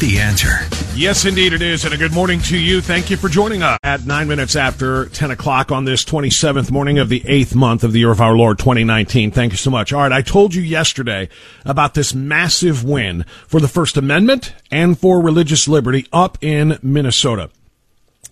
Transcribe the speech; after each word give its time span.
The 0.00 0.20
answer. 0.20 0.60
Yes, 0.94 1.24
indeed 1.24 1.52
it 1.52 1.60
is. 1.60 1.84
And 1.84 1.92
a 1.92 1.96
good 1.96 2.12
morning 2.12 2.40
to 2.42 2.56
you. 2.56 2.80
Thank 2.80 3.10
you 3.10 3.16
for 3.16 3.28
joining 3.28 3.64
us 3.64 3.78
at 3.82 4.06
nine 4.06 4.28
minutes 4.28 4.54
after 4.54 5.06
10 5.06 5.32
o'clock 5.32 5.72
on 5.72 5.86
this 5.86 6.04
27th 6.04 6.70
morning 6.70 7.00
of 7.00 7.08
the 7.08 7.22
eighth 7.26 7.56
month 7.56 7.82
of 7.82 7.92
the 7.92 7.98
year 7.98 8.12
of 8.12 8.20
our 8.20 8.36
Lord 8.36 8.60
2019. 8.60 9.32
Thank 9.32 9.52
you 9.52 9.56
so 9.56 9.70
much. 9.70 9.92
All 9.92 10.02
right. 10.02 10.12
I 10.12 10.22
told 10.22 10.54
you 10.54 10.62
yesterday 10.62 11.28
about 11.64 11.94
this 11.94 12.14
massive 12.14 12.84
win 12.84 13.24
for 13.48 13.58
the 13.58 13.66
First 13.66 13.96
Amendment 13.96 14.54
and 14.70 14.96
for 14.96 15.20
religious 15.20 15.66
liberty 15.66 16.06
up 16.12 16.38
in 16.40 16.78
Minnesota. 16.80 17.50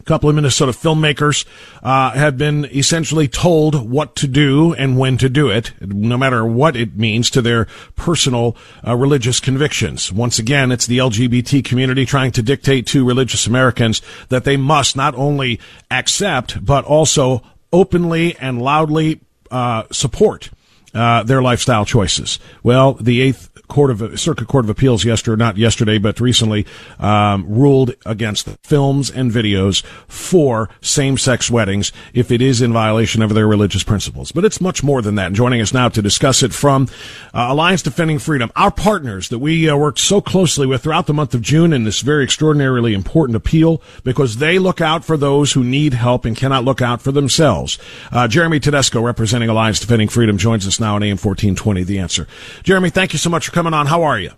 Couple 0.06 0.28
of 0.28 0.36
Minnesota 0.36 0.70
filmmakers 0.70 1.44
uh, 1.82 2.12
have 2.12 2.38
been 2.38 2.64
essentially 2.66 3.26
told 3.26 3.90
what 3.90 4.14
to 4.16 4.28
do 4.28 4.72
and 4.74 4.96
when 4.96 5.18
to 5.18 5.28
do 5.28 5.48
it, 5.48 5.72
no 5.80 6.16
matter 6.16 6.46
what 6.46 6.76
it 6.76 6.96
means 6.96 7.28
to 7.30 7.42
their 7.42 7.66
personal 7.96 8.56
uh, 8.86 8.94
religious 8.94 9.40
convictions. 9.40 10.12
Once 10.12 10.38
again, 10.38 10.70
it's 10.70 10.86
the 10.86 10.98
LGBT 10.98 11.64
community 11.64 12.06
trying 12.06 12.30
to 12.30 12.42
dictate 12.42 12.86
to 12.86 13.04
religious 13.04 13.48
Americans 13.48 14.00
that 14.28 14.44
they 14.44 14.56
must 14.56 14.94
not 14.94 15.16
only 15.16 15.58
accept, 15.90 16.64
but 16.64 16.84
also 16.84 17.42
openly 17.72 18.36
and 18.36 18.62
loudly 18.62 19.20
uh, 19.50 19.82
support 19.90 20.50
uh, 20.94 21.24
their 21.24 21.42
lifestyle 21.42 21.84
choices. 21.84 22.38
Well, 22.62 22.94
the 22.94 23.20
Eighth 23.22 23.50
Court 23.69 23.91
of 23.91 24.19
Circuit 24.19 24.49
Court 24.49 24.65
of 24.65 24.71
Appeals 24.71 25.04
yesterday, 25.04 25.38
not 25.38 25.56
yesterday, 25.56 25.99
but 25.99 26.21
recently, 26.21 26.66
um, 26.99 27.47
ruled 27.49 27.94
against 28.04 28.49
films 28.62 29.10
and 29.10 29.31
videos 29.31 29.84
for 30.09 30.69
same-sex 30.81 31.50
weddings 31.50 31.93
if 32.15 32.31
it 32.31 32.41
is 32.41 32.62
in 32.62 32.72
violation 32.72 33.22
of 33.22 33.34
their 33.34 33.47
religious 33.47 33.82
principles. 33.82 34.32
But 34.32 34.44
it's 34.44 34.60
much 34.60 34.82
more 34.82 35.03
than 35.03 35.15
that. 35.16 35.28
And 35.28 35.37
joining 35.37 35.60
us 35.60 35.72
now 35.72 35.88
to 35.88 36.03
discuss 36.03 36.43
it 36.43 36.53
from 36.53 36.88
uh, 37.34 37.49
Alliance 37.50 37.82
Defending 37.82 38.19
Freedom, 38.19 38.50
our 38.56 38.71
partners 38.71 39.28
that 39.28 39.38
we 39.38 39.69
uh, 39.69 39.77
worked 39.77 39.98
so 39.98 40.21
closely 40.21 40.66
with 40.66 40.83
throughout 40.83 41.06
the 41.06 41.15
month 41.15 41.34
of 41.34 41.43
June 41.43 41.72
in 41.72 41.84
this 41.84 42.00
very 42.00 42.25
extraordinarily 42.25 42.94
important 42.94 43.37
appeal 43.37 43.83
because 44.04 44.37
they 44.37 44.59
look 44.59 44.81
out 44.81 45.04
for 45.04 45.16
those 45.16 45.53
who 45.53 45.65
need 45.65 45.94
help 45.94 46.25
and 46.25 46.37
cannot 46.37 46.65
look 46.65 46.83
out 46.83 47.03
for 47.03 47.12
themselves. 47.12 47.78
Uh, 48.12 48.28
Jeremy 48.28 48.60
Tedesco, 48.60 49.00
representing 49.00 49.48
Alliance 49.48 49.81
Defending 49.81 50.09
Freedom, 50.09 50.38
joins 50.38 50.66
us 50.66 50.81
now 50.81 50.94
on 50.97 51.03
AM 51.03 51.16
1420, 51.16 51.83
The 51.84 51.98
Answer. 51.98 52.27
Jeremy, 52.62 52.91
thank 52.91 53.12
you 53.12 53.19
so 53.19 53.31
much 53.31 53.47
for 53.47 53.53
coming 53.56 53.72
on. 53.72 53.86
How 53.86 54.02
are 54.02 54.20
you? 54.20 54.32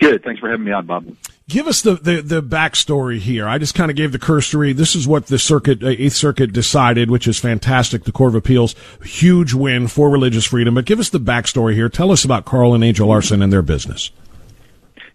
Good. 0.00 0.24
Thanks 0.24 0.40
for 0.40 0.50
having 0.50 0.66
me 0.66 0.72
on, 0.72 0.84
Bob. 0.84 1.06
Give 1.48 1.68
us 1.68 1.80
the, 1.80 1.94
the, 1.94 2.20
the 2.22 2.42
backstory 2.42 3.20
here. 3.20 3.46
I 3.46 3.56
just 3.58 3.76
kind 3.76 3.88
of 3.88 3.96
gave 3.96 4.10
the 4.10 4.18
cursory. 4.18 4.72
This 4.72 4.96
is 4.96 5.06
what 5.06 5.28
the 5.28 5.38
circuit, 5.38 5.80
uh, 5.80 5.90
Eighth 5.90 6.14
Circuit 6.14 6.52
decided, 6.52 7.08
which 7.08 7.28
is 7.28 7.38
fantastic. 7.38 8.02
The 8.02 8.10
Court 8.10 8.30
of 8.30 8.34
Appeals, 8.34 8.74
huge 9.04 9.54
win 9.54 9.86
for 9.86 10.10
religious 10.10 10.44
freedom. 10.44 10.74
But 10.74 10.86
give 10.86 10.98
us 10.98 11.08
the 11.08 11.20
backstory 11.20 11.74
here. 11.74 11.88
Tell 11.88 12.10
us 12.10 12.24
about 12.24 12.44
Carl 12.44 12.74
and 12.74 12.82
Angel 12.82 13.06
Larson 13.06 13.42
and 13.42 13.52
their 13.52 13.62
business. 13.62 14.10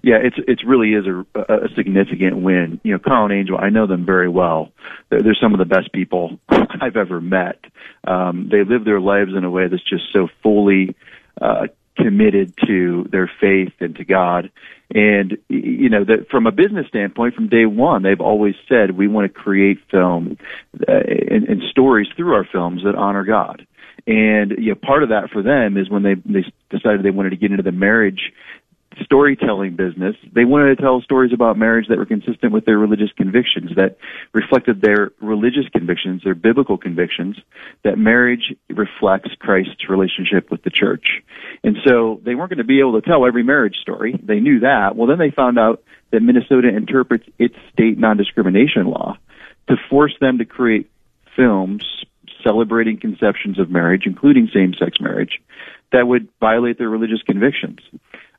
Yeah, 0.04 0.16
it's 0.24 0.38
it 0.48 0.66
really 0.66 0.94
is 0.94 1.06
a, 1.06 1.40
a 1.40 1.70
significant 1.76 2.38
win. 2.38 2.80
You 2.84 2.94
know, 2.94 3.00
Carl 3.00 3.26
and 3.26 3.34
Angel, 3.34 3.58
I 3.60 3.70
know 3.70 3.86
them 3.86 4.04
very 4.06 4.30
well. 4.30 4.72
They're, 5.10 5.22
they're 5.22 5.38
some 5.40 5.54
of 5.54 5.60
the 5.60 5.66
best 5.66 5.92
people 5.92 6.40
I've 6.50 6.96
ever 6.96 7.22
met. 7.22 7.60
Um, 8.06 8.48
they 8.50 8.64
live 8.64 8.84
their 8.84 9.02
lives 9.02 9.34
in 9.36 9.44
a 9.44 9.50
way 9.52 9.68
that's 9.68 9.88
just 9.88 10.06
so 10.12 10.28
fully 10.42 10.96
uh, 11.40 11.68
committed 12.02 12.54
to 12.68 13.08
their 13.12 13.30
faith 13.40 13.74
and 13.80 13.96
to 13.96 14.06
God. 14.06 14.52
And 14.94 15.38
you 15.48 15.90
know 15.90 16.04
that 16.04 16.28
from 16.30 16.48
a 16.48 16.52
business 16.52 16.88
standpoint, 16.88 17.36
from 17.36 17.48
day 17.48 17.66
one, 17.66 18.04
they've 18.04 18.20
always 18.20 18.56
said 18.68 18.92
we 18.92 19.08
want 19.08 19.32
to 19.32 19.40
create 19.40 19.78
film 19.90 20.38
uh, 20.88 20.92
and, 20.92 21.48
and 21.48 21.62
stories 21.70 22.08
through 22.16 22.34
our 22.34 22.46
films 22.52 22.84
that 22.84 22.96
honor 22.96 23.24
God. 23.24 23.66
And 24.06 24.52
you 24.58 24.70
know, 24.70 24.76
part 24.76 25.04
of 25.04 25.10
that 25.10 25.30
for 25.32 25.42
them 25.42 25.78
is 25.78 25.90
when 25.90 26.04
they 26.04 26.16
they 26.16 26.44
decided 26.70 27.04
they 27.04 27.12
wanted 27.12 27.30
to 27.30 27.38
get 27.38 27.52
into 27.52 27.64
the 27.64 27.72
marriage 27.72 28.34
storytelling 29.04 29.76
business. 29.76 30.16
They 30.34 30.46
wanted 30.46 30.76
to 30.76 30.82
tell 30.82 31.02
stories 31.02 31.32
about 31.34 31.58
marriage 31.58 31.88
that 31.90 31.98
were 31.98 32.06
consistent 32.06 32.52
with 32.52 32.66
their 32.66 32.78
religious 32.78 33.12
convictions, 33.16 33.72
that 33.76 33.98
reflected 34.34 34.82
their 34.82 35.12
religious 35.22 35.68
convictions, 35.72 36.22
their 36.24 36.36
biblical 36.36 36.78
convictions, 36.78 37.38
that 37.84 37.98
marriage 37.98 38.54
reflects 38.70 39.30
Christ's 39.40 39.90
relationship 39.90 40.52
with 40.52 40.64
the 40.64 40.70
church. 40.70 41.22
And 41.64 41.78
so 41.86 42.20
they 42.26 42.36
weren't 42.36 42.50
going 42.50 42.58
to 42.58 42.64
be 42.64 42.80
able 42.80 43.00
to 43.00 43.08
tell 43.08 43.26
every 43.26 43.44
marriage 43.44 43.78
story. 43.82 44.20
They 44.22 44.40
knew 44.40 44.60
that. 44.62 44.96
Well, 44.96 45.08
then 45.08 45.20
they 45.20 45.32
found 45.32 45.58
out 45.58 45.84
that 46.12 46.22
Minnesota 46.22 46.68
interprets 46.68 47.26
its 47.40 47.56
state 47.72 47.98
non-discrimination 47.98 48.86
law 48.86 49.18
to 49.70 49.76
force 49.90 50.16
them 50.20 50.40
to 50.40 50.46
create 50.46 50.90
films 51.36 51.86
celebrating 52.44 53.00
conceptions 53.00 53.60
of 53.60 53.70
marriage, 53.70 54.04
including 54.06 54.50
same-sex 54.54 55.00
marriage, 55.00 55.40
that 55.92 56.08
would 56.08 56.28
violate 56.40 56.78
their 56.78 56.90
religious 56.90 57.22
convictions. 57.22 57.80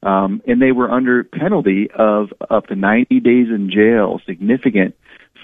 Um, 0.03 0.43
and 0.47 0.61
they 0.61 0.73
were 0.73 0.91
under 0.91 1.23
penalty 1.23 1.89
of 1.95 2.33
up 2.51 2.67
to 2.67 2.77
90 2.77 3.21
days 3.21 3.49
in 3.49 3.71
jail, 3.71 4.21
significant 4.27 4.97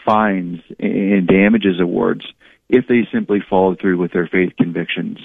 fines 0.04 0.60
and 0.78 1.26
damages 1.26 1.80
awards 1.80 2.24
if 2.68 2.86
they 2.86 3.06
simply 3.12 3.38
followed 3.48 3.80
through 3.80 3.98
with 3.98 4.12
their 4.12 4.26
faith 4.26 4.52
convictions 4.56 5.18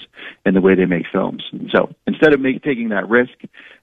and 0.46 0.56
the 0.56 0.62
way 0.62 0.76
they 0.76 0.86
make 0.86 1.06
films. 1.12 1.44
So 1.72 1.94
instead 2.08 2.34
of 2.34 2.40
make, 2.40 2.64
taking 2.64 2.90
that 2.90 3.10
risk, 3.10 3.34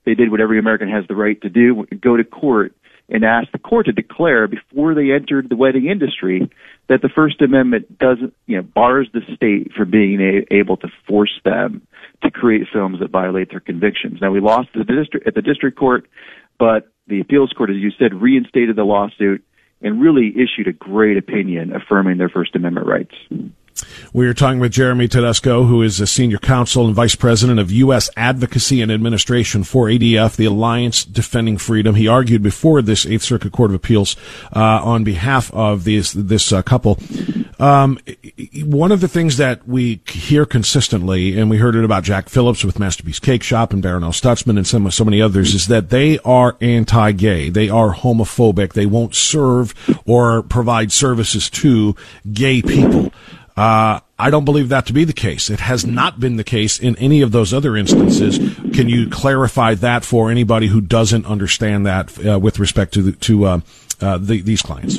they 0.05 0.15
did 0.15 0.31
what 0.31 0.41
every 0.41 0.59
American 0.59 0.89
has 0.89 1.05
the 1.09 1.15
right 1.15 1.41
to 1.43 1.51
do, 1.51 1.85
go 2.01 2.17
to 2.17 2.25
court 2.25 2.75
and 3.11 3.25
ask 3.25 3.51
the 3.53 3.59
court 3.59 3.87
to 3.87 3.93
declare 3.93 4.47
before 4.47 4.95
they 4.95 5.11
entered 5.11 5.49
the 5.49 5.57
wedding 5.57 5.87
industry 5.87 6.51
that 6.89 7.03
the 7.03 7.09
First 7.09 7.43
Amendment 7.43 7.99
doesn't, 7.99 8.35
you 8.47 8.57
know, 8.57 8.63
bars 8.63 9.09
the 9.13 9.21
state 9.35 9.73
from 9.77 9.91
being 9.91 10.21
a- 10.21 10.55
able 10.55 10.77
to 10.79 10.89
force 11.07 11.41
them 11.45 11.83
to 12.23 12.31
create 12.31 12.67
films 12.73 13.01
that 13.01 13.11
violate 13.11 13.51
their 13.51 13.61
convictions. 13.61 14.19
Now 14.21 14.31
we 14.31 14.41
lost 14.41 14.69
the 14.75 14.85
district 14.85 15.27
at 15.27 15.35
the 15.35 15.43
district 15.43 15.79
court, 15.79 16.09
but 16.59 16.93
the 17.07 17.21
appeals 17.21 17.53
court, 17.57 17.71
as 17.71 17.77
you 17.77 17.91
said, 17.99 18.15
reinstated 18.15 18.77
the 18.77 18.85
lawsuit 18.85 19.45
and 19.83 20.01
really 20.01 20.35
issued 20.37 20.69
a 20.69 20.73
great 20.73 21.17
opinion 21.17 21.75
affirming 21.75 22.19
their 22.19 22.29
First 22.29 22.55
Amendment 22.55 22.87
rights. 22.87 23.15
We 24.13 24.27
are 24.27 24.35
talking 24.35 24.61
with 24.61 24.73
Jeremy 24.73 25.09
Tedesco, 25.09 25.65
who 25.65 25.83
is 25.83 26.01
a 26.01 26.07
senior 26.07 26.39
counsel 26.39 26.87
and 26.87 26.95
vice 26.95 27.15
president 27.15 27.61
of 27.61 27.71
U.S. 27.71 28.11
Advocacy 28.17 28.83
and 28.83 28.91
Administration 28.91 29.65
for 29.65 29.87
ADF, 29.87 30.37
the 30.37 30.45
Alliance 30.45 31.05
Defending 31.05 31.57
Freedom. 31.57 31.95
He 31.95 32.09
argued 32.09 32.43
before 32.43 32.83
this 32.83 33.07
Eighth 33.07 33.23
Circuit 33.23 33.53
Court 33.53 33.71
of 33.71 33.75
Appeals 33.75 34.17
uh, 34.55 34.61
on 34.61 35.05
behalf 35.05 35.53
of 35.55 35.85
these, 35.85 36.13
this 36.13 36.53
uh, 36.53 36.63
couple. 36.63 36.99
Um, 37.61 37.99
one 38.65 38.91
of 38.91 39.03
the 39.03 39.09
things 39.09 39.37
that 39.37 39.69
we 39.69 40.01
hear 40.09 40.47
consistently, 40.47 41.39
and 41.39 41.51
we 41.51 41.59
heard 41.59 41.77
it 41.77 41.85
about 41.85 42.05
Jack 42.05 42.31
Phillips 42.31 42.65
with 42.65 42.79
Masterpiece 42.79 43.19
Cake 43.19 43.43
Shop 43.43 43.75
and 43.75 43.85
Barronelle 43.85 44.19
Stutzman 44.19 44.57
and 44.57 44.67
some, 44.67 44.91
so 44.91 45.05
many 45.05 45.21
others, 45.21 45.55
is 45.55 45.67
that 45.67 45.91
they 45.91 46.19
are 46.21 46.57
anti-gay. 46.63 47.51
They 47.51 47.69
are 47.69 47.95
homophobic. 47.95 48.73
They 48.73 48.87
won't 48.87 49.15
serve 49.15 49.75
or 50.07 50.43
provide 50.43 50.91
services 50.91 51.51
to 51.51 51.95
gay 52.33 52.63
people. 52.63 53.13
Uh, 53.59 54.01
I 54.19 54.31
don't 54.31 54.47
believe 54.47 54.71
that 54.71 54.87
to 54.87 54.95
be 54.95 55.05
the 55.05 55.13
case. 55.13 55.51
It 55.51 55.61
has 55.61 55.85
not 55.85 56.19
been 56.19 56.37
the 56.37 56.45
case 56.45 56.79
in 56.79 56.97
any 56.97 57.21
of 57.21 57.31
those 57.31 57.53
other 57.53 57.77
instances. 57.77 58.39
Can 58.73 58.89
you 58.89 59.11
clarify 59.11 59.75
that 59.75 60.03
for 60.03 60.31
anybody 60.31 60.69
who 60.69 60.81
doesn't 60.81 61.27
understand 61.27 61.85
that 61.85 62.27
uh, 62.27 62.39
with 62.39 62.59
respect 62.59 62.95
to 62.95 63.03
the, 63.03 63.13
to 63.13 63.45
uh, 63.45 63.61
uh 64.01 64.17
the, 64.17 64.41
these 64.41 64.63
clients? 64.63 64.99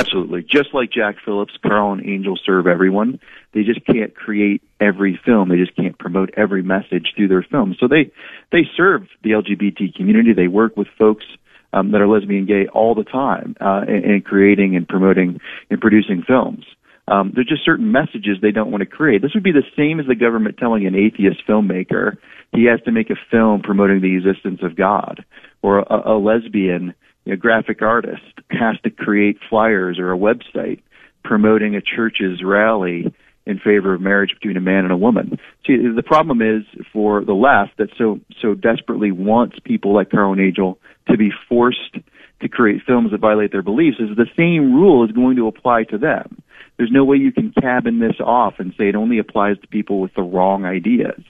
Absolutely. 0.00 0.42
Just 0.42 0.72
like 0.72 0.90
Jack 0.90 1.16
Phillips, 1.24 1.52
Carl 1.62 1.92
and 1.92 2.06
Angel 2.06 2.38
serve 2.44 2.66
everyone. 2.66 3.20
They 3.52 3.62
just 3.62 3.84
can't 3.84 4.14
create 4.14 4.62
every 4.80 5.20
film. 5.24 5.48
They 5.48 5.56
just 5.56 5.76
can't 5.76 5.98
promote 5.98 6.30
every 6.36 6.62
message 6.62 7.12
through 7.16 7.28
their 7.28 7.42
film. 7.42 7.76
So 7.78 7.86
they 7.86 8.10
they 8.50 8.62
serve 8.76 9.02
the 9.22 9.30
LGBT 9.30 9.94
community. 9.94 10.32
They 10.32 10.48
work 10.48 10.76
with 10.76 10.88
folks 10.98 11.24
um, 11.72 11.92
that 11.92 12.00
are 12.00 12.08
lesbian, 12.08 12.46
gay 12.46 12.66
all 12.66 12.94
the 12.94 13.04
time, 13.04 13.56
uh, 13.60 13.82
in, 13.86 14.10
in 14.10 14.22
creating 14.22 14.74
and 14.76 14.88
promoting 14.88 15.40
and 15.70 15.80
producing 15.80 16.22
films. 16.26 16.64
Um, 17.06 17.32
there's 17.34 17.48
just 17.48 17.64
certain 17.64 17.90
messages 17.90 18.38
they 18.40 18.52
don't 18.52 18.70
want 18.70 18.82
to 18.82 18.86
create. 18.86 19.20
This 19.20 19.34
would 19.34 19.42
be 19.42 19.52
the 19.52 19.66
same 19.76 19.98
as 19.98 20.06
the 20.06 20.14
government 20.14 20.58
telling 20.58 20.86
an 20.86 20.94
atheist 20.94 21.42
filmmaker 21.46 22.16
he 22.52 22.64
has 22.64 22.80
to 22.82 22.92
make 22.92 23.10
a 23.10 23.16
film 23.30 23.62
promoting 23.62 24.00
the 24.00 24.16
existence 24.16 24.60
of 24.62 24.76
God, 24.76 25.24
or 25.62 25.80
a, 25.80 26.12
a 26.12 26.18
lesbian 26.18 26.94
know, 27.26 27.36
graphic 27.36 27.82
artist 27.82 28.22
has 28.50 28.80
to 28.82 28.90
create 28.90 29.38
flyers 29.48 29.98
or 29.98 30.12
a 30.12 30.18
website 30.18 30.80
promoting 31.22 31.76
a 31.76 31.80
church's 31.80 32.42
rally 32.42 33.12
in 33.46 33.58
favor 33.58 33.94
of 33.94 34.00
marriage 34.00 34.30
between 34.34 34.56
a 34.56 34.60
man 34.60 34.84
and 34.84 34.92
a 34.92 34.96
woman. 34.96 35.38
See, 35.66 35.76
the 35.76 36.02
problem 36.02 36.40
is 36.40 36.62
for 36.92 37.24
the 37.24 37.34
left 37.34 37.76
that 37.78 37.88
so 37.96 38.20
so 38.40 38.54
desperately 38.54 39.10
wants 39.12 39.58
people 39.64 39.94
like 39.94 40.10
Carl 40.10 40.38
Angel 40.38 40.78
to 41.08 41.16
be 41.16 41.30
forced 41.48 41.96
to 42.40 42.48
create 42.48 42.82
films 42.86 43.10
that 43.10 43.20
violate 43.20 43.52
their 43.52 43.62
beliefs 43.62 43.98
is 43.98 44.16
the 44.16 44.26
same 44.36 44.74
rule 44.74 45.04
is 45.04 45.12
going 45.12 45.36
to 45.36 45.46
apply 45.46 45.84
to 45.84 45.98
them. 45.98 46.42
There's 46.76 46.90
no 46.90 47.04
way 47.04 47.18
you 47.18 47.32
can 47.32 47.52
cabin 47.52 47.98
this 47.98 48.18
off 48.20 48.54
and 48.58 48.72
say 48.78 48.88
it 48.88 48.94
only 48.94 49.18
applies 49.18 49.58
to 49.60 49.66
people 49.66 50.00
with 50.00 50.14
the 50.14 50.22
wrong 50.22 50.64
ideas. 50.64 51.22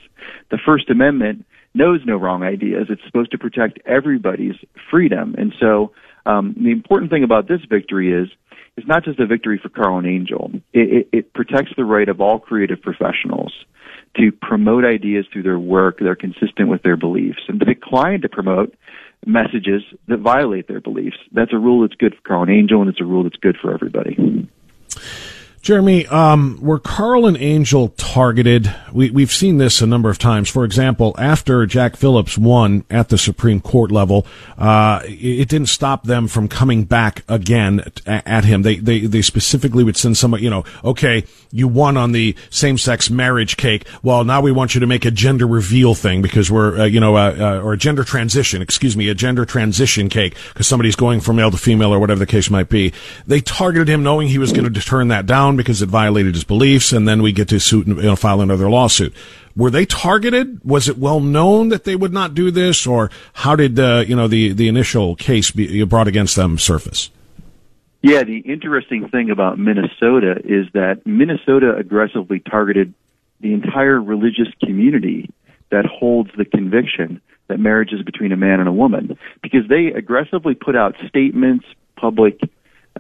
The 0.51 0.59
First 0.65 0.91
Amendment 0.91 1.45
knows 1.75 2.01
no 2.05 2.17
wrong 2.17 2.43
ideas. 2.43 2.87
It's 2.89 3.03
supposed 3.07 3.31
to 3.33 3.39
protect 3.39 3.79
everybody's 3.87 4.57
freedom. 4.91 5.35
And 5.39 5.53
so 5.61 5.93
um, 6.27 6.55
the 6.59 6.71
important 6.71 7.11
thing 7.11 7.25
about 7.25 7.49
this 7.49 7.61
victory 7.69 8.13
is 8.13 8.29
it's 8.77 8.87
not 8.87 9.05
just 9.05 9.19
a 9.21 9.27
victory 9.27 9.59
for 9.63 9.69
Carl 9.69 9.99
and 9.99 10.07
Angel. 10.07 10.51
It, 10.73 10.93
it, 10.93 11.09
it 11.13 11.33
protects 11.35 11.73
the 11.77 11.85
right 11.85 12.09
of 12.09 12.21
all 12.21 12.39
creative 12.39 12.81
professionals 12.81 13.53
to 14.17 14.33
promote 14.33 14.85
ideas 14.85 15.27
through 15.33 15.45
their 15.45 15.59
work 15.59 15.99
that 15.99 16.09
are 16.09 16.17
consistent 16.17 16.69
with 16.69 16.83
their 16.83 16.97
beliefs 16.97 17.41
and 17.49 17.61
to 17.61 17.67
decline 17.67 18.23
to 18.23 18.29
promote 18.29 18.75
messages 19.27 19.83
that 20.09 20.19
violate 20.19 20.67
their 20.67 20.81
beliefs. 20.81 21.17
That's 21.33 21.53
a 21.53 21.59
rule 21.59 21.83
that's 21.83 21.95
good 21.95 22.15
for 22.15 22.23
Carl 22.23 22.43
and 22.43 22.51
Angel, 22.51 22.81
and 22.81 22.91
it's 22.91 23.01
a 23.01 23.05
rule 23.05 23.23
that's 23.25 23.37
good 23.37 23.57
for 23.61 23.73
everybody. 23.73 24.49
Jeremy, 25.63 26.07
um, 26.07 26.59
were 26.63 26.79
Carl 26.79 27.27
and 27.27 27.37
Angel 27.37 27.89
targeted? 27.99 28.75
We, 28.95 29.11
we've 29.11 29.31
seen 29.31 29.59
this 29.59 29.83
a 29.83 29.87
number 29.87 30.09
of 30.09 30.17
times. 30.17 30.49
For 30.49 30.65
example, 30.65 31.15
after 31.19 31.67
Jack 31.67 31.97
Phillips 31.97 32.39
won 32.39 32.85
at 32.89 33.11
the 33.11 33.19
Supreme 33.19 33.61
Court 33.61 33.91
level, 33.91 34.27
uh, 34.57 35.03
it 35.05 35.51
didn't 35.51 35.69
stop 35.69 36.05
them 36.05 36.29
from 36.29 36.49
coming 36.49 36.85
back 36.85 37.25
again 37.29 37.85
at 38.07 38.45
him. 38.45 38.63
They, 38.63 38.77
they, 38.77 39.01
they 39.01 39.21
specifically 39.21 39.85
would 39.85 39.99
send 39.99 40.17
somebody, 40.17 40.45
you 40.45 40.51
know, 40.51 40.65
okay, 40.83 41.25
you 41.53 41.69
won 41.69 41.99
on 41.99 42.13
the 42.13 42.35
same-sex 42.49 43.11
marriage 43.11 43.59
cake. 43.59 43.87
Well, 44.03 44.25
now 44.25 44.41
we 44.41 44.53
want 44.53 44.75
you 44.75 44.81
to 44.81 44.87
make 44.87 45.05
a 45.05 45.11
gender 45.11 45.47
reveal 45.47 45.95
thing 45.95 46.23
because 46.23 46.51
we're, 46.51 46.79
uh, 46.79 46.85
you 46.85 47.01
know, 47.01 47.17
uh, 47.17 47.37
uh 47.39 47.61
or 47.61 47.75
a 47.75 47.77
gender 47.77 48.05
transition, 48.05 48.63
excuse 48.63 48.97
me, 48.97 49.11
a 49.11 49.15
gender 49.15 49.45
transition 49.45 50.09
cake 50.09 50.37
because 50.49 50.67
somebody's 50.67 50.97
going 50.97 51.21
from 51.21 51.37
male 51.37 51.51
to 51.51 51.59
female 51.59 51.93
or 51.93 51.99
whatever 51.99 52.19
the 52.19 52.27
case 52.27 52.49
might 52.49 52.71
be. 52.71 52.95
They 53.27 53.41
targeted 53.41 53.89
him 53.89 54.03
knowing 54.03 54.29
he 54.29 54.39
was 54.39 54.53
going 54.53 54.73
to 54.73 54.81
turn 54.81 55.09
that 55.09 55.27
down 55.27 55.50
down 55.51 55.57
because 55.57 55.83
it 55.83 55.89
violated 55.89 56.35
his 56.35 56.45
beliefs, 56.45 56.93
and 56.93 57.07
then 57.07 57.23
we 57.23 57.33
get 57.33 57.49
to 57.49 57.61
suit 57.61 57.87
and 57.87 57.97
you 57.97 58.03
know, 58.05 58.17
file 58.17 58.41
another 58.41 58.71
lawsuit. 58.71 59.15
Were 59.57 59.71
they 59.71 59.85
targeted? 59.85 60.61
Was 60.65 60.89
it 60.89 60.97
well 60.97 61.21
known 61.21 61.69
that 61.71 61.85
they 61.85 61.97
would 61.97 62.13
not 62.13 62.35
do 62.35 62.51
this, 62.51 62.87
or 62.87 63.11
how 63.33 63.57
did 63.57 63.79
uh, 63.79 64.05
you 64.07 64.17
know 64.17 64.29
the 64.29 64.53
the 64.53 64.69
initial 64.69 65.17
case 65.17 65.51
be 65.51 65.83
brought 65.85 66.09
against 66.09 66.37
them 66.37 66.59
surface? 66.59 67.11
Yeah, 68.03 68.23
the 68.23 68.39
interesting 68.39 69.09
thing 69.09 69.31
about 69.31 69.59
Minnesota 69.59 70.41
is 70.43 70.67
that 70.73 71.05
Minnesota 71.05 71.77
aggressively 71.77 72.41
targeted 72.41 72.95
the 73.41 73.53
entire 73.53 74.01
religious 74.01 74.49
community 74.65 75.31
that 75.71 75.85
holds 75.85 76.31
the 76.37 76.47
conviction 76.47 77.21
that 77.49 77.59
marriage 77.59 77.93
is 77.93 78.03
between 78.03 78.33
a 78.33 78.37
man 78.37 78.61
and 78.61 78.69
a 78.69 78.73
woman 78.73 79.19
because 79.43 79.69
they 79.69 79.89
aggressively 79.89 80.55
put 80.55 80.77
out 80.77 80.95
statements, 81.09 81.67
public 81.97 82.41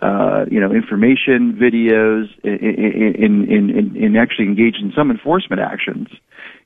uh, 0.02 0.46
you 0.50 0.60
know, 0.60 0.72
information 0.72 1.58
videos, 1.60 2.26
in, 2.42 3.44
in, 3.48 3.70
in, 3.70 3.96
in 3.96 4.16
actually 4.16 4.46
engaged 4.46 4.78
in 4.82 4.92
some 4.96 5.10
enforcement 5.10 5.60
actions, 5.60 6.08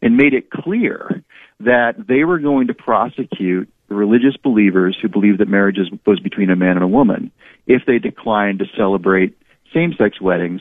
and 0.03 0.17
made 0.17 0.35
it 0.35 0.51
clear 0.51 1.23
that 1.61 1.95
they 2.07 2.25
were 2.25 2.39
going 2.39 2.69
to 2.69 2.75
prosecute 2.75 3.69
religious 3.89 4.37
believers 4.37 4.97
who 5.01 5.09
believed 5.09 5.39
that 5.41 5.49
marriage 5.49 5.79
was 6.07 6.21
between 6.21 6.51
a 6.51 6.57
man 6.57 6.77
and 6.77 6.83
a 6.83 6.89
woman 6.89 7.31
if 7.67 7.83
they 7.87 7.99
declined 7.99 8.59
to 8.59 8.67
celebrate 8.77 9.37
same-sex 9.73 10.21
weddings 10.21 10.61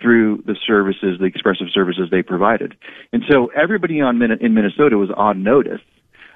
through 0.00 0.42
the 0.46 0.56
services, 0.66 1.18
the 1.18 1.24
expressive 1.24 1.66
services 1.72 2.08
they 2.10 2.22
provided. 2.22 2.74
And 3.12 3.22
so 3.28 3.46
everybody 3.48 4.00
on 4.00 4.22
in 4.22 4.54
Minnesota 4.54 4.96
was 4.96 5.10
on 5.16 5.42
notice 5.42 5.80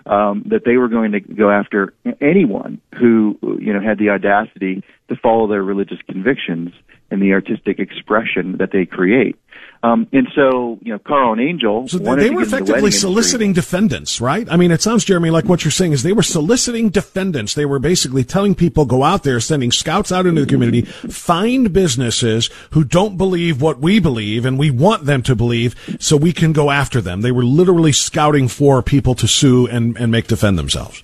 um, 0.06 0.42
that 0.46 0.64
they 0.64 0.76
were 0.76 0.88
going 0.88 1.12
to 1.12 1.20
go 1.20 1.50
after 1.50 1.94
anyone 2.20 2.80
who 2.98 3.38
you 3.60 3.72
know 3.72 3.80
had 3.80 3.98
the 3.98 4.10
audacity 4.10 4.82
to 5.08 5.16
follow 5.16 5.46
their 5.46 5.62
religious 5.62 5.98
convictions 6.08 6.72
and 7.10 7.20
the 7.20 7.32
artistic 7.32 7.78
expression 7.78 8.56
that 8.58 8.70
they 8.72 8.86
create. 8.86 9.36
Um, 9.84 10.06
and 10.12 10.28
so, 10.34 10.78
you 10.80 10.92
know, 10.92 10.98
Carl 11.00 11.32
and 11.32 11.40
Angel. 11.40 11.88
So 11.88 11.98
they 11.98 12.30
were 12.30 12.42
effectively 12.42 12.90
the 12.90 12.92
soliciting 12.92 13.48
industry. 13.48 13.78
defendants, 13.78 14.20
right? 14.20 14.48
I 14.50 14.56
mean, 14.56 14.70
it 14.70 14.80
sounds, 14.80 15.04
Jeremy, 15.04 15.30
like 15.30 15.46
what 15.46 15.64
you're 15.64 15.72
saying 15.72 15.90
is 15.92 16.04
they 16.04 16.12
were 16.12 16.22
soliciting 16.22 16.88
defendants. 16.88 17.54
They 17.54 17.66
were 17.66 17.80
basically 17.80 18.22
telling 18.22 18.54
people 18.54 18.84
go 18.84 19.02
out 19.02 19.24
there, 19.24 19.40
sending 19.40 19.72
scouts 19.72 20.12
out 20.12 20.24
into 20.24 20.42
the 20.42 20.46
community, 20.46 20.82
find 20.82 21.72
businesses 21.72 22.48
who 22.70 22.84
don't 22.84 23.16
believe 23.16 23.60
what 23.60 23.80
we 23.80 23.98
believe 23.98 24.46
and 24.46 24.56
we 24.56 24.70
want 24.70 25.04
them 25.04 25.22
to 25.24 25.34
believe 25.34 25.74
so 25.98 26.16
we 26.16 26.32
can 26.32 26.52
go 26.52 26.70
after 26.70 27.00
them. 27.00 27.20
They 27.20 27.32
were 27.32 27.44
literally 27.44 27.92
scouting 27.92 28.46
for 28.46 28.82
people 28.82 29.16
to 29.16 29.26
sue 29.26 29.66
and, 29.66 29.96
and 29.98 30.12
make 30.12 30.28
defend 30.28 30.58
themselves. 30.58 31.02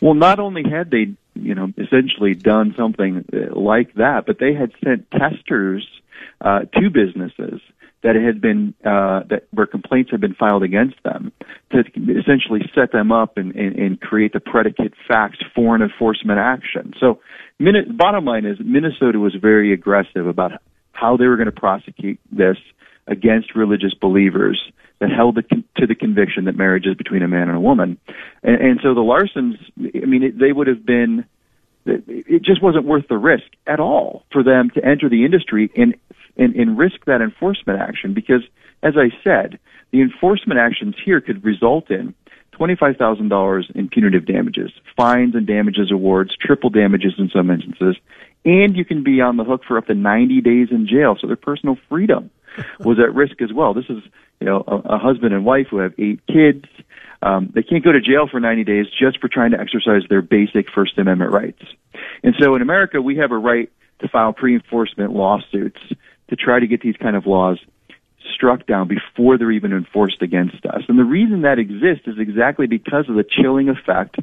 Well, 0.00 0.14
not 0.14 0.38
only 0.38 0.62
had 0.70 0.92
they, 0.92 1.16
you 1.44 1.54
know, 1.54 1.72
essentially 1.78 2.34
done 2.34 2.74
something 2.76 3.24
uh, 3.32 3.58
like 3.58 3.94
that, 3.94 4.24
but 4.26 4.38
they 4.38 4.54
had 4.54 4.72
sent 4.84 5.10
testers 5.10 5.86
uh, 6.40 6.60
to 6.74 6.90
businesses 6.90 7.60
that 8.02 8.14
had 8.14 8.40
been 8.40 8.74
uh, 8.84 9.22
that 9.28 9.48
where 9.50 9.66
complaints 9.66 10.10
had 10.10 10.20
been 10.20 10.34
filed 10.34 10.62
against 10.62 10.96
them 11.02 11.32
to 11.72 11.80
essentially 11.80 12.60
set 12.74 12.92
them 12.92 13.10
up 13.10 13.36
and, 13.36 13.54
and, 13.56 13.76
and 13.76 14.00
create 14.00 14.32
the 14.32 14.40
predicate 14.40 14.94
facts 15.08 15.38
for 15.54 15.74
an 15.74 15.82
enforcement 15.82 16.38
action. 16.38 16.92
So, 17.00 17.20
Min- 17.58 17.96
bottom 17.96 18.24
line 18.24 18.46
is 18.46 18.58
Minnesota 18.60 19.18
was 19.18 19.34
very 19.34 19.72
aggressive 19.72 20.28
about 20.28 20.52
how 20.92 21.16
they 21.16 21.26
were 21.26 21.36
going 21.36 21.46
to 21.46 21.52
prosecute 21.52 22.20
this 22.30 22.56
against 23.08 23.56
religious 23.56 23.94
believers 23.94 24.60
that 25.00 25.10
held 25.10 25.36
the 25.36 25.42
to 25.76 25.86
the 25.86 25.94
conviction 25.94 26.44
that 26.46 26.56
marriage 26.56 26.86
is 26.86 26.94
between 26.94 27.22
a 27.22 27.28
man 27.28 27.48
and 27.48 27.56
a 27.56 27.60
woman, 27.60 27.98
and, 28.42 28.60
and 28.60 28.80
so 28.82 28.94
the 28.94 29.00
Larsons, 29.00 29.56
I 29.78 30.06
mean, 30.06 30.22
it, 30.22 30.38
they 30.38 30.52
would 30.52 30.66
have 30.66 30.84
been 30.84 31.24
it 31.86 32.42
just 32.42 32.62
wasn't 32.62 32.84
worth 32.84 33.08
the 33.08 33.16
risk 33.16 33.46
at 33.66 33.80
all 33.80 34.24
for 34.32 34.42
them 34.42 34.70
to 34.70 34.84
enter 34.84 35.08
the 35.08 35.24
industry 35.24 35.70
and 35.76 35.94
and, 36.36 36.54
and 36.54 36.78
risk 36.78 37.04
that 37.06 37.20
enforcement 37.20 37.80
action 37.80 38.14
because, 38.14 38.42
as 38.82 38.94
I 38.96 39.10
said, 39.24 39.58
the 39.90 40.00
enforcement 40.00 40.60
actions 40.60 40.94
here 41.04 41.20
could 41.20 41.44
result 41.44 41.90
in 41.90 42.14
$25,000 42.58 43.70
in 43.74 43.88
punitive 43.88 44.24
damages, 44.24 44.70
fines 44.96 45.34
and 45.34 45.46
damages 45.46 45.90
awards, 45.90 46.36
triple 46.40 46.70
damages 46.70 47.14
in 47.18 47.28
some 47.30 47.50
instances, 47.50 47.96
and 48.44 48.76
you 48.76 48.84
can 48.84 49.02
be 49.02 49.20
on 49.20 49.36
the 49.36 49.44
hook 49.44 49.62
for 49.66 49.78
up 49.78 49.86
to 49.86 49.94
90 49.94 50.40
days 50.40 50.68
in 50.70 50.86
jail. 50.86 51.16
So 51.20 51.26
their 51.26 51.36
personal 51.36 51.76
freedom 51.88 52.30
was 52.80 52.98
at 52.98 53.14
risk 53.14 53.40
as 53.42 53.52
well. 53.52 53.74
This 53.74 53.86
is, 53.88 54.02
you 54.40 54.46
know, 54.46 54.64
a, 54.66 54.94
a 54.94 54.98
husband 54.98 55.34
and 55.34 55.44
wife 55.44 55.66
who 55.70 55.78
have 55.78 55.94
eight 55.98 56.20
kids. 56.26 56.64
Um, 57.22 57.50
they 57.54 57.62
can't 57.62 57.84
go 57.84 57.92
to 57.92 58.00
jail 58.00 58.28
for 58.30 58.38
90 58.38 58.64
days 58.64 58.86
just 58.86 59.20
for 59.20 59.28
trying 59.28 59.50
to 59.50 59.60
exercise 59.60 60.02
their 60.08 60.22
basic 60.22 60.70
First 60.70 60.98
Amendment 60.98 61.32
rights. 61.32 61.62
And 62.22 62.34
so 62.38 62.54
in 62.54 62.62
America, 62.62 63.02
we 63.02 63.16
have 63.16 63.32
a 63.32 63.38
right 63.38 63.70
to 64.00 64.08
file 64.08 64.32
pre-enforcement 64.32 65.12
lawsuits 65.12 65.80
to 66.30 66.36
try 66.36 66.60
to 66.60 66.66
get 66.66 66.80
these 66.80 66.96
kind 66.96 67.16
of 67.16 67.26
laws 67.26 67.58
struck 68.34 68.66
down 68.66 68.88
before 68.88 69.38
they're 69.38 69.50
even 69.50 69.72
enforced 69.72 70.22
against 70.22 70.64
us. 70.66 70.82
And 70.88 70.98
the 70.98 71.04
reason 71.04 71.42
that 71.42 71.58
exists 71.58 72.06
is 72.06 72.16
exactly 72.18 72.66
because 72.66 73.08
of 73.08 73.16
the 73.16 73.24
chilling 73.24 73.68
effect 73.68 74.16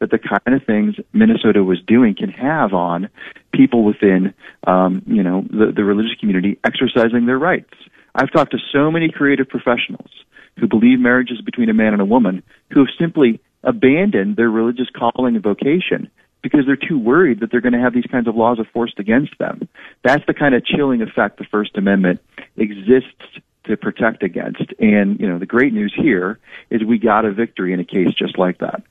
that 0.00 0.10
the 0.10 0.18
kind 0.18 0.56
of 0.56 0.64
things 0.64 0.96
Minnesota 1.12 1.62
was 1.62 1.78
doing 1.86 2.14
can 2.14 2.30
have 2.30 2.72
on 2.72 3.08
people 3.52 3.84
within, 3.84 4.34
um, 4.66 5.02
you 5.06 5.22
know, 5.22 5.44
the, 5.50 5.72
the 5.74 5.84
religious 5.84 6.18
community 6.18 6.58
exercising 6.64 7.26
their 7.26 7.38
rights. 7.38 7.74
I've 8.14 8.32
talked 8.32 8.52
to 8.52 8.58
so 8.72 8.90
many 8.90 9.10
creative 9.10 9.48
professionals 9.48 10.10
who 10.58 10.68
believe 10.68 10.98
marriage 10.98 11.30
is 11.30 11.40
between 11.40 11.70
a 11.70 11.74
man 11.74 11.92
and 11.92 12.02
a 12.02 12.06
woman 12.06 12.42
who 12.70 12.80
have 12.80 12.94
simply 12.98 13.40
abandoned 13.64 14.36
their 14.36 14.50
religious 14.50 14.88
calling 14.90 15.34
and 15.34 15.42
vocation 15.42 16.10
because 16.42 16.62
they're 16.66 16.76
too 16.76 16.98
worried 16.98 17.40
that 17.40 17.50
they're 17.50 17.60
going 17.60 17.72
to 17.72 17.80
have 17.80 17.94
these 17.94 18.06
kinds 18.10 18.28
of 18.28 18.34
laws 18.34 18.58
enforced 18.58 18.98
against 18.98 19.38
them. 19.38 19.68
That's 20.02 20.24
the 20.26 20.34
kind 20.34 20.54
of 20.54 20.64
chilling 20.64 21.00
effect 21.00 21.38
the 21.38 21.44
First 21.44 21.76
Amendment 21.76 22.20
exists 22.56 23.40
to 23.64 23.76
protect 23.76 24.22
against. 24.22 24.72
And, 24.78 25.18
you 25.20 25.28
know, 25.28 25.38
the 25.38 25.46
great 25.46 25.72
news 25.72 25.94
here 25.96 26.38
is 26.70 26.82
we 26.84 26.98
got 26.98 27.24
a 27.24 27.32
victory 27.32 27.72
in 27.72 27.80
a 27.80 27.84
case 27.84 28.12
just 28.14 28.38
like 28.38 28.58
that. 28.58 28.82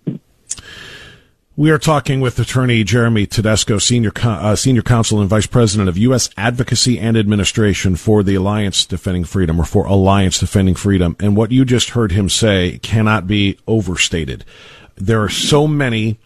We 1.58 1.70
are 1.70 1.78
talking 1.78 2.22
with 2.22 2.40
attorney 2.40 2.84
Jeremy 2.86 3.26
Tedesco, 3.26 3.78
senior 3.78 4.14
uh, 4.24 4.56
senior 4.56 4.82
counsel 4.82 5.20
and 5.20 5.30
vice 5.30 5.46
president 5.46 5.90
of 5.90 5.98
U.S. 5.98 6.30
Advocacy 6.38 6.98
and 6.98 7.18
Administration 7.18 7.98
for 7.98 8.24
the 8.24 8.36
Alliance 8.36 8.86
Defending 8.86 9.26
Freedom, 9.26 9.60
or 9.60 9.66
for 9.66 9.86
Alliance 9.86 10.40
Defending 10.40 10.76
Freedom. 10.76 11.16
And 11.20 11.36
what 11.36 11.52
you 11.52 11.66
just 11.66 11.90
heard 11.90 12.14
him 12.14 12.30
say 12.30 12.80
cannot 12.82 13.28
be 13.28 13.60
overstated. 13.68 14.46
There 14.96 15.22
are 15.22 15.30
so 15.30 15.68
many 15.68 16.20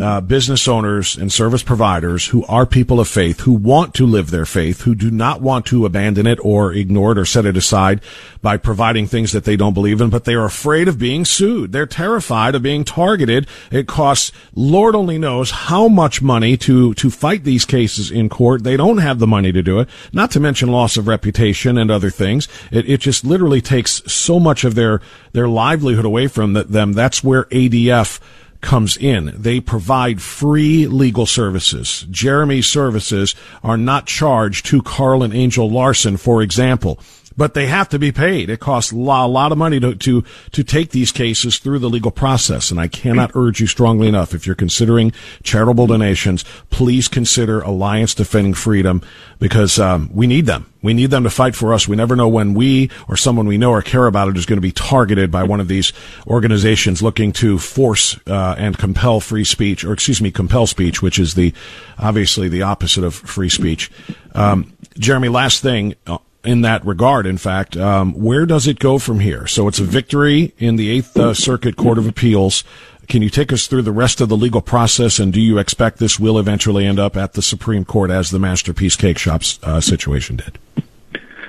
uh, 0.00 0.20
business 0.20 0.66
owners 0.66 1.16
and 1.16 1.32
service 1.32 1.62
providers 1.62 2.26
who 2.26 2.44
are 2.46 2.66
people 2.66 2.98
of 2.98 3.06
faith, 3.06 3.40
who 3.40 3.52
want 3.52 3.94
to 3.94 4.04
live 4.04 4.30
their 4.30 4.44
faith, 4.44 4.82
who 4.82 4.94
do 4.96 5.10
not 5.10 5.40
want 5.40 5.64
to 5.66 5.86
abandon 5.86 6.26
it 6.26 6.38
or 6.42 6.72
ignore 6.72 7.12
it 7.12 7.18
or 7.18 7.24
set 7.24 7.46
it 7.46 7.56
aside 7.56 8.00
by 8.42 8.56
providing 8.56 9.06
things 9.06 9.30
that 9.30 9.44
they 9.44 9.56
don't 9.56 9.74
believe 9.74 10.00
in, 10.00 10.10
but 10.10 10.24
they 10.24 10.34
are 10.34 10.44
afraid 10.44 10.88
of 10.88 10.98
being 10.98 11.24
sued. 11.24 11.70
They're 11.70 11.86
terrified 11.86 12.56
of 12.56 12.62
being 12.62 12.84
targeted. 12.84 13.46
It 13.70 13.86
costs, 13.86 14.32
Lord 14.54 14.96
only 14.96 15.18
knows 15.18 15.52
how 15.52 15.86
much 15.86 16.20
money 16.20 16.56
to, 16.58 16.92
to 16.94 17.10
fight 17.10 17.44
these 17.44 17.64
cases 17.64 18.10
in 18.10 18.28
court. 18.28 18.64
They 18.64 18.76
don't 18.76 18.98
have 18.98 19.20
the 19.20 19.26
money 19.26 19.52
to 19.52 19.62
do 19.62 19.78
it, 19.78 19.88
not 20.12 20.32
to 20.32 20.40
mention 20.40 20.68
loss 20.68 20.96
of 20.96 21.06
reputation 21.06 21.78
and 21.78 21.92
other 21.92 22.10
things. 22.10 22.48
It, 22.72 22.88
it 22.90 23.00
just 23.00 23.24
literally 23.24 23.60
takes 23.60 24.02
so 24.12 24.40
much 24.40 24.64
of 24.64 24.74
their, 24.74 25.00
their 25.32 25.48
livelihood 25.48 26.04
away 26.04 26.26
from 26.26 26.54
them. 26.54 26.92
That's 26.92 27.22
where 27.22 27.44
ADF 27.44 28.20
comes 28.66 28.96
in. 28.96 29.32
They 29.34 29.60
provide 29.60 30.20
free 30.20 30.88
legal 30.88 31.24
services. 31.24 32.04
Jeremy's 32.10 32.66
services 32.66 33.34
are 33.62 33.78
not 33.78 34.06
charged 34.06 34.66
to 34.66 34.82
Carl 34.82 35.22
and 35.22 35.32
Angel 35.32 35.70
Larson, 35.70 36.16
for 36.16 36.42
example 36.42 36.98
but 37.36 37.54
they 37.54 37.66
have 37.66 37.88
to 37.90 37.98
be 37.98 38.12
paid. 38.12 38.50
It 38.50 38.60
costs 38.60 38.92
a 38.92 38.96
lot 38.96 39.52
of 39.52 39.58
money 39.58 39.78
to, 39.80 39.94
to, 39.94 40.24
to 40.52 40.64
take 40.64 40.90
these 40.90 41.12
cases 41.12 41.58
through 41.58 41.78
the 41.80 41.90
legal 41.90 42.10
process. 42.10 42.70
And 42.70 42.80
I 42.80 42.88
cannot 42.88 43.32
urge 43.34 43.60
you 43.60 43.66
strongly 43.66 44.08
enough. 44.08 44.34
If 44.34 44.46
you're 44.46 44.56
considering 44.56 45.12
charitable 45.42 45.86
donations, 45.86 46.44
please 46.70 47.08
consider 47.08 47.60
Alliance 47.60 48.14
Defending 48.14 48.54
Freedom 48.54 49.02
because, 49.38 49.78
um, 49.78 50.10
we 50.12 50.26
need 50.26 50.46
them. 50.46 50.72
We 50.82 50.94
need 50.94 51.10
them 51.10 51.24
to 51.24 51.30
fight 51.30 51.56
for 51.56 51.74
us. 51.74 51.88
We 51.88 51.96
never 51.96 52.14
know 52.14 52.28
when 52.28 52.54
we 52.54 52.90
or 53.08 53.16
someone 53.16 53.46
we 53.46 53.58
know 53.58 53.72
or 53.72 53.82
care 53.82 54.06
about 54.06 54.28
it 54.28 54.36
is 54.36 54.46
going 54.46 54.58
to 54.58 54.62
be 54.62 54.70
targeted 54.70 55.32
by 55.32 55.42
one 55.42 55.58
of 55.58 55.66
these 55.66 55.92
organizations 56.28 57.02
looking 57.02 57.32
to 57.32 57.58
force 57.58 58.16
uh, 58.28 58.54
and 58.56 58.78
compel 58.78 59.18
free 59.18 59.42
speech, 59.42 59.84
or 59.84 59.92
excuse 59.92 60.22
me, 60.22 60.30
compel 60.30 60.66
speech, 60.66 61.02
which 61.02 61.18
is 61.18 61.34
the 61.34 61.52
obviously 61.98 62.48
the 62.48 62.62
opposite 62.62 63.02
of 63.02 63.16
free 63.16 63.48
speech. 63.48 63.90
Um, 64.34 64.72
Jeremy, 64.96 65.28
last 65.28 65.60
thing 65.60 65.94
uh, 66.06 66.18
in 66.44 66.62
that 66.62 66.84
regard. 66.84 67.26
In 67.26 67.38
fact, 67.38 67.76
um, 67.76 68.12
where 68.14 68.46
does 68.46 68.66
it 68.66 68.78
go 68.78 68.98
from 68.98 69.20
here? 69.20 69.46
So 69.46 69.68
it's 69.68 69.78
a 69.78 69.84
victory 69.84 70.54
in 70.58 70.76
the 70.76 70.90
Eighth 70.90 71.16
uh, 71.16 71.34
Circuit 71.34 71.76
Court 71.76 71.98
of 71.98 72.06
Appeals. 72.06 72.64
Can 73.08 73.22
you 73.22 73.30
take 73.30 73.52
us 73.52 73.66
through 73.66 73.82
the 73.82 73.92
rest 73.92 74.20
of 74.20 74.28
the 74.28 74.36
legal 74.36 74.60
process, 74.60 75.18
and 75.18 75.32
do 75.32 75.40
you 75.40 75.58
expect 75.58 75.98
this 75.98 76.18
will 76.18 76.38
eventually 76.38 76.86
end 76.86 76.98
up 76.98 77.16
at 77.16 77.34
the 77.34 77.42
Supreme 77.42 77.84
Court 77.84 78.10
as 78.10 78.30
the 78.30 78.38
Masterpiece 78.38 78.96
Cake 78.96 79.18
Shop's 79.18 79.60
uh, 79.62 79.80
situation 79.80 80.36
did? 80.36 80.58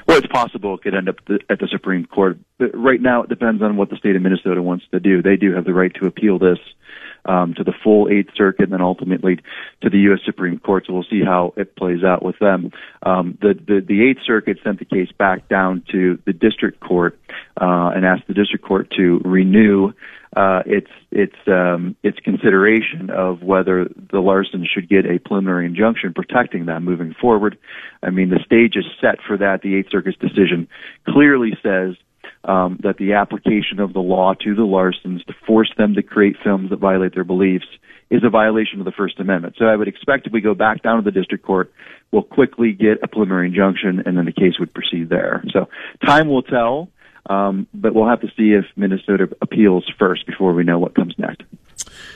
Well, 0.08 0.18
it's 0.18 0.28
possible 0.28 0.76
it 0.76 0.84
could 0.84 0.96
end 0.96 1.10
up 1.10 1.18
at 1.50 1.60
the 1.60 1.68
Supreme 1.68 2.06
Court. 2.06 2.38
But 2.58 2.74
right 2.74 3.02
now, 3.02 3.24
it 3.24 3.30
depends 3.30 3.62
on 3.62 3.76
what 3.76 3.90
the 3.90 3.98
state 3.98 4.16
of 4.16 4.22
Minnesota 4.22 4.62
wants 4.62 4.86
to 4.92 5.00
do. 5.00 5.22
They 5.22 5.36
do 5.36 5.54
have 5.54 5.66
the 5.66 5.74
right 5.74 5.94
to 5.96 6.06
appeal 6.06 6.40
this 6.40 6.60
um, 7.28 7.54
to 7.56 7.64
the 7.64 7.74
full 7.84 8.10
Eighth 8.10 8.30
Circuit 8.36 8.64
and 8.64 8.74
then 8.74 8.82
ultimately 8.82 9.40
to 9.82 9.90
the 9.90 10.00
U.S. 10.00 10.20
Supreme 10.26 10.60
Court. 10.60 10.86
So 10.88 10.94
we'll 10.94 11.04
see 11.04 11.22
how 11.24 11.54
it 11.58 11.76
plays 11.76 12.04
out 12.04 12.24
with 12.24 12.40
them. 12.40 12.72
Um, 13.04 13.38
the, 13.42 13.54
the, 13.54 13.82
the 13.82 14.10
Eighth 14.10 14.22
Circuit 14.26 14.58
sent 14.64 14.80
the 14.80 14.86
case 14.86 15.12
back 15.18 15.48
down 15.48 15.84
to 15.92 16.20
the 16.26 16.34
District 16.34 16.80
Court 16.80 17.20
uh, 17.60 17.92
and 17.96 18.06
asked 18.06 18.28
the 18.28 18.34
District 18.34 18.64
Court 18.64 18.92
to 18.98 19.22
renew 19.24 19.94
uh, 20.36 20.62
its 20.66 20.92
its 21.10 21.36
um, 21.48 21.96
its 22.04 22.20
consideration 22.20 23.10
of 23.10 23.42
whether 23.42 23.86
the 23.86 24.18
Larsons 24.18 24.68
should 24.72 24.90
get 24.90 25.06
a 25.06 25.20
preliminary 25.20 25.66
injunction 25.66 26.14
protecting 26.14 26.66
them 26.66 26.84
moving 26.84 27.16
forward. 27.20 27.58
I 28.04 28.10
mean, 28.10 28.30
the 28.30 28.40
stage 28.46 28.76
is 28.76 28.86
set 29.02 29.20
for 29.26 29.38
that. 29.38 29.62
The 29.62 29.76
Eighth 29.76 29.90
Circuit's 29.90 30.18
decision 30.18 30.68
clearly 31.08 31.58
says 31.64 31.96
um, 32.44 32.80
that 32.84 32.98
the 32.98 33.14
application 33.14 33.80
of 33.80 33.94
the 33.94 34.00
law 34.00 34.34
to 34.34 34.56
the 34.56 34.62
Larsons 34.62 35.26
to 35.26 35.34
force 35.46 35.72
them 35.78 35.96
to 35.96 36.04
create 36.04 36.36
films 36.44 36.70
that 36.70 36.80
violate 36.80 37.14
their 37.14 37.24
beliefs 37.24 37.68
is 38.10 38.24
a 38.24 38.30
violation 38.30 38.80
of 38.80 38.86
the 38.86 38.92
First 38.92 39.20
Amendment. 39.20 39.56
So 39.58 39.66
I 39.66 39.76
would 39.76 39.88
expect 39.88 40.28
if 40.28 40.34
we 40.34 40.42
go 40.42 40.54
back 40.54 40.82
down 40.82 40.98
to 40.98 41.04
the 41.04 41.12
district 41.12 41.46
court, 41.46 41.74
we'll 42.12 42.24
quickly 42.24 42.72
get 42.72 43.04
a 43.04 43.08
preliminary 43.08 43.48
injunction, 43.48 44.04
and 44.06 44.18
then 44.18 44.26
the 44.26 44.32
case 44.32 44.60
would 44.60 44.74
proceed 44.74 45.10
there. 45.10 45.44
So 45.52 45.68
time 46.06 46.30
will 46.30 46.44
tell, 46.44 46.90
um, 47.30 47.68
but 47.74 47.94
we'll 47.94 48.08
have 48.08 48.22
to 48.22 48.28
see 48.38 48.54
if 48.54 48.66
Minnesota 48.76 49.30
appeals 49.42 49.90
first 50.00 50.26
before 50.26 50.54
we 50.54 50.64
know 50.64 50.80
what 50.80 50.96
comes 50.96 51.14
next. 51.18 51.44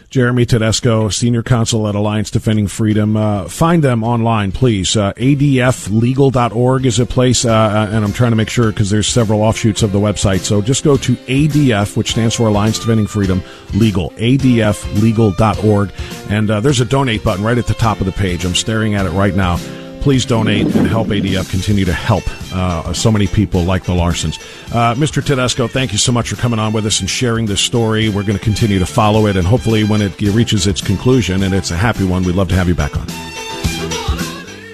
Jeremy 0.09 0.45
Tedesco, 0.45 1.07
Senior 1.09 1.41
Counsel 1.41 1.87
at 1.87 1.95
Alliance 1.95 2.29
Defending 2.31 2.67
Freedom. 2.67 3.15
Uh, 3.15 3.47
find 3.47 3.81
them 3.81 4.03
online, 4.03 4.51
please. 4.51 4.97
Uh, 4.97 5.13
ADFlegal.org 5.13 6.85
is 6.85 6.99
a 6.99 7.05
place, 7.05 7.45
uh, 7.45 7.51
uh, 7.53 7.89
and 7.91 8.03
I'm 8.03 8.11
trying 8.11 8.31
to 8.31 8.35
make 8.35 8.49
sure 8.49 8.71
because 8.71 8.89
there's 8.89 9.07
several 9.07 9.41
offshoots 9.41 9.83
of 9.83 9.93
the 9.93 9.99
website. 9.99 10.39
So 10.39 10.61
just 10.61 10.83
go 10.83 10.97
to 10.97 11.15
ADF, 11.15 11.95
which 11.95 12.11
stands 12.11 12.35
for 12.35 12.47
Alliance 12.47 12.79
Defending 12.79 13.07
Freedom, 13.07 13.41
legal, 13.73 14.09
ADFlegal.org. 14.11 15.91
And 16.29 16.51
uh, 16.51 16.59
there's 16.59 16.81
a 16.81 16.85
donate 16.85 17.23
button 17.23 17.43
right 17.43 17.57
at 17.57 17.67
the 17.67 17.73
top 17.73 18.01
of 18.01 18.05
the 18.05 18.11
page. 18.11 18.43
I'm 18.43 18.55
staring 18.55 18.95
at 18.95 19.05
it 19.05 19.11
right 19.11 19.35
now 19.35 19.57
please 20.01 20.25
donate 20.25 20.65
and 20.75 20.87
help 20.87 21.07
ADF 21.09 21.49
continue 21.49 21.85
to 21.85 21.93
help 21.93 22.23
uh, 22.53 22.91
so 22.91 23.11
many 23.11 23.27
people 23.27 23.63
like 23.63 23.83
the 23.83 23.93
Larsons. 23.93 24.39
Uh, 24.73 24.95
Mr. 24.95 25.23
Tedesco, 25.23 25.67
thank 25.67 25.91
you 25.91 25.97
so 25.97 26.11
much 26.11 26.29
for 26.29 26.35
coming 26.35 26.59
on 26.59 26.73
with 26.73 26.85
us 26.85 26.99
and 26.99 27.09
sharing 27.09 27.45
this 27.45 27.61
story. 27.61 28.09
We're 28.09 28.23
going 28.23 28.37
to 28.37 28.43
continue 28.43 28.79
to 28.79 28.85
follow 28.85 29.27
it, 29.27 29.37
and 29.37 29.45
hopefully, 29.45 29.83
when 29.83 30.01
it 30.01 30.19
reaches 30.19 30.67
its 30.67 30.81
conclusion 30.81 31.43
and 31.43 31.53
it's 31.53 31.71
a 31.71 31.77
happy 31.77 32.05
one, 32.05 32.23
we'd 32.23 32.35
love 32.35 32.49
to 32.49 32.55
have 32.55 32.67
you 32.67 32.75
back 32.75 32.97
on. 32.97 33.07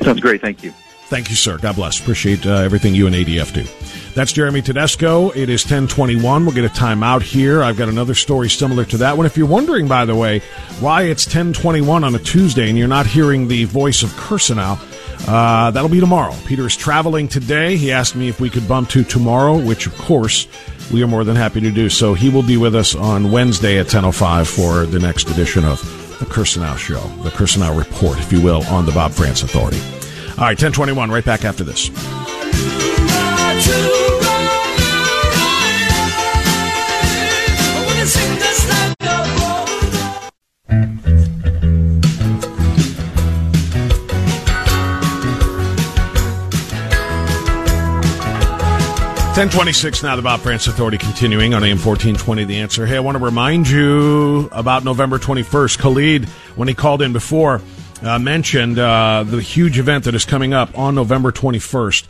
Sounds 0.03 0.21
great. 0.21 0.41
Thank 0.41 0.63
you. 0.63 0.71
Thank 1.07 1.29
you, 1.29 1.35
sir. 1.35 1.57
God 1.57 1.75
bless. 1.75 1.99
Appreciate 1.99 2.45
uh, 2.45 2.55
everything 2.55 2.93
you 2.93 3.07
and 3.07 3.15
ADF 3.15 3.53
do. 3.53 3.63
That's 4.13 4.33
Jeremy 4.33 4.61
Tedesco. 4.61 5.29
It 5.29 5.49
is 5.49 5.63
1021. 5.63 6.45
We'll 6.45 6.53
get 6.53 6.65
a 6.65 6.69
timeout 6.69 7.21
here. 7.21 7.63
I've 7.63 7.77
got 7.77 7.87
another 7.87 8.13
story 8.13 8.49
similar 8.49 8.83
to 8.85 8.97
that 8.97 9.15
one. 9.15 9.25
If 9.25 9.37
you're 9.37 9.47
wondering, 9.47 9.87
by 9.87 10.05
the 10.05 10.15
way, 10.15 10.39
why 10.79 11.03
it's 11.03 11.25
1021 11.25 12.03
on 12.03 12.15
a 12.15 12.19
Tuesday 12.19 12.67
and 12.67 12.77
you're 12.77 12.87
not 12.87 13.05
hearing 13.05 13.47
the 13.47 13.65
voice 13.65 14.03
of 14.03 14.09
Kirsanow, 14.11 14.77
uh, 15.27 15.71
that'll 15.71 15.89
be 15.89 15.99
tomorrow. 15.99 16.35
Peter 16.45 16.65
is 16.65 16.75
traveling 16.75 17.27
today. 17.27 17.77
He 17.77 17.91
asked 17.91 18.15
me 18.15 18.27
if 18.29 18.39
we 18.39 18.49
could 18.49 18.67
bump 18.67 18.89
to 18.89 19.03
tomorrow, 19.03 19.57
which 19.57 19.87
of 19.87 19.97
course 19.97 20.47
we 20.91 21.03
are 21.03 21.07
more 21.07 21.23
than 21.23 21.35
happy 21.35 21.61
to 21.61 21.71
do. 21.71 21.89
So 21.89 22.13
he 22.13 22.29
will 22.29 22.43
be 22.43 22.57
with 22.57 22.75
us 22.75 22.95
on 22.95 23.31
Wednesday 23.31 23.79
at 23.79 23.87
10.05 23.87 24.47
for 24.47 24.85
the 24.85 24.99
next 24.99 25.29
edition 25.29 25.65
of 25.65 25.81
the 26.19 26.25
Kirsanow 26.25 26.77
Show, 26.77 27.01
the 27.23 27.29
Kirsanow 27.29 27.77
Report, 27.77 28.17
if 28.19 28.31
you 28.31 28.41
will, 28.41 28.63
on 28.67 28.85
the 28.85 28.91
Bob 28.91 29.11
Frantz 29.11 29.43
Authority. 29.43 29.79
All 30.31 30.43
right, 30.43 30.57
1021, 30.61 31.09
right 31.09 31.25
back 31.25 31.45
after 31.45 31.63
this. 31.63 31.89
1026 49.37 50.01
now, 50.01 50.15
the 50.15 50.23
Bob 50.23 50.39
Frantz 50.39 50.65
Authority 50.65 50.97
continuing 50.97 51.53
on 51.53 51.63
AM 51.63 51.77
1420, 51.77 52.45
The 52.45 52.57
Answer. 52.57 52.87
Hey, 52.87 52.95
I 52.95 53.01
want 53.01 53.19
to 53.19 53.23
remind 53.23 53.69
you 53.69 54.49
about 54.51 54.83
November 54.83 55.19
21st. 55.19 55.77
Khalid, 55.77 56.25
when 56.55 56.67
he 56.67 56.73
called 56.73 57.03
in 57.03 57.13
before, 57.13 57.61
uh, 58.01 58.17
mentioned 58.17 58.79
uh, 58.79 59.23
the 59.23 59.39
huge 59.39 59.77
event 59.77 60.05
that 60.05 60.15
is 60.15 60.25
coming 60.25 60.55
up 60.55 60.75
on 60.75 60.95
November 60.95 61.31
21st. 61.31 62.07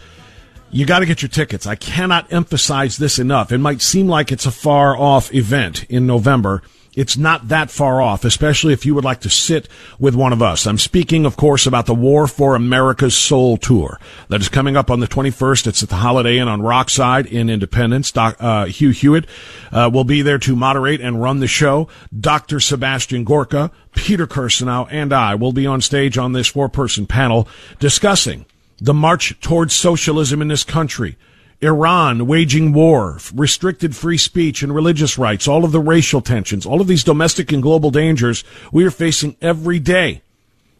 you 0.71 0.85
got 0.85 0.99
to 0.99 1.05
get 1.05 1.21
your 1.21 1.27
tickets. 1.27 1.67
I 1.67 1.75
cannot 1.75 2.31
emphasize 2.31 2.95
this 2.95 3.19
enough. 3.19 3.51
It 3.51 3.57
might 3.57 3.81
seem 3.81 4.07
like 4.07 4.31
it's 4.31 4.45
a 4.45 4.51
far 4.51 4.97
off 4.97 5.33
event 5.33 5.83
in 5.89 6.07
November. 6.07 6.61
It's 6.97 7.15
not 7.15 7.49
that 7.49 7.69
far 7.69 8.01
off, 8.01 8.25
especially 8.25 8.73
if 8.73 8.83
you 8.83 8.95
would 8.95 9.05
like 9.05 9.21
to 9.21 9.29
sit 9.29 9.69
with 9.99 10.15
one 10.15 10.33
of 10.33 10.41
us. 10.41 10.65
I'm 10.65 10.79
speaking, 10.79 11.27
of 11.27 11.37
course, 11.37 11.67
about 11.67 11.85
the 11.85 11.93
War 11.93 12.25
for 12.25 12.55
America's 12.55 13.15
Soul 13.15 13.57
Tour 13.57 13.99
that 14.29 14.41
is 14.41 14.49
coming 14.49 14.75
up 14.75 14.89
on 14.89 14.99
the 14.99 15.07
21st. 15.07 15.67
It's 15.67 15.83
at 15.83 15.89
the 15.89 15.97
Holiday 15.97 16.39
Inn 16.39 16.47
on 16.47 16.63
Rockside 16.63 17.27
in 17.27 17.51
Independence. 17.51 18.11
Doc, 18.11 18.37
uh, 18.39 18.65
Hugh 18.65 18.89
Hewitt 18.89 19.27
uh, 19.71 19.91
will 19.93 20.05
be 20.05 20.23
there 20.23 20.39
to 20.39 20.55
moderate 20.55 20.99
and 20.99 21.21
run 21.21 21.39
the 21.39 21.45
show. 21.45 21.87
Dr. 22.19 22.59
Sebastian 22.59 23.23
Gorka, 23.23 23.69
Peter 23.93 24.25
Kirsanow, 24.25 24.87
and 24.89 25.13
I 25.13 25.35
will 25.35 25.53
be 25.53 25.67
on 25.67 25.81
stage 25.81 26.17
on 26.17 26.31
this 26.31 26.47
four-person 26.47 27.05
panel 27.05 27.47
discussing 27.77 28.47
the 28.79 28.95
march 28.95 29.39
towards 29.39 29.75
socialism 29.75 30.41
in 30.41 30.47
this 30.47 30.63
country, 30.63 31.15
Iran 31.61 32.27
waging 32.27 32.71
war, 32.71 33.17
restricted 33.33 33.95
free 33.95 34.17
speech 34.17 34.61
and 34.61 34.73
religious 34.73 35.17
rights, 35.17 35.47
all 35.47 35.65
of 35.65 35.71
the 35.71 35.79
racial 35.79 36.21
tensions, 36.21 36.65
all 36.65 36.81
of 36.81 36.87
these 36.87 37.03
domestic 37.03 37.51
and 37.51 37.63
global 37.63 37.89
dangers 37.89 38.43
we 38.71 38.85
are 38.85 38.91
facing 38.91 39.35
every 39.41 39.79
day. 39.79 40.21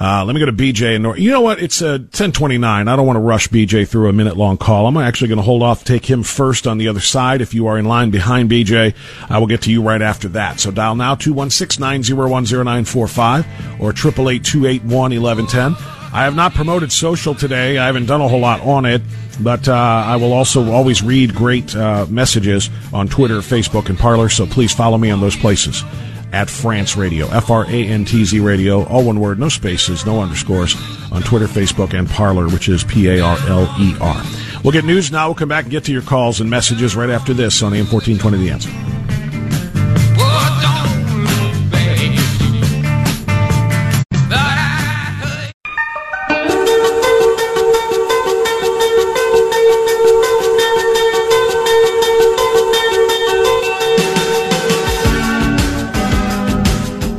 Uh, 0.00 0.24
let 0.24 0.34
me 0.34 0.40
go 0.40 0.46
to 0.46 0.52
BJ 0.52 0.94
and 0.94 1.02
Nor- 1.02 1.18
you 1.18 1.30
know 1.30 1.40
what? 1.40 1.62
It's 1.62 1.82
uh, 1.82 1.98
1029. 1.98 2.88
I 2.88 2.96
don't 2.96 3.06
want 3.06 3.16
to 3.16 3.20
rush 3.20 3.48
BJ 3.48 3.86
through 3.86 4.08
a 4.08 4.12
minute 4.12 4.36
long 4.36 4.56
call. 4.56 4.86
I'm 4.86 4.96
actually 4.96 5.28
going 5.28 5.38
to 5.38 5.44
hold 5.44 5.62
off, 5.62 5.84
take 5.84 6.08
him 6.08 6.22
first 6.22 6.66
on 6.66 6.78
the 6.78 6.88
other 6.88 7.00
side. 7.00 7.40
If 7.40 7.54
you 7.54 7.66
are 7.66 7.78
in 7.78 7.84
line 7.84 8.10
behind 8.10 8.50
BJ, 8.50 8.94
I 9.28 9.38
will 9.38 9.46
get 9.46 9.62
to 9.62 9.70
you 9.70 9.82
right 9.82 10.02
after 10.02 10.28
that. 10.28 10.60
So 10.60 10.70
dial 10.70 10.94
now 10.94 11.14
216-901-0945 11.16 13.80
or 13.80 13.92
888-281-1110. 13.92 15.76
I 16.12 16.24
have 16.24 16.34
not 16.34 16.54
promoted 16.54 16.90
social 16.90 17.36
today. 17.36 17.78
I 17.78 17.86
haven't 17.86 18.06
done 18.06 18.20
a 18.20 18.26
whole 18.26 18.40
lot 18.40 18.62
on 18.62 18.84
it, 18.84 19.00
but 19.40 19.68
uh, 19.68 19.74
I 19.74 20.16
will 20.16 20.32
also 20.32 20.72
always 20.72 21.02
read 21.02 21.32
great 21.34 21.76
uh, 21.76 22.06
messages 22.08 22.68
on 22.92 23.06
Twitter, 23.06 23.38
Facebook, 23.38 23.88
and 23.88 23.96
Parler, 23.96 24.28
so 24.28 24.44
please 24.44 24.72
follow 24.72 24.98
me 24.98 25.12
on 25.12 25.20
those 25.20 25.36
places 25.36 25.84
at 26.32 26.48
Frantz 26.48 26.96
Radio, 26.96 27.26
F 27.28 27.50
R 27.50 27.64
A 27.64 27.86
N 27.86 28.04
T 28.04 28.24
Z 28.24 28.40
Radio, 28.40 28.84
all 28.84 29.04
one 29.04 29.20
word, 29.20 29.38
no 29.38 29.48
spaces, 29.48 30.06
no 30.06 30.20
underscores, 30.20 30.76
on 31.12 31.22
Twitter, 31.22 31.46
Facebook, 31.46 31.98
and 31.98 32.08
Parler, 32.08 32.48
which 32.48 32.68
is 32.68 32.84
P 32.84 33.08
A 33.08 33.20
R 33.20 33.38
L 33.48 33.74
E 33.78 33.94
R. 34.00 34.22
We'll 34.62 34.72
get 34.72 34.84
news 34.84 35.10
now. 35.10 35.28
We'll 35.28 35.34
come 35.34 35.48
back 35.48 35.64
and 35.64 35.70
get 35.70 35.84
to 35.84 35.92
your 35.92 36.02
calls 36.02 36.40
and 36.40 36.50
messages 36.50 36.94
right 36.94 37.10
after 37.10 37.32
this 37.32 37.62
on 37.62 37.72
AM 37.72 37.86
1420 37.86 38.38
The 38.38 38.50
Answer. 38.50 39.09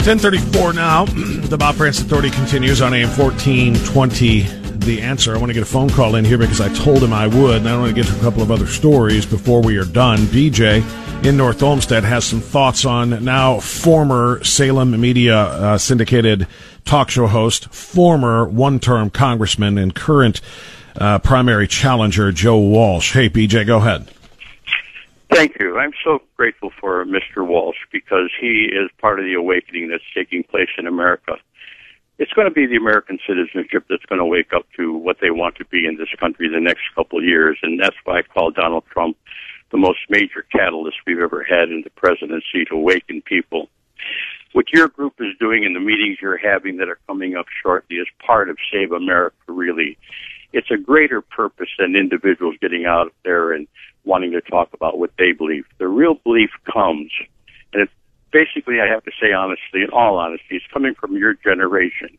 1034 0.05 0.73
now. 0.73 1.05
The 1.51 1.57
Bob 1.57 1.75
Frantz 1.75 1.99
Authority 1.99 2.31
continues 2.31 2.81
on 2.81 2.93
AM 2.93 3.09
1420. 3.09 4.41
The 4.79 5.01
answer. 5.01 5.35
I 5.35 5.37
want 5.37 5.49
to 5.49 5.53
get 5.53 5.61
a 5.61 5.65
phone 5.65 5.89
call 5.89 6.15
in 6.15 6.25
here 6.25 6.39
because 6.39 6.59
I 6.59 6.73
told 6.73 7.03
him 7.03 7.13
I 7.13 7.27
would, 7.27 7.57
and 7.57 7.69
I 7.69 7.77
want 7.77 7.95
to 7.95 8.01
get 8.01 8.09
to 8.09 8.17
a 8.17 8.21
couple 8.21 8.41
of 8.41 8.49
other 8.49 8.65
stories 8.65 9.27
before 9.27 9.61
we 9.61 9.77
are 9.77 9.85
done. 9.85 10.19
BJ 10.19 10.81
in 11.23 11.37
North 11.37 11.61
Olmsted 11.61 12.03
has 12.03 12.25
some 12.25 12.41
thoughts 12.41 12.83
on 12.83 13.23
now 13.23 13.59
former 13.59 14.43
Salem 14.43 14.99
Media 14.99 15.37
uh, 15.37 15.77
syndicated 15.77 16.47
talk 16.83 17.11
show 17.11 17.27
host, 17.27 17.71
former 17.71 18.45
one 18.45 18.79
term 18.79 19.11
congressman, 19.11 19.77
and 19.77 19.93
current 19.93 20.41
uh, 20.95 21.19
primary 21.19 21.67
challenger, 21.67 22.31
Joe 22.31 22.57
Walsh. 22.57 23.13
Hey, 23.13 23.29
BJ, 23.29 23.67
go 23.67 23.77
ahead. 23.77 24.07
Thank 25.31 25.57
you. 25.61 25.77
I'm 25.77 25.93
so 26.03 26.19
grateful 26.35 26.71
for 26.79 27.05
Mr. 27.05 27.47
Walsh 27.47 27.77
because 27.89 28.29
he 28.39 28.69
is 28.71 28.89
part 28.99 29.17
of 29.17 29.25
the 29.25 29.33
awakening 29.33 29.89
that's 29.89 30.03
taking 30.13 30.43
place 30.43 30.67
in 30.77 30.87
America. 30.87 31.37
It's 32.19 32.33
going 32.33 32.47
to 32.47 32.53
be 32.53 32.67
the 32.67 32.75
American 32.75 33.17
citizenship 33.25 33.85
that's 33.89 34.05
going 34.07 34.19
to 34.19 34.25
wake 34.25 34.51
up 34.53 34.65
to 34.75 34.93
what 34.93 35.17
they 35.21 35.31
want 35.31 35.55
to 35.55 35.65
be 35.65 35.87
in 35.87 35.97
this 35.97 36.09
country 36.19 36.49
the 36.49 36.59
next 36.59 36.81
couple 36.95 37.19
of 37.19 37.25
years, 37.25 37.57
and 37.63 37.79
that's 37.79 37.95
why 38.03 38.19
I 38.19 38.21
call 38.23 38.51
Donald 38.51 38.83
Trump 38.91 39.15
the 39.71 39.77
most 39.77 39.99
major 40.09 40.45
catalyst 40.51 40.97
we've 41.07 41.19
ever 41.19 41.43
had 41.43 41.69
in 41.69 41.81
the 41.83 41.89
presidency 41.91 42.65
to 42.69 42.75
awaken 42.75 43.21
people. 43.21 43.69
What 44.51 44.73
your 44.73 44.89
group 44.89 45.13
is 45.19 45.37
doing 45.39 45.65
and 45.65 45.73
the 45.73 45.79
meetings 45.79 46.17
you're 46.21 46.37
having 46.37 46.75
that 46.77 46.89
are 46.89 46.99
coming 47.07 47.37
up 47.37 47.45
shortly 47.63 47.95
is 47.95 48.07
part 48.19 48.49
of 48.49 48.57
Save 48.69 48.91
America, 48.91 49.37
really. 49.47 49.97
It's 50.53 50.69
a 50.71 50.77
greater 50.77 51.21
purpose 51.21 51.69
than 51.79 51.95
individuals 51.95 52.55
getting 52.61 52.85
out 52.85 53.13
there 53.23 53.51
and 53.51 53.67
wanting 54.03 54.31
to 54.31 54.41
talk 54.41 54.69
about 54.73 54.97
what 54.97 55.11
they 55.17 55.31
believe. 55.31 55.65
The 55.77 55.87
real 55.87 56.15
belief 56.15 56.49
comes, 56.71 57.11
and 57.73 57.83
it's 57.83 57.91
basically, 58.31 58.81
I 58.81 58.87
have 58.87 59.03
to 59.03 59.11
say 59.21 59.31
honestly, 59.31 59.83
in 59.83 59.89
all 59.91 60.17
honesty, 60.17 60.57
it's 60.57 60.65
coming 60.73 60.95
from 60.95 61.15
your 61.15 61.33
generation. 61.33 62.17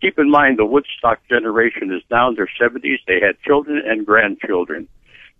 Keep 0.00 0.18
in 0.18 0.30
mind, 0.30 0.58
the 0.58 0.66
Woodstock 0.66 1.20
generation 1.28 1.92
is 1.92 2.02
now 2.10 2.28
in 2.28 2.34
their 2.34 2.50
70s. 2.60 2.98
They 3.06 3.20
had 3.20 3.40
children 3.46 3.80
and 3.86 4.04
grandchildren. 4.04 4.88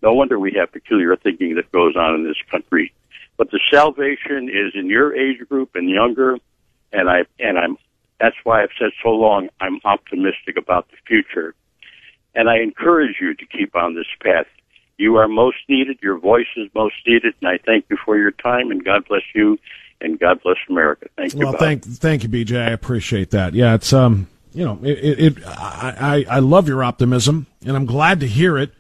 No 0.03 0.15
wonder 0.15 0.39
we 0.39 0.53
have 0.59 0.73
peculiar 0.73 1.17
thinking 1.17 1.57
that 1.57 1.71
goes 1.73 1.97
on 1.97 2.15
in 2.15 2.25
this 2.25 2.41
country. 2.51 2.93
But 3.37 3.51
the 3.51 3.61
salvation 3.71 4.49
is 4.49 4.73
in 4.75 4.87
your 4.87 5.15
age 5.15 5.41
group 5.49 5.71
and 5.75 5.89
younger, 5.89 6.39
and 6.93 7.09
I 7.09 7.25
and 7.41 7.59
I'm 7.59 7.77
that's 8.21 8.37
why 8.45 8.63
I've 8.63 8.71
said 8.79 8.91
so 9.03 9.11
long. 9.11 9.49
I'm 9.61 9.81
optimistic 9.85 10.57
about 10.57 10.89
the 10.91 10.97
future, 11.07 11.55
and 12.35 12.49
I 12.49 12.59
encourage 12.59 13.17
you 13.21 13.35
to 13.35 13.47
keep 13.47 13.75
on 13.77 13.95
this 13.95 14.07
path. 14.21 14.47
You 14.99 15.17
are 15.17 15.29
most 15.29 15.59
needed. 15.69 15.99
Your 16.03 16.19
voice 16.19 16.47
is 16.57 16.69
most 16.75 16.95
needed, 17.07 17.35
and 17.41 17.49
I 17.49 17.59
thank 17.65 17.87
you 17.91 17.97
for 18.05 18.17
your 18.17 18.31
time. 18.31 18.71
And 18.71 18.85
God 18.85 19.07
bless 19.09 19.23
you, 19.35 19.59
and 20.01 20.19
God 20.19 20.43
bless 20.43 20.59
America. 20.69 21.09
Thank 21.17 21.35
you. 21.35 21.41
Well, 21.41 21.53
Bob. 21.53 21.61
thank 21.61 21.85
thank 21.85 22.23
you, 22.23 22.29
BJ. 22.29 22.69
I 22.69 22.71
appreciate 22.71 23.31
that. 23.31 23.55
Yeah, 23.55 23.75
it's 23.75 23.93
um, 23.93 24.29
you 24.53 24.65
know, 24.65 24.79
it, 24.83 24.99
it, 24.99 25.19
it 25.19 25.47
I, 25.47 26.25
I 26.31 26.37
I 26.37 26.39
love 26.39 26.69
your 26.69 26.85
optimism, 26.85 27.47
and 27.67 27.77
I'm 27.77 27.87
glad 27.87 28.21
to 28.21 28.29
hear 28.29 28.59
it. 28.59 28.71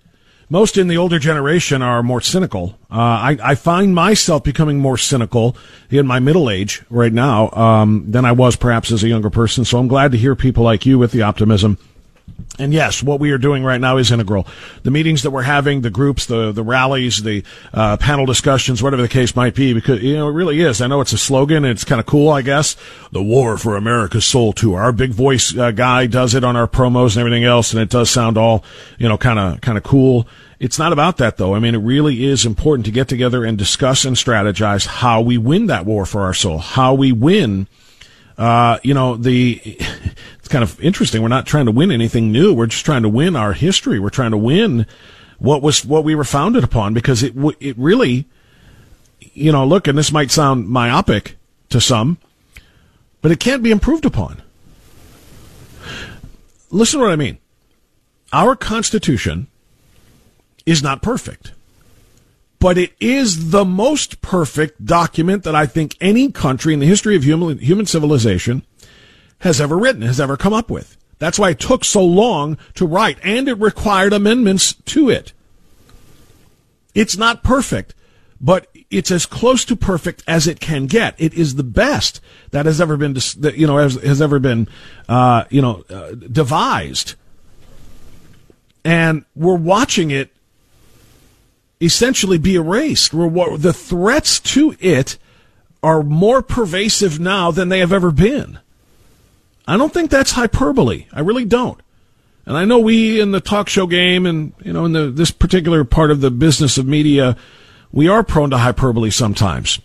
Most 0.49 0.77
in 0.77 0.87
the 0.87 0.99
older 0.99 1.19
generation 1.19 1.81
are 1.81 2.03
more 2.03 2.21
cynical. 2.21 2.79
Uh, 2.91 2.97
I, 2.99 3.39
I 3.43 3.55
find 3.55 3.95
myself 3.95 4.45
becoming 4.45 4.79
more 4.81 4.99
cynical 4.99 5.57
in 5.89 6.07
my 6.07 6.21
middle 6.21 6.51
age 6.51 6.83
right 6.91 7.13
now 7.13 7.49
um, 7.53 8.05
than 8.11 8.27
I 8.27 8.33
was 8.33 8.55
perhaps 8.55 8.93
as 8.93 9.03
a 9.03 9.09
younger 9.09 9.31
person. 9.31 9.65
So 9.65 9.79
I'm 9.79 9.89
glad 9.89 10.13
to 10.13 10.19
hear 10.19 10.37
people 10.37 10.63
like 10.63 10.85
you 10.85 10.99
with 10.99 11.13
the 11.13 11.23
optimism 11.23 11.79
And 12.59 12.73
yes, 12.73 13.03
what 13.03 13.19
we 13.19 13.31
are 13.31 13.39
doing 13.39 13.65
right 13.65 13.81
now 13.81 13.97
is 13.97 14.13
integral. 14.13 14.47
The 14.83 14.91
meetings 14.91 15.23
that 15.23 15.31
we're 15.31 15.43
having, 15.43 15.81
the 15.81 15.91
groups, 15.91 16.27
the 16.27 16.53
the 16.53 16.63
rallies, 16.63 17.23
the 17.23 17.43
uh, 17.73 17.97
panel 17.97 18.27
discussions, 18.27 18.83
whatever 18.83 19.01
the 19.01 19.09
case 19.09 19.35
might 19.35 19.55
be, 19.55 19.73
because 19.73 20.03
you 20.03 20.17
know 20.17 20.29
it 20.29 20.33
really 20.33 20.61
is. 20.61 20.83
I 20.83 20.87
know 20.87 21.01
it's 21.01 21.15
a 21.15 21.19
slogan, 21.19 21.65
it's 21.65 21.85
kind 21.85 21.99
of 21.99 22.07
cool, 22.07 22.29
I 22.29 22.43
guess. 22.43 22.77
The 23.11 23.23
war 23.23 23.57
for 23.57 23.75
America's 23.75 24.27
soul 24.27 24.53
tour. 24.53 24.81
Our 24.81 24.93
big 24.93 25.13
voice 25.13 25.57
uh, 25.57 25.71
guy 25.71 26.07
does 26.07 26.35
it 26.35 26.45
on 26.45 26.55
our 26.55 26.69
promos 26.69 27.17
and 27.17 27.19
everything 27.19 27.45
else, 27.45 27.73
and 27.73 27.81
it 27.81 27.89
does 27.89 28.11
sound 28.11 28.37
all 28.37 28.65
you 28.99 29.09
know 29.09 29.17
kind 29.17 29.39
of 29.39 29.63
kind 29.63 29.79
of 29.79 29.85
cool. 29.85 30.29
It's 30.61 30.79
not 30.79 30.93
about 30.93 31.17
that 31.17 31.39
though. 31.39 31.55
I 31.55 31.59
mean, 31.59 31.75
it 31.75 31.79
really 31.79 32.25
is 32.25 32.45
important 32.45 32.85
to 32.85 32.93
get 32.93 33.09
together 33.09 33.45
and 33.45 33.57
discuss 33.57 34.05
and 34.05 34.15
strategize 34.15 34.87
how 34.87 35.23
we 35.23 35.39
win 35.39 35.67
that 35.67 35.87
war 35.87 36.05
for 36.05 36.21
our 36.21 36.35
soul, 36.35 36.59
how 36.59 36.93
we 36.93 37.13
win. 37.13 37.67
Uh, 38.39 38.79
you 38.83 38.95
know, 38.95 39.17
the, 39.17 39.79
kind 40.53 40.63
of 40.63 40.79
interesting. 40.81 41.23
We're 41.23 41.29
not 41.29 41.47
trying 41.47 41.65
to 41.65 41.73
win 41.73 41.91
anything 41.91 42.31
new. 42.31 42.53
We're 42.53 42.67
just 42.67 42.85
trying 42.85 43.03
to 43.03 43.09
win 43.09 43.35
our 43.35 43.55
history. 43.55 43.99
We're 43.99 44.11
trying 44.11 44.33
to 44.33 44.37
win 44.37 44.87
what 45.39 45.63
was, 45.63 45.85
what 45.85 46.05
we 46.05 46.15
were 46.15 46.25
founded 46.25 46.63
upon 46.63 46.93
because 46.93 47.23
it, 47.23 47.35
it 47.59 47.77
really, 47.79 48.27
you 49.33 49.51
know, 49.51 49.67
look, 49.67 49.89
and 49.89 49.97
this 49.97 50.13
might 50.13 50.31
sound 50.31 50.69
myopic 50.69 51.37
to 51.71 51.81
some, 51.81 52.19
but 53.23 53.33
it 53.33 53.41
can't 53.41 53.63
be 53.63 53.71
improved 53.71 54.05
upon. 54.05 54.43
Listen 56.71 57.01
to 57.01 57.07
what 57.07 57.13
I 57.13 57.17
mean. 57.17 57.39
Our 58.33 58.55
Constitution 58.55 59.49
is 60.67 60.83
not 60.83 61.03
perfect. 61.03 61.53
But 62.59 62.79
it 62.79 62.93
is 63.01 63.51
the 63.51 63.65
most 63.65 64.23
perfect 64.23 64.85
document 64.85 65.43
that 65.43 65.57
I 65.57 65.67
think 65.67 65.97
any 66.01 66.31
country 66.31 66.73
in 66.73 66.79
the 66.79 66.87
history 66.87 67.17
of 67.17 67.25
human, 67.25 67.59
human 67.59 67.87
civilization 67.87 68.65
has 69.43 69.61
ever 69.61 69.77
written, 69.77 70.03
has 70.03 70.21
ever 70.21 70.37
come 70.37 70.53
up 70.53 70.71
with. 70.71 70.97
That's 71.19 71.39
why 71.39 71.51
it 71.51 71.61
took 71.61 71.85
so 71.85 72.05
long 72.05 72.59
to 72.75 72.87
write, 72.87 73.19
and 73.23 73.49
it 73.49 73.55
required 73.55 74.13
amendments 74.13 74.75
to 74.87 75.09
it. 75.09 75.33
It's 76.95 77.17
not 77.17 77.43
perfect, 77.43 77.95
but 78.41 78.69
it's 78.91 79.11
as 79.11 79.27
close 79.27 79.65
to 79.67 79.77
perfect 79.77 80.23
as 80.27 80.47
it 80.47 80.61
can 80.61 80.87
get. 80.87 81.15
It 81.19 81.35
is 81.35 81.55
the 81.55 81.63
best 81.63 82.21
that 82.51 82.67
has 82.67 82.81
ever 82.81 82.97
been, 82.97 83.17
you 83.55 83.67
know, 83.67 83.79
has, 83.79 83.95
has 83.95 84.21
ever 84.21 84.39
been, 84.39 84.69
uh, 85.09 85.45
you 85.49 85.63
know, 85.63 85.85
uh, 85.89 86.13
devised. 86.13 87.15
And 88.85 89.25
we're 89.35 89.55
watching 89.57 90.11
it 90.11 90.31
essentially 91.81 92.39
be 92.39 92.57
erased. 92.57 93.15
We're, 93.15 93.57
The 93.57 93.73
threats 93.73 94.41
to 94.41 94.75
it 94.81 95.19
are 95.83 96.03
more 96.03 96.43
pervasive 96.43 97.19
now 97.19 97.51
than 97.51 97.69
they 97.69 97.81
have 97.81 97.93
ever 97.93 98.11
been. 98.11 98.59
I 99.67 99.77
don't 99.77 99.93
think 99.93 100.11
that's 100.11 100.33
hyperbole. 100.33 101.07
I 101.13 101.21
really 101.21 101.45
don't. 101.45 101.81
And 102.45 102.57
I 102.57 102.65
know 102.65 102.81
we 102.81 103.21
in 103.21 103.31
the 103.31 103.41
talk 103.41 103.69
show 103.69 103.87
game 103.87 104.27
and, 104.27 104.53
you 104.65 104.73
know, 104.73 104.85
in 104.85 104.93
the, 104.93 105.11
this 105.11 105.31
particular 105.31 105.85
part 105.85 106.11
of 106.11 106.21
the 106.21 106.31
business 106.31 106.77
of 106.77 106.87
media, 106.87 107.37
we 107.93 108.09
are 108.09 108.25
prone 108.25 108.51
to 108.51 108.59
hyperbole 108.59 109.11
sometimes. 109.11 109.79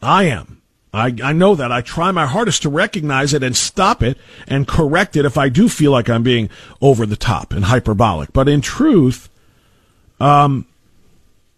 I 0.00 0.24
am. 0.24 0.62
I, 0.94 1.14
I 1.22 1.32
know 1.32 1.54
that. 1.54 1.72
I 1.72 1.80
try 1.80 2.10
my 2.10 2.26
hardest 2.26 2.62
to 2.62 2.68
recognize 2.68 3.32
it 3.32 3.42
and 3.42 3.56
stop 3.56 4.02
it 4.02 4.18
and 4.46 4.68
correct 4.68 5.16
it 5.16 5.24
if 5.24 5.38
I 5.38 5.48
do 5.48 5.68
feel 5.68 5.90
like 5.90 6.10
I'm 6.10 6.22
being 6.22 6.50
over 6.80 7.06
the 7.06 7.16
top 7.16 7.52
and 7.52 7.64
hyperbolic. 7.64 8.32
But 8.32 8.48
in 8.48 8.60
truth, 8.60 9.30
um, 10.20 10.66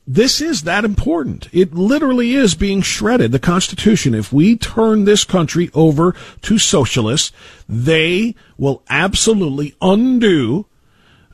this 0.07 0.41
is 0.41 0.63
that 0.63 0.85
important. 0.85 1.49
It 1.53 1.75
literally 1.75 2.35
is 2.35 2.55
being 2.55 2.83
shredded. 2.83 3.33
The 3.33 3.39
Constitution, 3.39 4.15
if 4.15 4.33
we 4.33 4.57
turn 4.57 5.05
this 5.05 5.25
country 5.25 5.71
over 5.73 6.15
to 6.43 6.59
socialists, 6.59 7.33
they 7.69 8.35
will 8.59 8.83
absolutely 8.91 9.75
undo 9.81 10.67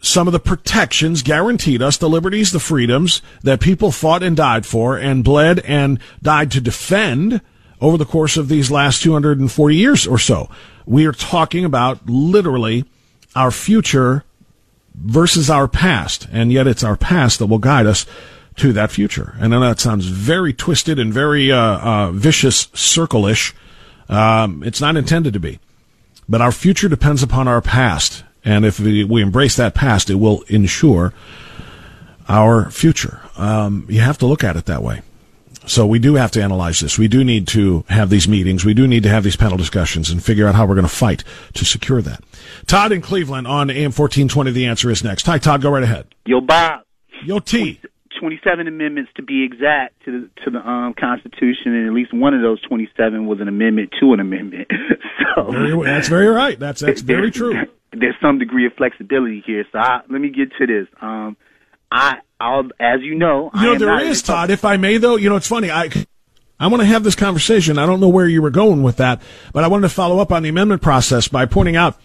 some 0.03 0.27
of 0.27 0.33
the 0.33 0.41
protections 0.41 1.23
guaranteed 1.23 1.83
us, 1.83 1.97
the 1.97 2.09
liberties, 2.09 2.53
the 2.53 2.61
freedoms 2.61 3.21
that 3.43 3.61
people 3.61 3.91
fought 3.91 4.23
and 4.23 4.37
died 4.37 4.65
for 4.65 4.97
and 4.97 5.25
bled 5.25 5.59
and 5.61 5.99
died 6.23 6.51
to 6.53 6.61
defend 6.61 7.41
over 7.81 7.99
the 7.99 8.07
course 8.07 8.37
of 8.37 8.49
these 8.49 8.71
last 8.71 9.03
240 9.03 9.77
years 9.77 10.07
or 10.07 10.19
so. 10.19 10.49
We 10.87 11.07
are 11.07 11.13
talking 11.13 11.65
about 11.65 12.09
literally 12.09 12.85
our 13.35 13.51
future 13.51 14.25
versus 14.95 15.51
our 15.51 15.69
past, 15.69 16.29
and 16.33 16.53
yet 16.53 16.67
it's 16.67 16.85
our 16.85 16.97
past 16.97 17.39
that 17.39 17.47
will 17.47 17.59
guide 17.59 17.87
us 17.87 18.07
to 18.57 18.73
that 18.73 18.91
future. 18.91 19.35
And 19.39 19.55
I 19.55 19.59
know 19.59 19.69
that 19.69 19.81
sounds 19.81 20.07
very 20.07 20.53
twisted 20.53 20.99
and 20.99 21.13
very 21.13 21.51
uh, 21.53 21.59
uh, 21.59 22.11
vicious, 22.13 22.69
circle-ish. 22.75 23.55
Um, 24.09 24.63
it's 24.63 24.81
not 24.81 24.97
intended 24.97 25.33
to 25.35 25.41
be. 25.41 25.61
But 26.29 26.41
our 26.41 26.53
future 26.53 26.89
depends 26.89 27.23
upon 27.23 27.49
our 27.49 27.61
past. 27.61 28.25
And 28.45 28.65
if 28.65 28.81
we, 28.81 29.05
we 29.05 29.23
embrace 29.23 29.57
that 29.57 29.75
past, 29.75 30.11
it 30.11 30.17
will 30.17 30.43
ensure 30.43 31.13
our 32.29 32.71
future. 32.71 33.21
Um, 33.37 33.87
you 33.89 34.01
have 34.01 34.19
to 34.19 34.27
look 34.27 34.45
at 34.45 34.57
it 34.57 34.67
that 34.67 34.83
way. 34.83 35.03
So 35.67 35.87
we 35.87 35.99
do 35.99 36.15
have 36.15 36.31
to 36.33 36.43
analyze 36.43 36.81
this. 36.81 36.99
We 36.99 37.07
do 37.07 37.23
need 37.23 37.47
to 37.49 37.85
have 37.89 38.11
these 38.11 38.27
meetings. 38.27 38.65
We 38.65 38.75
do 38.75 38.89
need 38.89 39.03
to 39.03 39.09
have 39.09 39.25
these 39.25 39.37
panel 39.37 39.59
discussions 39.59 40.11
and 40.11 40.23
figure 40.23 40.47
out 40.49 40.55
how 40.55 40.67
we're 40.67 40.75
going 40.75 40.87
to 40.87 40.93
fight 40.93 41.23
to 41.55 41.65
secure 41.65 42.01
that. 42.03 42.25
Todd 42.67 42.93
in 42.93 43.03
Cleveland 43.03 43.47
on 43.47 43.71
AM 43.71 43.93
1420. 43.93 44.51
The 44.53 44.67
answer 44.67 44.91
is 44.91 45.05
next. 45.05 45.27
Hi, 45.27 45.39
Todd. 45.39 45.63
Go 45.63 45.71
right 45.71 45.83
ahead. 45.83 46.07
Yo, 46.25 46.41
Bob. 46.41 46.81
Yo, 47.25 47.39
T. 47.39 47.81
27 48.21 48.69
amendments 48.69 49.11
to 49.17 49.23
be 49.23 49.43
exact 49.43 50.05
to 50.05 50.23
the, 50.23 50.43
to 50.45 50.51
the 50.51 50.59
um, 50.59 50.95
Constitution, 50.95 51.75
and 51.75 51.87
at 51.87 51.93
least 51.93 52.13
one 52.13 52.35
of 52.35 52.43
those 52.43 52.61
27 52.63 53.27
was 53.27 53.41
an 53.41 53.49
amendment 53.49 53.95
to 53.99 54.13
an 54.13 54.21
amendment. 54.21 54.69
so 55.35 55.51
very, 55.51 55.83
that's 55.85 56.09
very 56.09 56.29
right. 56.29 56.59
That's 56.59 56.81
that's 56.81 57.01
very 57.01 57.31
true. 57.33 57.55
There's 57.93 58.15
some 58.21 58.39
degree 58.39 58.67
of 58.67 58.75
flexibility 58.75 59.43
here. 59.45 59.65
So 59.73 59.79
I, 59.79 60.03
let 60.09 60.21
me 60.21 60.29
get 60.29 60.53
to 60.59 60.67
this. 60.67 60.87
Um, 61.01 61.37
I, 61.91 62.19
I'll, 62.39 62.69
as 62.79 63.01
you 63.01 63.17
know, 63.17 63.51
you 63.55 63.63
know 63.63 63.79
there 63.79 64.01
is 64.01 64.23
Todd. 64.23 64.51
If 64.51 64.65
I 64.65 64.77
may, 64.77 64.99
though, 64.99 65.17
you 65.17 65.29
know 65.29 65.37
it's 65.37 65.49
funny. 65.49 65.71
I 65.71 65.91
I 66.61 66.67
want 66.67 66.83
to 66.83 66.87
have 66.87 67.03
this 67.03 67.15
conversation. 67.15 67.79
I 67.79 67.87
don't 67.87 68.01
know 68.01 68.11
where 68.11 68.29
you 68.29 68.43
were 68.43 68.51
going 68.51 68.83
with 68.83 68.99
that, 68.99 69.23
but 69.55 69.65
I 69.65 69.69
wanted 69.69 69.89
to 69.89 69.95
follow 69.95 70.19
up 70.19 70.31
on 70.31 70.43
the 70.43 70.51
amendment 70.51 70.83
process 70.83 71.27
by 71.27 71.47
pointing 71.47 71.75
out 71.75 71.99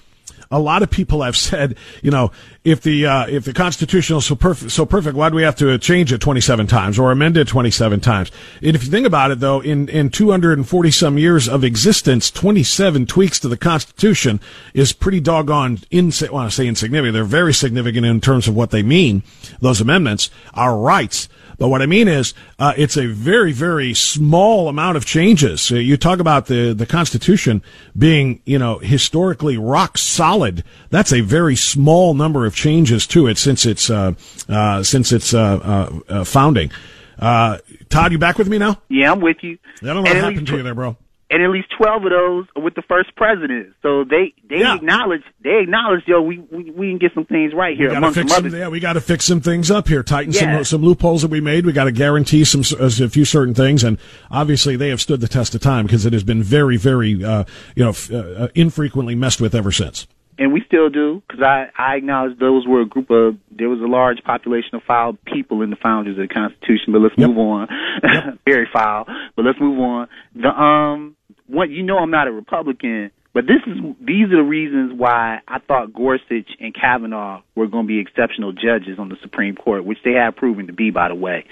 a 0.51 0.59
lot 0.59 0.83
of 0.83 0.89
people 0.89 1.21
have 1.21 1.37
said, 1.37 1.75
you 2.01 2.11
know, 2.11 2.31
if 2.63 2.81
the 2.81 3.05
uh, 3.05 3.27
if 3.27 3.45
the 3.45 3.53
Constitution 3.53 4.17
is 4.17 4.25
so 4.25 4.35
perfect, 4.35 4.71
so 4.71 4.85
perfect, 4.85 5.15
why 5.15 5.29
do 5.29 5.35
we 5.35 5.43
have 5.43 5.55
to 5.57 5.77
change 5.77 6.11
it 6.11 6.21
27 6.21 6.67
times 6.67 6.97
or 6.97 7.11
amend 7.11 7.37
it 7.37 7.47
27 7.47 7.99
times? 7.99 8.31
And 8.61 8.75
if 8.75 8.83
you 8.83 8.91
think 8.91 9.05
about 9.05 9.31
it, 9.31 9.39
though, 9.39 9.61
in 9.61 9.89
in 9.89 10.09
240 10.09 10.91
some 10.91 11.17
years 11.17 11.47
of 11.47 11.63
existence, 11.63 12.31
27 12.31 13.05
tweaks 13.05 13.39
to 13.39 13.47
the 13.47 13.57
Constitution 13.57 14.39
is 14.73 14.93
pretty 14.93 15.19
doggone 15.19 15.79
well, 15.91 16.37
I 16.37 16.49
say 16.49 16.67
insignificant. 16.67 17.13
They're 17.13 17.23
very 17.23 17.53
significant 17.53 18.05
in 18.05 18.21
terms 18.21 18.47
of 18.47 18.55
what 18.55 18.71
they 18.71 18.83
mean. 18.83 19.23
Those 19.61 19.81
amendments, 19.81 20.29
our 20.53 20.77
rights. 20.77 21.29
But 21.57 21.69
what 21.69 21.81
I 21.81 21.85
mean 21.85 22.07
is, 22.07 22.33
uh, 22.59 22.73
it's 22.77 22.97
a 22.97 23.07
very, 23.07 23.51
very 23.51 23.93
small 23.93 24.67
amount 24.67 24.97
of 24.97 25.05
changes. 25.05 25.71
Uh, 25.71 25.75
you 25.75 25.97
talk 25.97 26.19
about 26.19 26.47
the, 26.47 26.73
the 26.73 26.85
Constitution 26.85 27.61
being, 27.97 28.41
you 28.45 28.59
know, 28.59 28.79
historically 28.79 29.57
rock 29.57 29.97
solid. 29.97 30.63
That's 30.89 31.13
a 31.13 31.21
very 31.21 31.55
small 31.55 32.13
number 32.13 32.45
of 32.45 32.55
changes 32.55 33.07
to 33.07 33.27
it 33.27 33.37
since 33.37 33.65
its, 33.65 33.89
uh, 33.89 34.13
uh 34.49 34.83
since 34.83 35.11
its, 35.11 35.33
uh, 35.33 36.01
uh, 36.07 36.23
founding. 36.23 36.71
Todd, 37.19 38.11
you 38.11 38.17
back 38.17 38.37
with 38.37 38.49
me 38.49 38.57
now? 38.57 38.81
Yeah, 38.89 39.11
I'm 39.11 39.21
with 39.21 39.37
you. 39.41 39.57
I 39.81 39.85
don't 39.85 39.95
know 39.95 40.01
what 40.01 40.15
happened 40.15 40.47
to 40.47 40.57
you 40.57 40.63
there, 40.63 40.75
bro 40.75 40.97
and 41.29 41.41
at 41.41 41.49
least 41.49 41.67
twelve 41.77 42.03
of 42.03 42.11
those 42.11 42.45
are 42.55 42.61
with 42.61 42.75
the 42.75 42.81
first 42.83 43.15
president. 43.15 43.73
So 43.81 44.03
they 44.03 44.33
they 44.47 44.59
yeah. 44.59 44.75
acknowledge 44.75 45.23
they 45.41 45.59
acknowledge 45.59 46.03
yo 46.07 46.21
we, 46.21 46.39
we 46.39 46.71
we 46.71 46.89
can 46.89 46.97
get 46.97 47.13
some 47.13 47.25
things 47.25 47.53
right 47.53 47.75
here 47.75 47.89
among 47.89 48.13
some 48.13 48.31
others. 48.31 48.53
yeah, 48.53 48.67
we 48.67 48.79
got 48.79 48.93
to 48.93 49.01
fix 49.01 49.25
some 49.25 49.41
things 49.41 49.71
up 49.71 49.87
here, 49.87 50.03
tighten 50.03 50.33
yeah. 50.33 50.57
some 50.57 50.63
some 50.65 50.81
loopholes 50.83 51.23
that 51.23 51.31
we 51.31 51.41
made. 51.41 51.65
We 51.65 51.73
got 51.73 51.85
to 51.85 51.91
guarantee 51.91 52.43
some 52.43 52.61
a 52.79 52.89
few 53.09 53.25
certain 53.25 53.53
things, 53.53 53.83
and 53.83 53.97
obviously 54.29 54.75
they 54.75 54.89
have 54.89 55.01
stood 55.01 55.21
the 55.21 55.27
test 55.27 55.55
of 55.55 55.61
time 55.61 55.85
because 55.85 56.05
it 56.05 56.13
has 56.13 56.23
been 56.23 56.43
very 56.43 56.77
very 56.77 57.23
uh, 57.23 57.45
you 57.75 57.83
know 57.83 57.93
uh, 58.11 58.43
uh, 58.43 58.47
infrequently 58.55 59.15
messed 59.15 59.41
with 59.41 59.55
ever 59.55 59.71
since 59.71 60.07
and 60.37 60.51
we 60.51 60.61
still 60.65 60.89
do 60.89 61.21
because 61.27 61.41
I, 61.43 61.67
I 61.77 61.95
acknowledge 61.95 62.37
those 62.39 62.67
were 62.67 62.81
a 62.81 62.85
group 62.85 63.09
of 63.09 63.37
there 63.51 63.69
was 63.69 63.79
a 63.79 63.87
large 63.87 64.21
population 64.23 64.75
of 64.75 64.83
foul 64.83 65.17
people 65.25 65.61
in 65.61 65.69
the 65.69 65.75
founders 65.77 66.17
of 66.17 66.27
the 66.27 66.33
Constitution. 66.33 66.91
But 66.91 67.01
let's 67.01 67.15
yep. 67.17 67.29
move 67.29 67.37
on. 67.37 67.67
Yep. 68.03 68.39
Very 68.45 68.67
foul. 68.71 69.05
But 69.35 69.45
let's 69.45 69.59
move 69.59 69.79
on. 69.79 70.07
The 70.35 70.49
um, 70.49 71.14
what 71.47 71.69
you 71.69 71.83
know, 71.83 71.97
I'm 71.97 72.11
not 72.11 72.27
a 72.27 72.31
Republican, 72.31 73.11
but 73.33 73.45
this 73.45 73.61
is 73.67 73.77
these 73.99 74.25
are 74.31 74.37
the 74.37 74.43
reasons 74.43 74.93
why 74.97 75.39
I 75.47 75.59
thought 75.59 75.93
Gorsuch 75.93 76.49
and 76.59 76.73
Kavanaugh 76.73 77.41
were 77.55 77.67
going 77.67 77.85
to 77.85 77.87
be 77.87 77.99
exceptional 77.99 78.53
judges 78.53 78.97
on 78.97 79.09
the 79.09 79.17
Supreme 79.21 79.55
Court, 79.55 79.85
which 79.85 79.99
they 80.03 80.13
have 80.13 80.35
proven 80.35 80.67
to 80.67 80.73
be, 80.73 80.89
by 80.89 81.09
the 81.09 81.15
way. 81.15 81.45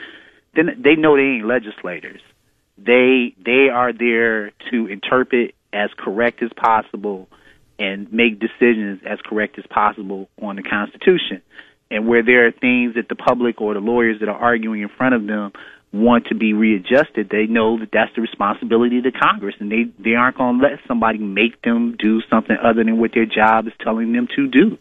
Then 0.55 0.81
they 0.83 0.95
know 0.95 1.17
they 1.17 1.37
ain't 1.37 1.45
legislators. 1.45 2.21
They 2.77 3.35
they 3.43 3.69
are 3.69 3.91
there 3.91 4.51
to 4.71 4.87
interpret 4.87 5.55
as 5.71 5.89
correct 5.97 6.41
as 6.41 6.51
possible 6.55 7.27
and 7.79 8.11
make 8.13 8.39
decisions 8.39 9.01
as 9.05 9.19
correct 9.25 9.57
as 9.57 9.65
possible 9.67 10.29
on 10.41 10.55
the 10.55 10.63
Constitution. 10.63 11.41
And 11.91 12.07
where 12.07 12.23
there 12.23 12.47
are 12.47 12.51
things 12.51 12.95
that 12.95 13.09
the 13.09 13.15
public 13.15 13.61
or 13.61 13.73
the 13.73 13.79
lawyers 13.79 14.19
that 14.21 14.29
are 14.29 14.37
arguing 14.37 14.81
in 14.81 14.89
front 14.89 15.15
of 15.15 15.27
them 15.27 15.51
want 15.93 16.25
to 16.27 16.35
be 16.35 16.53
readjusted, 16.53 17.29
they 17.29 17.45
know 17.45 17.79
that 17.79 17.89
that's 17.93 18.13
the 18.15 18.21
responsibility 18.21 18.97
of 18.97 19.03
the 19.03 19.11
Congress, 19.11 19.55
and 19.59 19.71
they 19.71 19.85
they 19.99 20.15
aren't 20.15 20.37
going 20.37 20.59
to 20.59 20.63
let 20.63 20.79
somebody 20.87 21.19
make 21.19 21.61
them 21.61 21.95
do 21.97 22.21
something 22.29 22.57
other 22.61 22.83
than 22.83 22.97
what 22.97 23.11
their 23.13 23.27
job 23.27 23.67
is 23.67 23.73
telling 23.79 24.11
them 24.11 24.27
to 24.35 24.47
do, 24.47 24.77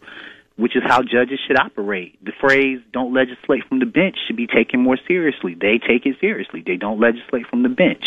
which 0.57 0.75
is 0.75 0.81
how 0.85 1.03
judges 1.03 1.39
should 1.47 1.59
operate. 1.59 2.17
The 2.25 2.33
phrase 2.41 2.79
"don't 2.91 3.13
legislate 3.13 3.63
from 3.69 3.79
the 3.79 3.85
bench" 3.85 4.17
should 4.25 4.37
be 4.37 4.47
taken 4.47 4.81
more 4.81 4.97
seriously. 5.07 5.53
They 5.53 5.77
take 5.77 6.07
it 6.07 6.17
seriously. 6.19 6.63
They 6.65 6.77
don't 6.77 6.99
legislate 6.99 7.45
from 7.47 7.61
the 7.61 7.69
bench. 7.69 8.03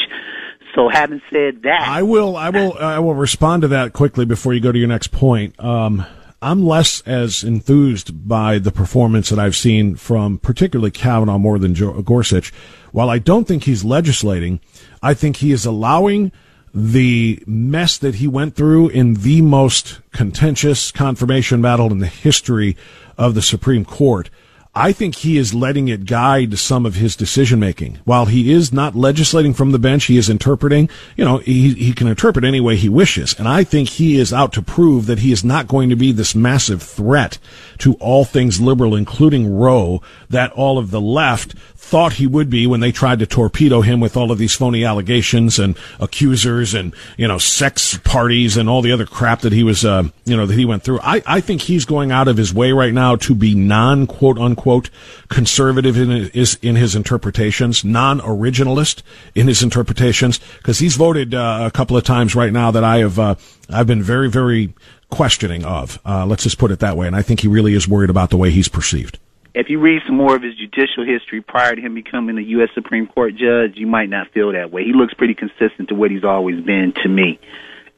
So, 0.75 0.91
having 0.93 1.23
said 1.33 1.63
that, 1.63 1.87
I 1.87 2.03
will 2.03 2.37
I 2.37 2.51
will 2.51 2.77
I 2.79 2.99
will 2.99 3.15
respond 3.15 3.63
to 3.63 3.69
that 3.69 3.93
quickly 3.93 4.25
before 4.25 4.53
you 4.53 4.61
go 4.61 4.73
to 4.73 4.79
your 4.79 4.89
next 4.89 5.13
point. 5.13 5.59
Um, 5.63 6.05
I'm 6.43 6.67
less 6.67 7.01
as 7.03 7.43
enthused 7.43 8.29
by 8.29 8.59
the 8.59 8.71
performance 8.71 9.31
that 9.31 9.39
I've 9.39 9.57
seen 9.57 9.97
from 9.97 10.39
particularly 10.39 10.91
Kavanaugh 10.91 11.39
more 11.39 11.59
than 11.59 11.73
Gorsuch. 12.03 12.53
While 12.93 13.09
I 13.09 13.19
don't 13.19 13.49
think 13.49 13.65
he's 13.65 13.85
legislating, 13.85 14.61
I 15.03 15.15
think 15.15 15.37
he 15.37 15.51
is 15.51 15.65
allowing 15.65 16.33
the 16.75 17.43
mess 17.47 17.97
that 17.97 18.17
he 18.17 18.29
went 18.29 18.55
through 18.55 18.91
in 18.91 19.15
the 19.15 19.41
most 19.41 20.01
contentious 20.13 20.93
confirmation 20.93 21.63
battle 21.63 21.91
in 21.91 22.01
the 22.01 22.07
history 22.07 22.77
of 23.17 23.35
the 23.35 23.41
Supreme 23.41 23.87
Court 23.87 24.29
I 24.79 24.93
think 24.93 25.15
he 25.15 25.39
is 25.39 25.55
letting 25.55 25.89
it 25.89 26.05
guide 26.05 26.59
some 26.59 26.85
of 26.85 26.97
his 26.97 27.17
decision 27.17 27.59
making. 27.59 27.99
While 28.05 28.27
he 28.27 28.53
is 28.53 28.75
not 28.75 28.95
legislating 28.95 29.55
from 29.55 29.73
the 29.73 29.79
bench, 29.79 30.05
he 30.05 30.19
is 30.19 30.29
interpreting, 30.29 30.91
you 31.17 31.25
know, 31.25 31.39
he, 31.39 31.73
he 31.73 31.95
can 31.95 32.07
interpret 32.07 32.45
any 32.45 32.61
way 32.61 32.77
he 32.77 32.91
wishes. 32.91 33.35
And 33.39 33.49
I 33.49 33.65
think 33.65 33.89
he 33.89 34.19
is 34.19 34.35
out 34.35 34.53
to 34.53 34.61
prove 34.61 35.07
that 35.07 35.21
he 35.21 35.33
is 35.33 35.43
not 35.43 35.67
going 35.67 35.89
to 35.89 35.97
be 35.97 36.13
this 36.13 36.35
massive 36.35 36.83
threat 36.83 37.39
to 37.79 37.95
all 37.95 38.27
things 38.27 38.61
liberal, 38.61 38.95
including 38.95 39.57
Roe, 39.57 40.03
that 40.29 40.53
all 40.53 40.77
of 40.77 40.91
the 40.91 41.01
left 41.01 41.55
thought 41.87 42.15
he 42.15 42.27
would 42.27 42.51
be 42.51 42.67
when 42.67 42.81
they 42.81 42.91
tried 42.91 43.21
to 43.21 43.27
torpedo 43.27 43.81
him 43.81 44.01
with 44.01 44.17
all 44.17 44.33
of 44.33 44.39
these 44.39 44.57
phony 44.57 44.85
allegations 44.85 45.57
and 45.57 45.79
accusers 46.01 46.75
and 46.75 46.93
you 47.17 47.29
know 47.29 47.39
sex 47.39 47.97
parties 47.99 48.57
and 48.57 48.69
all 48.69 48.83
the 48.83 48.91
other 48.91 49.07
crap 49.07 49.43
that 49.43 49.53
he 49.53 49.63
was 49.63 49.85
uh, 49.85 50.03
you 50.25 50.37
know 50.37 50.47
that 50.47 50.59
he 50.59 50.65
went 50.65 50.83
through. 50.83 50.99
I, 51.01 51.23
I 51.25 51.41
think 51.41 51.63
he's 51.63 51.85
going 51.85 52.11
out 52.11 52.27
of 52.27 52.37
his 52.37 52.53
way 52.53 52.73
right 52.73 52.93
now 52.93 53.15
to 53.17 53.37
be 53.37 53.55
non 53.55 54.09
quote 54.09 54.37
unquote 54.37 54.91
conservative 55.29 55.97
in 55.97 56.29
his 56.31 56.59
in 56.61 56.75
his 56.75 56.97
interpretations, 56.97 57.85
non 57.85 58.19
originalist 58.19 59.03
in 59.37 59.47
his 59.47 59.63
interpretations 59.63 60.41
because 60.59 60.81
he's 60.81 60.97
voted 60.97 61.35
uh, 61.35 61.61
a 61.63 61.71
couple 61.71 61.97
of 61.97 62.03
times 62.03 62.35
right 62.35 62.53
now 62.53 62.73
that 62.73 62.83
I 62.83 62.99
have 62.99 63.19
uh, 63.21 63.37
I've 63.71 63.87
been 63.87 64.03
very 64.03 64.29
very 64.29 64.75
questioning 65.09 65.65
of. 65.65 66.01
Uh, 66.05 66.27
let's 66.27 66.43
just 66.43 66.59
put 66.59 66.73
it 66.73 66.81
that 66.81 66.97
way, 66.97 67.07
and 67.07 67.15
I 67.15 67.23
think 67.23 67.41
he 67.41 67.49
really 67.49 67.75
is 67.75 67.87
worried 67.87 68.11
about 68.11 68.31
the 68.31 68.37
way 68.37 68.51
he's 68.51 68.67
perceived 68.67 69.21
if 69.57 69.71
you 69.71 69.81
read 69.81 70.03
some 70.07 70.19
more 70.19 70.37
of 70.37 70.43
his 70.43 70.55
judicial 70.55 71.07
history 71.07 71.41
prior 71.41 71.75
to 71.75 71.81
him 71.81 71.95
becoming 71.95 72.37
a 72.37 72.43
U.S. 72.43 72.69
Supreme 72.75 73.07
Court 73.07 73.35
judge, 73.37 73.77
you 73.77 73.87
might 73.87 74.11
not 74.11 74.31
feel 74.33 74.53
that 74.53 74.71
way. 74.71 74.85
He 74.85 74.93
looks 74.93 75.15
pretty 75.15 75.35
consistent 75.35 75.89
to 75.89 75.95
what 75.95 76.11
he's 76.11 76.25
always 76.25 76.63
been 76.63 76.93
to 77.03 77.09
me. 77.09 77.41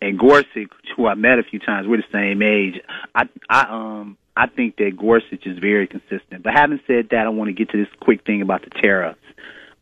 And 0.00 0.16
Gorsuch, 0.16 0.70
who 0.96 1.08
I 1.08 1.14
met 1.14 1.40
a 1.40 1.42
few 1.42 1.58
times, 1.58 1.88
we're 1.88 1.96
the 1.96 2.04
same 2.12 2.42
age. 2.42 2.80
I, 3.12 3.28
I, 3.50 3.62
um, 3.62 4.16
I 4.36 4.46
think 4.46 4.76
that 4.76 4.96
Gorsuch 4.96 5.44
is 5.46 5.58
very 5.58 5.88
consistent. 5.88 6.44
But 6.44 6.52
having 6.54 6.78
said 6.86 7.08
that, 7.10 7.26
I 7.26 7.30
want 7.30 7.48
to 7.48 7.54
get 7.54 7.70
to 7.70 7.76
this 7.76 7.92
quick 7.98 8.24
thing 8.24 8.40
about 8.40 8.62
the 8.62 8.70
tariffs. 8.70 9.18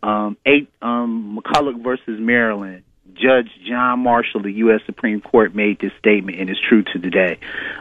Um, 0.02 0.38
eight, 0.46 0.70
um, 0.80 1.38
McCulloch 1.38 1.84
versus 1.84 2.18
Maryland. 2.18 2.84
Judge 3.20 3.48
John 3.66 4.00
Marshall, 4.00 4.42
the 4.42 4.52
U.S. 4.52 4.80
Supreme 4.86 5.20
Court, 5.20 5.54
made 5.54 5.80
this 5.80 5.92
statement, 5.98 6.38
and 6.38 6.50
it's 6.50 6.60
true 6.60 6.82
to 6.82 6.98
today. 6.98 7.38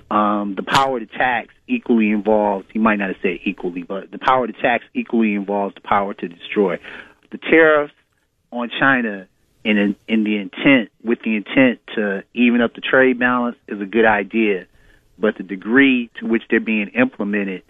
Um, 0.09 0.55
the 0.55 0.63
power 0.63 0.99
to 0.99 1.05
tax 1.05 1.49
equally 1.67 2.11
involves, 2.11 2.65
he 2.71 2.79
might 2.79 2.97
not 2.97 3.09
have 3.09 3.17
said 3.21 3.39
equally, 3.43 3.83
but 3.83 4.11
the 4.11 4.17
power 4.17 4.47
to 4.47 4.53
tax 4.53 4.83
equally 4.93 5.35
involves 5.35 5.75
the 5.75 5.81
power 5.81 6.13
to 6.13 6.27
destroy. 6.27 6.79
The 7.31 7.37
tariffs 7.37 7.93
on 8.51 8.69
China 8.79 9.27
in, 9.63 9.95
in 10.07 10.23
the 10.23 10.37
intent, 10.37 10.91
with 11.03 11.19
the 11.23 11.35
intent 11.35 11.79
to 11.95 12.23
even 12.33 12.61
up 12.61 12.75
the 12.75 12.81
trade 12.81 13.19
balance 13.19 13.57
is 13.67 13.81
a 13.81 13.85
good 13.85 14.05
idea, 14.05 14.67
but 15.17 15.37
the 15.37 15.43
degree 15.43 16.09
to 16.19 16.27
which 16.27 16.43
they're 16.49 16.59
being 16.59 16.89
implemented 16.89 17.63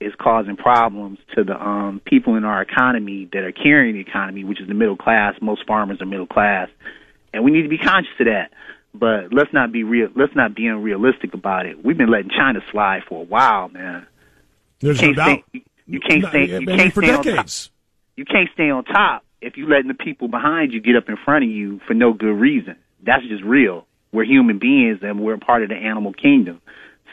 is 0.00 0.12
causing 0.18 0.56
problems 0.56 1.18
to 1.36 1.44
the 1.44 1.54
um, 1.54 2.00
people 2.04 2.34
in 2.34 2.44
our 2.44 2.62
economy 2.62 3.28
that 3.32 3.44
are 3.44 3.52
carrying 3.52 3.94
the 3.94 4.00
economy, 4.00 4.44
which 4.44 4.60
is 4.60 4.66
the 4.66 4.74
middle 4.74 4.96
class. 4.96 5.34
Most 5.40 5.66
farmers 5.66 6.00
are 6.00 6.06
middle 6.06 6.26
class 6.26 6.68
and 7.32 7.44
we 7.44 7.50
need 7.50 7.62
to 7.62 7.68
be 7.68 7.78
conscious 7.78 8.12
of 8.20 8.26
that. 8.26 8.52
But 8.94 9.32
let's 9.32 9.52
not 9.52 9.72
be 9.72 9.84
real. 9.84 10.08
Let's 10.14 10.34
not 10.36 10.54
be 10.54 10.66
unrealistic 10.66 11.32
about 11.34 11.66
it. 11.66 11.82
We've 11.82 11.96
been 11.96 12.10
letting 12.10 12.30
China 12.30 12.60
slide 12.70 13.02
for 13.08 13.22
a 13.22 13.24
while, 13.24 13.68
man. 13.68 14.06
There's 14.80 15.00
no 15.00 15.14
doubt. 15.14 15.42
Stay, 15.48 15.64
you, 15.86 16.00
can't 16.00 16.26
stay. 16.26 16.46
You 16.46 16.66
can't 16.66 16.92
for 16.92 17.02
stay 17.02 17.12
decades. 17.12 17.28
on 17.28 17.36
top. 17.36 17.46
You 18.16 18.24
can't 18.26 18.48
stay 18.52 18.70
on 18.70 18.84
top 18.84 19.24
if 19.40 19.56
you're 19.56 19.68
letting 19.68 19.88
the 19.88 19.94
people 19.94 20.28
behind 20.28 20.72
you 20.72 20.80
get 20.80 20.96
up 20.96 21.08
in 21.08 21.16
front 21.24 21.44
of 21.44 21.50
you 21.50 21.80
for 21.86 21.94
no 21.94 22.12
good 22.12 22.34
reason. 22.34 22.76
That's 23.02 23.26
just 23.26 23.42
real. 23.42 23.86
We're 24.12 24.24
human 24.24 24.58
beings 24.58 24.98
and 25.02 25.20
we're 25.20 25.38
part 25.38 25.62
of 25.62 25.70
the 25.70 25.74
animal 25.74 26.12
kingdom. 26.12 26.60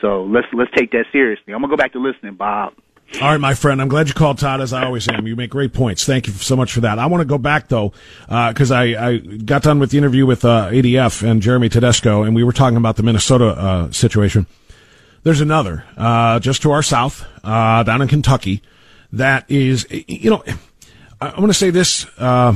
So 0.02 0.24
let's 0.24 0.48
let's 0.54 0.72
take 0.76 0.92
that 0.92 1.06
seriously. 1.12 1.54
I'm 1.54 1.62
gonna 1.62 1.72
go 1.72 1.78
back 1.78 1.94
to 1.94 2.00
listening, 2.00 2.36
Bob. 2.36 2.74
All 3.16 3.28
right, 3.28 3.38
my 3.40 3.54
friend. 3.54 3.82
I'm 3.82 3.90
glad 3.90 4.08
you 4.08 4.14
called 4.14 4.38
Todd, 4.38 4.62
as 4.62 4.72
I 4.72 4.86
always 4.86 5.08
am. 5.10 5.28
You 5.28 5.36
make 5.36 5.50
great 5.50 5.74
points. 5.74 6.06
Thank 6.06 6.28
you 6.28 6.34
so 6.34 6.56
much 6.56 6.72
for 6.72 6.82
that. 6.82 7.00
I 7.00 7.08
want 7.08 7.22
to 7.22 7.26
go 7.26 7.38
back 7.38 7.68
though, 7.68 7.92
because 8.28 8.72
uh, 8.72 8.76
I, 8.76 9.08
I 9.08 9.18
got 9.18 9.64
done 9.64 9.80
with 9.80 9.92
the 9.92 9.98
interview 9.98 10.26
with 10.26 10.46
uh, 10.46 10.70
ADF 10.70 11.28
and 11.28 11.42
Jeremy 11.42 11.68
Tedesco, 11.68 12.24
and 12.24 12.34
we 12.34 12.44
were 12.46 12.54
talking 12.54 12.78
about 12.78 12.96
the 12.96 13.04
Minnesota 13.04 13.48
uh, 13.48 13.92
situation. 13.92 14.46
There's 15.24 15.42
another 15.42 15.84
uh, 15.98 16.40
just 16.40 16.62
to 16.62 16.72
our 16.72 16.82
south, 16.82 17.26
uh, 17.44 17.84
down 17.84 18.02
in 18.02 18.08
Kentucky, 18.08 18.62
that 19.12 19.44
is, 19.50 19.86
you 19.90 20.30
know, 20.30 20.44
I, 21.20 21.38
want 21.40 21.48
to 21.48 21.54
say 21.54 21.72
this. 21.72 22.06
Uh, 22.18 22.54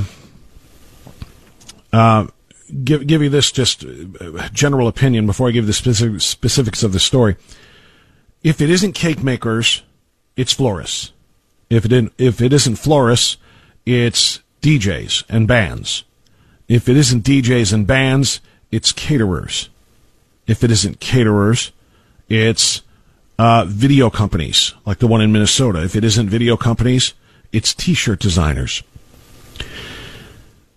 give 2.84 3.06
give 3.06 3.22
you 3.22 3.28
this 3.28 3.52
just 3.52 3.84
general 4.52 4.88
opinion 4.88 5.26
before 5.26 5.48
I 5.48 5.50
give 5.50 5.66
the 5.66 5.74
specific, 5.74 6.22
specifics 6.22 6.82
of 6.82 6.92
the 6.92 7.00
story. 7.00 7.36
If 8.42 8.62
it 8.62 8.70
isn't 8.70 8.92
cake 8.92 9.22
makers 9.22 9.82
it's 10.36 10.52
florists. 10.52 11.12
If 11.70 11.84
it 11.90 12.12
if 12.18 12.40
it 12.40 12.52
isn't 12.52 12.76
florists, 12.76 13.36
it's 13.86 14.40
DJs 14.62 15.24
and 15.28 15.48
bands. 15.48 16.04
If 16.68 16.88
it 16.88 16.96
isn't 16.96 17.24
DJs 17.24 17.72
and 17.72 17.86
bands, 17.86 18.40
it's 18.70 18.92
caterers. 18.92 19.68
If 20.46 20.64
it 20.64 20.70
isn't 20.70 21.00
caterers, 21.00 21.72
it's 22.28 22.82
uh, 23.38 23.64
video 23.66 24.10
companies 24.10 24.74
like 24.86 24.98
the 24.98 25.06
one 25.06 25.20
in 25.20 25.32
Minnesota. 25.32 25.82
If 25.82 25.96
it 25.96 26.04
isn't 26.04 26.28
video 26.28 26.56
companies, 26.56 27.14
it's 27.52 27.74
T-shirt 27.74 28.20
designers. 28.20 28.82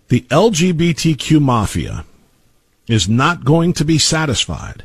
The 0.08 0.22
LGBTQ 0.22 1.40
mafia 1.40 2.04
is 2.86 3.08
not 3.08 3.44
going 3.44 3.72
to 3.74 3.84
be 3.84 3.98
satisfied 3.98 4.84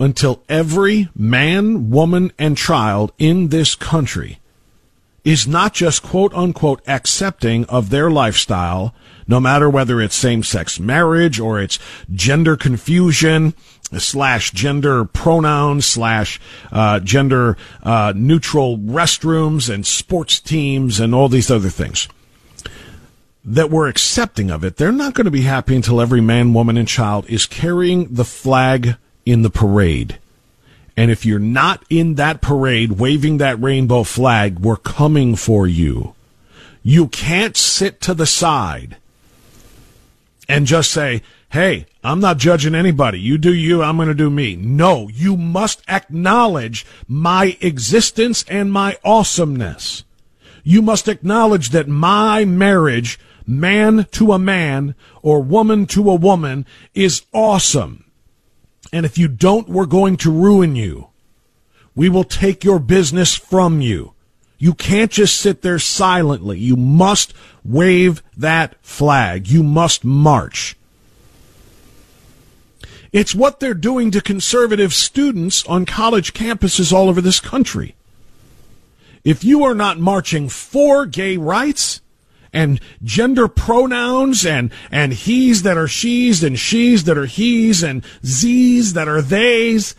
until 0.00 0.42
every 0.48 1.10
man, 1.14 1.90
woman, 1.90 2.32
and 2.38 2.56
child 2.56 3.12
in 3.18 3.48
this 3.48 3.74
country 3.76 4.40
is 5.22 5.46
not 5.46 5.74
just 5.74 6.02
quote 6.02 6.32
unquote 6.34 6.82
accepting 6.88 7.66
of 7.66 7.90
their 7.90 8.10
lifestyle, 8.10 8.94
no 9.28 9.38
matter 9.38 9.68
whether 9.68 10.00
it's 10.00 10.16
same 10.16 10.42
sex 10.42 10.80
marriage 10.80 11.38
or 11.38 11.60
it's 11.60 11.78
gender 12.12 12.56
confusion 12.56 13.54
slash 13.98 14.52
gender 14.52 15.04
pronouns 15.04 15.84
slash 15.84 16.40
uh, 16.72 16.98
gender 17.00 17.56
uh, 17.82 18.12
neutral 18.16 18.78
restrooms 18.78 19.72
and 19.72 19.86
sports 19.86 20.40
teams 20.40 20.98
and 20.98 21.14
all 21.14 21.28
these 21.28 21.50
other 21.50 21.68
things 21.68 22.08
that 23.44 23.70
we're 23.70 23.88
accepting 23.88 24.50
of 24.50 24.64
it, 24.64 24.76
they're 24.76 24.92
not 24.92 25.14
going 25.14 25.24
to 25.24 25.30
be 25.30 25.42
happy 25.42 25.74
until 25.74 26.00
every 26.00 26.20
man, 26.20 26.52
woman, 26.52 26.76
and 26.76 26.86
child 26.86 27.24
is 27.28 27.46
carrying 27.46 28.06
the 28.12 28.24
flag 28.24 28.96
in 29.24 29.42
the 29.42 29.50
parade. 29.50 30.18
And 30.96 31.10
if 31.10 31.24
you're 31.24 31.38
not 31.38 31.82
in 31.88 32.16
that 32.16 32.40
parade 32.40 32.92
waving 32.92 33.38
that 33.38 33.60
rainbow 33.60 34.02
flag, 34.02 34.58
we're 34.58 34.76
coming 34.76 35.36
for 35.36 35.66
you. 35.66 36.14
You 36.82 37.08
can't 37.08 37.56
sit 37.56 38.00
to 38.02 38.14
the 38.14 38.26
side 38.26 38.96
and 40.48 40.66
just 40.66 40.90
say, 40.90 41.22
hey, 41.50 41.86
I'm 42.02 42.20
not 42.20 42.38
judging 42.38 42.74
anybody. 42.74 43.20
You 43.20 43.38
do 43.38 43.52
you, 43.52 43.82
I'm 43.82 43.96
going 43.96 44.08
to 44.08 44.14
do 44.14 44.30
me. 44.30 44.56
No, 44.56 45.08
you 45.08 45.36
must 45.36 45.82
acknowledge 45.88 46.86
my 47.06 47.56
existence 47.60 48.44
and 48.48 48.72
my 48.72 48.98
awesomeness. 49.04 50.04
You 50.64 50.82
must 50.82 51.08
acknowledge 51.08 51.70
that 51.70 51.88
my 51.88 52.44
marriage, 52.44 53.18
man 53.46 54.06
to 54.12 54.32
a 54.32 54.38
man 54.38 54.94
or 55.22 55.40
woman 55.42 55.86
to 55.86 56.10
a 56.10 56.14
woman, 56.14 56.66
is 56.94 57.22
awesome. 57.32 58.04
And 58.92 59.06
if 59.06 59.18
you 59.18 59.28
don't, 59.28 59.68
we're 59.68 59.86
going 59.86 60.16
to 60.18 60.30
ruin 60.30 60.76
you. 60.76 61.08
We 61.94 62.08
will 62.08 62.24
take 62.24 62.64
your 62.64 62.78
business 62.78 63.34
from 63.34 63.80
you. 63.80 64.14
You 64.58 64.74
can't 64.74 65.10
just 65.10 65.40
sit 65.40 65.62
there 65.62 65.78
silently. 65.78 66.58
You 66.58 66.76
must 66.76 67.32
wave 67.64 68.22
that 68.36 68.76
flag. 68.84 69.48
You 69.48 69.62
must 69.62 70.04
march. 70.04 70.76
It's 73.12 73.34
what 73.34 73.58
they're 73.58 73.74
doing 73.74 74.10
to 74.12 74.20
conservative 74.20 74.94
students 74.94 75.64
on 75.66 75.84
college 75.86 76.32
campuses 76.32 76.92
all 76.92 77.08
over 77.08 77.20
this 77.20 77.40
country. 77.40 77.96
If 79.24 79.42
you 79.42 79.64
are 79.64 79.74
not 79.74 79.98
marching 79.98 80.48
for 80.48 81.06
gay 81.06 81.36
rights 81.36 82.00
and 82.52 82.80
gender 83.02 83.48
pronouns 83.48 84.44
and, 84.44 84.72
and 84.90 85.12
he's 85.12 85.62
that 85.62 85.76
are 85.76 85.88
she's 85.88 86.42
and 86.42 86.58
she's 86.58 87.04
that 87.04 87.16
are 87.16 87.26
he's 87.26 87.82
and 87.82 88.04
z's 88.24 88.92
that 88.94 89.08
are 89.08 89.22
they's. 89.22 89.94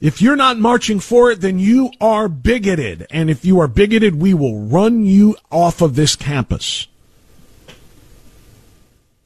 If 0.00 0.20
you're 0.20 0.36
not 0.36 0.58
marching 0.58 0.98
for 0.98 1.30
it, 1.30 1.40
then 1.40 1.60
you 1.60 1.92
are 2.00 2.28
bigoted. 2.28 3.06
And 3.10 3.30
if 3.30 3.44
you 3.44 3.60
are 3.60 3.68
bigoted, 3.68 4.16
we 4.16 4.34
will 4.34 4.62
run 4.62 5.04
you 5.04 5.36
off 5.50 5.80
of 5.80 5.94
this 5.94 6.16
campus. 6.16 6.88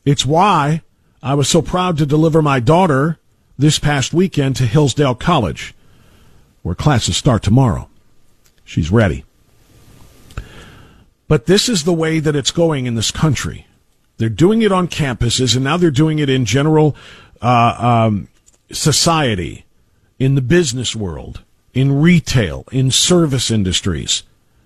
It's 0.05 0.27
why 0.27 0.83
I 1.23 1.35
was 1.35 1.49
so 1.49 1.63
proud 1.63 1.99
to 1.99 2.07
deliver 2.07 2.43
my 2.43 2.61
daughter 2.61 3.19
this 3.59 3.79
past 3.79 4.13
weekend 4.13 4.57
to 4.57 4.67
Hillsdale 4.67 5.15
College, 5.15 5.75
where 6.63 6.75
classes 6.75 7.17
start 7.17 7.43
tomorrow. 7.43 7.89
She's 8.65 8.91
ready. 8.91 9.26
But 11.29 11.47
this 11.47 11.69
is 11.69 11.85
the 11.85 11.93
way 11.93 12.21
that 12.21 12.37
it's 12.37 12.51
going 12.51 12.87
in 12.87 12.95
this 12.95 13.11
country. 13.11 13.67
They're 14.19 14.29
doing 14.29 14.63
it 14.63 14.73
on 14.73 14.89
campuses, 14.89 15.55
and 15.55 15.65
now 15.65 15.77
they're 15.77 15.91
doing 15.91 16.19
it 16.19 16.31
in 16.31 16.45
general 16.45 16.97
uh, 17.43 18.07
um, 18.09 18.29
society, 18.71 19.65
in 20.19 20.35
the 20.35 20.41
business 20.41 20.97
world, 20.97 21.43
in 21.75 22.01
retail, 22.01 22.65
in 22.73 22.91
service 22.91 23.51
industries. 23.51 24.23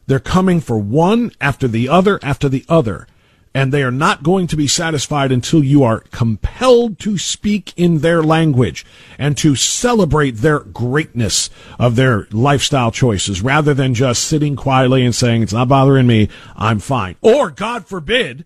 They're 0.07 0.21
coming 0.21 0.61
for 0.61 0.79
one 0.79 1.33
after 1.41 1.67
the 1.67 1.89
other 1.89 2.19
after 2.23 2.49
the 2.49 2.65
other 2.69 3.07
and 3.55 3.73
they 3.73 3.83
are 3.83 3.91
not 3.91 4.23
going 4.23 4.47
to 4.47 4.57
be 4.57 4.67
satisfied 4.67 5.33
until 5.33 5.63
you 5.65 5.83
are 5.83 6.01
compelled 6.13 6.99
to 7.01 7.19
speak 7.19 7.73
in 7.77 7.99
their 7.99 8.23
language 8.23 8.87
and 9.19 9.37
to 9.39 9.57
celebrate 9.57 10.37
their 10.37 10.61
greatness 10.61 11.51
of 11.79 11.97
their 11.97 12.29
lifestyle 12.31 12.91
choices 12.91 13.43
rather 13.43 13.75
than 13.75 13.95
just 13.95 14.25
sitting 14.25 14.55
quietly 14.55 15.05
and 15.05 15.15
saying, 15.15 15.43
it's 15.43 15.53
not 15.53 15.69
bothering 15.69 16.07
me, 16.07 16.29
I'm 16.55 16.79
fine. 16.79 17.17
Or, 17.21 17.51
God 17.51 17.87
forbid, 17.87 18.45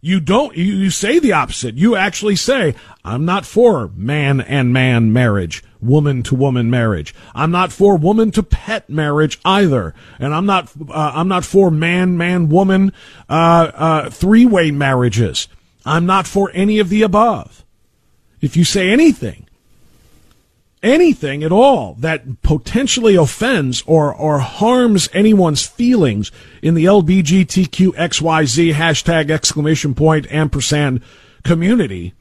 you 0.00 0.20
don't, 0.20 0.56
you, 0.56 0.64
you 0.64 0.90
say 0.90 1.18
the 1.18 1.32
opposite. 1.32 1.74
You 1.74 1.96
actually 1.96 2.36
say, 2.36 2.74
I'm 3.04 3.24
not 3.24 3.44
for 3.44 3.90
man 3.94 4.40
and 4.40 4.72
man 4.72 5.12
marriage, 5.12 5.62
woman 5.80 6.22
to 6.24 6.34
woman 6.34 6.70
marriage. 6.70 7.14
I'm 7.34 7.50
not 7.50 7.72
for 7.72 7.96
woman 7.96 8.30
to 8.32 8.42
pet 8.42 8.88
marriage 8.88 9.38
either. 9.44 9.94
And 10.18 10.34
I'm 10.34 10.46
not, 10.46 10.70
uh, 10.88 11.12
I'm 11.14 11.28
not 11.28 11.44
for 11.44 11.70
man, 11.70 12.16
man, 12.16 12.48
woman, 12.48 12.92
uh, 13.28 13.70
uh, 13.74 14.10
three 14.10 14.46
way 14.46 14.70
marriages. 14.70 15.48
I'm 15.84 16.06
not 16.06 16.26
for 16.26 16.50
any 16.52 16.78
of 16.78 16.88
the 16.88 17.02
above. 17.02 17.64
If 18.40 18.56
you 18.56 18.64
say 18.64 18.90
anything, 18.90 19.46
anything 20.82 21.42
at 21.42 21.52
all 21.52 21.94
that 21.98 22.42
potentially 22.42 23.16
offends 23.16 23.82
or, 23.86 24.14
or 24.14 24.38
harms 24.38 25.08
anyone's 25.12 25.66
feelings 25.66 26.30
in 26.62 26.74
the 26.74 26.86
LBGTQXYZ 26.86 28.74
hashtag 28.74 29.30
exclamation 29.30 29.94
point 29.94 30.30
ampersand 30.30 31.02
community, 31.44 32.14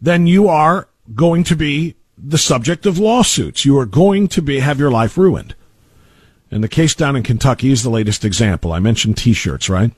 then 0.00 0.26
you 0.26 0.48
are 0.48 0.88
going 1.14 1.44
to 1.44 1.56
be 1.56 1.94
the 2.22 2.38
subject 2.38 2.86
of 2.86 2.98
lawsuits. 2.98 3.64
You 3.64 3.78
are 3.78 3.86
going 3.86 4.28
to 4.28 4.42
be, 4.42 4.60
have 4.60 4.78
your 4.78 4.90
life 4.90 5.16
ruined. 5.16 5.54
And 6.50 6.64
the 6.64 6.68
case 6.68 6.94
down 6.94 7.16
in 7.16 7.22
Kentucky 7.22 7.70
is 7.70 7.82
the 7.82 7.90
latest 7.90 8.24
example. 8.24 8.72
I 8.72 8.78
mentioned 8.78 9.16
t-shirts, 9.16 9.68
right? 9.68 9.92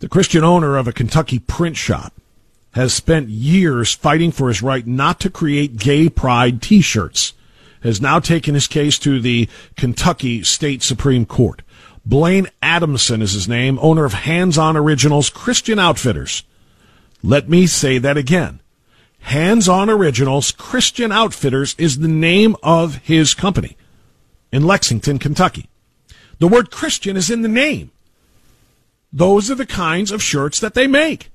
The 0.00 0.08
Christian 0.08 0.44
owner 0.44 0.76
of 0.76 0.88
a 0.88 0.92
Kentucky 0.92 1.38
print 1.38 1.76
shop 1.76 2.12
has 2.72 2.92
spent 2.92 3.28
years 3.28 3.94
fighting 3.94 4.32
for 4.32 4.48
his 4.48 4.62
right 4.62 4.86
not 4.86 5.20
to 5.20 5.30
create 5.30 5.76
gay 5.76 6.08
pride 6.08 6.60
t-shirts, 6.62 7.34
has 7.82 8.00
now 8.00 8.18
taken 8.18 8.54
his 8.54 8.66
case 8.66 8.98
to 8.98 9.20
the 9.20 9.48
Kentucky 9.76 10.42
State 10.42 10.82
Supreme 10.82 11.26
Court. 11.26 11.62
Blaine 12.04 12.48
Adamson 12.60 13.22
is 13.22 13.32
his 13.32 13.48
name, 13.48 13.78
owner 13.80 14.04
of 14.04 14.14
Hands 14.14 14.56
On 14.58 14.76
Originals 14.76 15.30
Christian 15.30 15.78
Outfitters. 15.78 16.42
Let 17.22 17.48
me 17.48 17.66
say 17.66 17.98
that 17.98 18.16
again. 18.16 18.60
Hands 19.22 19.68
On 19.68 19.88
Originals 19.88 20.52
Christian 20.52 21.10
Outfitters 21.10 21.74
is 21.78 21.98
the 21.98 22.08
name 22.08 22.56
of 22.62 22.96
his 22.96 23.34
company 23.34 23.76
in 24.52 24.66
Lexington, 24.66 25.18
Kentucky. 25.18 25.68
The 26.38 26.48
word 26.48 26.70
Christian 26.70 27.16
is 27.16 27.30
in 27.30 27.42
the 27.42 27.48
name. 27.48 27.90
Those 29.12 29.50
are 29.50 29.54
the 29.54 29.66
kinds 29.66 30.10
of 30.10 30.22
shirts 30.22 30.60
that 30.60 30.74
they 30.74 30.86
make. 30.86 31.30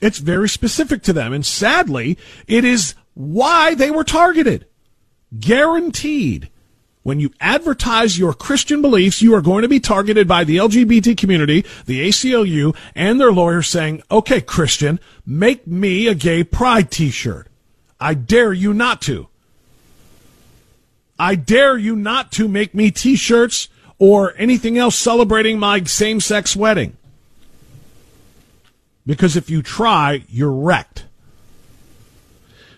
It's 0.00 0.18
very 0.18 0.48
specific 0.48 1.02
to 1.04 1.12
them. 1.12 1.32
And 1.32 1.44
sadly, 1.44 2.18
it 2.46 2.64
is 2.64 2.94
why 3.14 3.74
they 3.74 3.90
were 3.90 4.04
targeted. 4.04 4.66
Guaranteed. 5.38 6.48
When 7.06 7.20
you 7.20 7.30
advertise 7.40 8.18
your 8.18 8.34
Christian 8.34 8.82
beliefs, 8.82 9.22
you 9.22 9.32
are 9.36 9.40
going 9.40 9.62
to 9.62 9.68
be 9.68 9.78
targeted 9.78 10.26
by 10.26 10.42
the 10.42 10.56
LGBT 10.56 11.16
community, 11.16 11.64
the 11.84 12.08
ACLU, 12.08 12.76
and 12.96 13.20
their 13.20 13.30
lawyers 13.30 13.68
saying, 13.68 14.02
okay, 14.10 14.40
Christian, 14.40 14.98
make 15.24 15.68
me 15.68 16.08
a 16.08 16.16
gay 16.16 16.42
pride 16.42 16.90
t-shirt. 16.90 17.46
I 18.00 18.14
dare 18.14 18.52
you 18.52 18.74
not 18.74 19.02
to. 19.02 19.28
I 21.16 21.36
dare 21.36 21.78
you 21.78 21.94
not 21.94 22.32
to 22.32 22.48
make 22.48 22.74
me 22.74 22.90
t-shirts 22.90 23.68
or 24.00 24.34
anything 24.36 24.76
else 24.76 24.96
celebrating 24.96 25.60
my 25.60 25.84
same-sex 25.84 26.56
wedding. 26.56 26.96
Because 29.06 29.36
if 29.36 29.48
you 29.48 29.62
try, 29.62 30.24
you're 30.28 30.50
wrecked. 30.50 31.04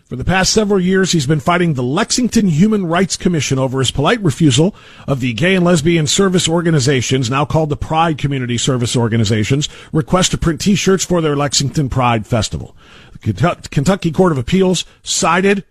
For 0.08 0.16
the 0.16 0.24
past 0.24 0.54
several 0.54 0.80
years, 0.80 1.12
he's 1.12 1.26
been 1.26 1.38
fighting 1.38 1.74
the 1.74 1.82
Lexington 1.82 2.48
Human 2.48 2.86
Rights 2.86 3.14
Commission 3.14 3.58
over 3.58 3.78
his 3.78 3.90
polite 3.90 4.22
refusal 4.22 4.74
of 5.06 5.20
the 5.20 5.34
gay 5.34 5.54
and 5.54 5.62
lesbian 5.62 6.06
service 6.06 6.48
organizations, 6.48 7.28
now 7.28 7.44
called 7.44 7.68
the 7.68 7.76
Pride 7.76 8.16
Community 8.16 8.56
Service 8.56 8.96
Organizations, 8.96 9.68
request 9.92 10.30
to 10.30 10.38
print 10.38 10.62
t-shirts 10.62 11.04
for 11.04 11.20
their 11.20 11.36
Lexington 11.36 11.90
Pride 11.90 12.26
Festival. 12.26 12.74
The 13.20 13.68
Kentucky 13.70 14.10
Court 14.10 14.32
of 14.32 14.38
Appeals 14.38 14.86
sided 15.02 15.64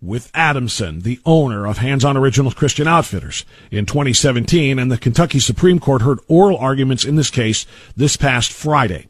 with 0.00 0.30
Adamson, 0.34 1.00
the 1.00 1.18
owner 1.26 1.66
of 1.66 1.78
Hands 1.78 2.04
On 2.04 2.16
Original 2.16 2.52
Christian 2.52 2.86
Outfitters, 2.86 3.44
in 3.72 3.86
2017, 3.86 4.78
and 4.78 4.92
the 4.92 4.98
Kentucky 4.98 5.40
Supreme 5.40 5.80
Court 5.80 6.02
heard 6.02 6.20
oral 6.28 6.56
arguments 6.58 7.04
in 7.04 7.16
this 7.16 7.28
case 7.28 7.66
this 7.96 8.16
past 8.16 8.52
Friday. 8.52 9.08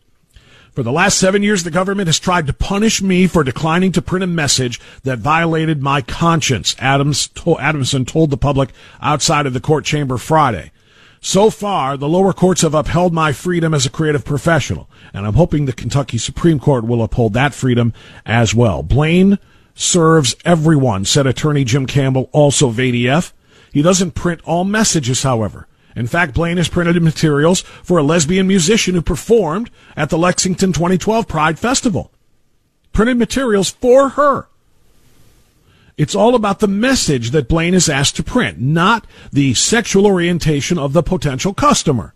For 0.72 0.85
the 0.85 0.92
last 0.92 1.18
seven 1.18 1.42
years, 1.42 1.64
the 1.64 1.70
government 1.70 2.06
has 2.06 2.20
tried 2.20 2.46
to 2.46 2.52
punish 2.52 3.02
me 3.02 3.26
for 3.26 3.42
declining 3.42 3.90
to 3.92 4.02
print 4.02 4.22
a 4.22 4.28
message 4.28 4.80
that 5.02 5.18
violated 5.18 5.83
my 5.83 6.00
conscience, 6.00 6.76
Adams 6.78 7.26
to- 7.28 7.59
Adamson 7.59 8.04
told 8.04 8.30
the 8.30 8.37
public 8.37 8.70
outside 9.02 9.46
of 9.46 9.52
the 9.52 9.61
court 9.61 9.85
chamber 9.85 10.16
Friday. 10.16 10.70
So 11.20 11.50
far, 11.50 11.96
the 11.96 12.09
lower 12.09 12.33
courts 12.33 12.62
have 12.62 12.72
upheld 12.72 13.12
my 13.12 13.33
freedom 13.33 13.74
as 13.74 13.85
a 13.85 13.90
creative 13.90 14.24
professional, 14.24 14.88
and 15.12 15.26
I'm 15.26 15.35
hoping 15.35 15.66
the 15.66 15.72
Kentucky 15.72 16.18
Supreme 16.18 16.61
Court 16.61 16.85
will 16.85 17.02
uphold 17.02 17.33
that 17.35 17.52
freedom 17.52 17.92
as 18.24 18.54
well. 18.54 18.85
Blaine 18.85 19.38
serves 19.74 20.37
everyone, 20.44 21.04
said 21.04 21.26
attorney 21.26 21.64
Jim 21.64 21.85
Campbell, 21.87 22.30
also 22.33 22.68
of 22.68 22.76
ADF. 22.76 23.33
He 23.72 23.83
doesn't 23.83 24.12
print 24.12 24.40
all 24.44 24.64
messages, 24.64 25.24
however. 25.24 25.66
In 25.96 26.07
fact, 26.07 26.35
Blaine 26.35 26.57
has 26.57 26.68
printed 26.68 27.03
materials 27.03 27.61
for 27.61 27.98
a 27.98 28.03
lesbian 28.03 28.46
musician 28.46 28.94
who 28.94 29.03
performed 29.03 29.70
at 29.96 30.11
the 30.11 30.18
Lexington 30.18 30.72
2012 30.72 31.26
Pride 31.26 31.59
Festival. 31.59 32.11
Printed 32.92 33.18
materials 33.18 33.70
for 33.70 34.11
her. 34.11 34.48
It's 35.96 36.14
all 36.14 36.35
about 36.35 36.61
the 36.61 36.68
message 36.68 37.31
that 37.33 37.48
Blaine 37.48 37.74
is 37.74 37.88
asked 37.88 38.16
to 38.16 38.22
print, 38.22 38.59
not 38.59 39.07
the 39.33 39.53
sexual 39.55 40.07
orientation 40.07 40.79
of 40.79 40.92
the 40.92 41.03
potential 41.03 41.53
customer. 41.53 42.14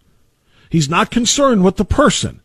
He's 0.70 0.88
not 0.88 1.10
concerned 1.10 1.64
with 1.64 1.76
the 1.76 1.84
person. 1.84 2.40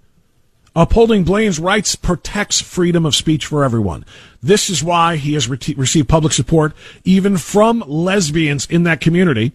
Upholding 0.76 1.24
Blaine's 1.24 1.60
rights 1.60 1.96
protects 1.96 2.62
freedom 2.62 3.06
of 3.06 3.16
speech 3.16 3.46
for 3.46 3.64
everyone. 3.64 4.06
This 4.42 4.70
is 4.70 4.84
why 4.84 5.16
he 5.16 5.34
has 5.34 5.48
re- 5.48 5.58
received 5.76 6.10
public 6.10 6.34
support 6.34 6.74
even 7.04 7.38
from 7.38 7.84
lesbians 7.88 8.66
in 8.66 8.84
that 8.84 9.02
community 9.02 9.54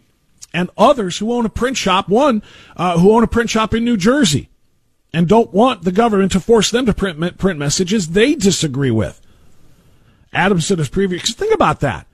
and 0.55 0.71
others 0.79 1.19
who 1.19 1.33
own 1.33 1.45
a 1.45 1.51
print 1.51 1.77
shop, 1.77 2.09
one 2.09 2.43
uh, 2.77 2.99
who 2.99 3.13
own 3.13 3.25
a 3.25 3.27
print 3.27 3.51
shop 3.51 3.75
in 3.75 3.85
New 3.85 3.99
Jersey 3.99 4.49
and 5.13 5.29
don't 5.29 5.53
want 5.53 5.83
the 5.83 5.93
government 5.93 6.33
to 6.33 6.41
force 6.41 6.71
them 6.71 6.87
to 6.87 6.95
print 6.95 7.37
print 7.37 7.59
messages 7.59 8.09
they 8.09 8.35
disagree 8.35 8.91
with. 8.91 9.21
Adamson 10.33 10.79
has 10.79 10.89
previously 10.89 11.35
think 11.35 11.55
about 11.55 11.81
that. 11.81 12.07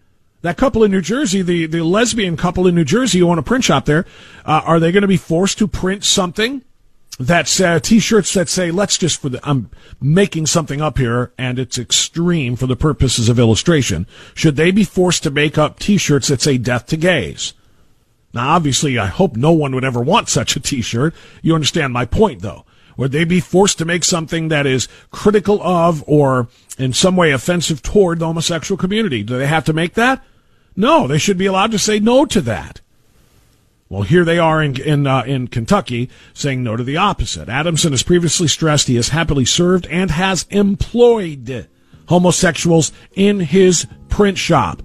That 0.43 0.57
couple 0.57 0.83
in 0.85 0.91
New 0.91 1.03
Jersey, 1.03 1.43
the, 1.43 1.67
the 1.67 1.85
lesbian 1.85 2.37
couple 2.37 2.67
in 2.67 2.75
New 2.75 2.85
Jersey 2.85 3.19
who 3.19 3.29
own 3.29 3.39
a 3.39 3.43
print 3.43 3.65
shop 3.65 3.85
there, 3.85 4.07
uh, 4.45 4.63
are 4.65 4.81
they 4.81 4.91
going 4.91 5.03
to 5.03 5.09
be 5.09 5.19
forced 5.19 5.59
to 5.59 5.69
print 5.69 6.03
something 6.03 6.63
that's 7.19 7.61
uh, 7.61 7.79
t-shirts 7.79 8.33
that 8.33 8.49
say 8.49 8.71
let's 8.71 8.97
just 8.97 9.21
for 9.21 9.29
the 9.29 9.41
i'm 9.43 9.71
making 10.01 10.47
something 10.47 10.81
up 10.81 10.97
here 10.97 11.35
and 11.37 11.59
it's 11.59 11.77
extreme 11.77 12.57
for 12.57 12.67
the 12.67 12.77
purposes 12.77 13.29
of 13.29 13.39
illustration 13.39 14.07
should 14.35 14.57
they 14.57 14.71
be 14.71 14.85
forced 14.85 15.23
to 15.23 15.31
make 15.31 15.59
up 15.59 15.79
t-shirts 15.79 16.29
that 16.29 16.41
say 16.41 16.57
death 16.57 16.87
to 16.87 16.97
gays 16.97 17.53
now, 18.33 18.51
obviously, 18.51 18.99
I 18.99 19.07
hope 19.07 19.37
no 19.37 19.53
one 19.53 19.75
would 19.75 19.85
ever 19.85 20.01
want 20.01 20.29
such 20.29 20.55
a 20.55 20.61
t-shirt. 20.61 21.15
You 21.43 21.55
understand 21.55 21.93
my 21.93 22.05
point, 22.05 22.43
though. 22.43 22.65
Would 22.97 23.13
they 23.13 23.25
be 23.25 23.41
forced 23.41 23.79
to 23.79 23.85
make 23.85 24.05
something 24.05 24.49
that 24.49 24.67
is 24.67 24.89
critical 25.11 25.63
of 25.63 26.05
or 26.07 26.49
in 26.79 26.93
some 26.93 27.17
way 27.17 27.33
offensive 27.33 27.83
toward 27.83 28.19
the 28.19 28.27
homosexual 28.27 28.79
community? 28.79 29.23
Do 29.23 29.39
they 29.39 29.47
have 29.47 29.65
to 29.65 29.73
make 29.73 29.95
that? 29.95 30.23
No, 30.77 31.07
they 31.07 31.19
should 31.19 31.39
be 31.39 31.47
allowed 31.47 31.73
to 31.73 31.79
say 31.79 31.99
no 31.99 32.25
to 32.27 32.41
that. 32.43 32.81
Well, 33.89 34.03
here 34.03 34.25
they 34.25 34.39
are 34.39 34.63
in 34.63 34.81
in, 34.81 35.07
uh, 35.07 35.23
in 35.23 35.49
Kentucky 35.49 36.11
saying 36.33 36.63
no 36.63 36.77
to 36.77 36.85
the 36.85 36.97
opposite. 36.97 37.49
Adamson 37.49 37.93
has 37.93 38.05
previously 38.05 38.47
stressed 38.47 38.87
he 38.87 38.95
has 38.95 39.09
happily 39.09 39.45
served 39.45 39.87
and 39.89 40.13
has 40.13 40.47
employed 40.51 41.67
homosexuals 42.07 42.93
in 43.15 43.41
his 43.41 43.87
print 44.09 44.39
shop. 44.39 44.83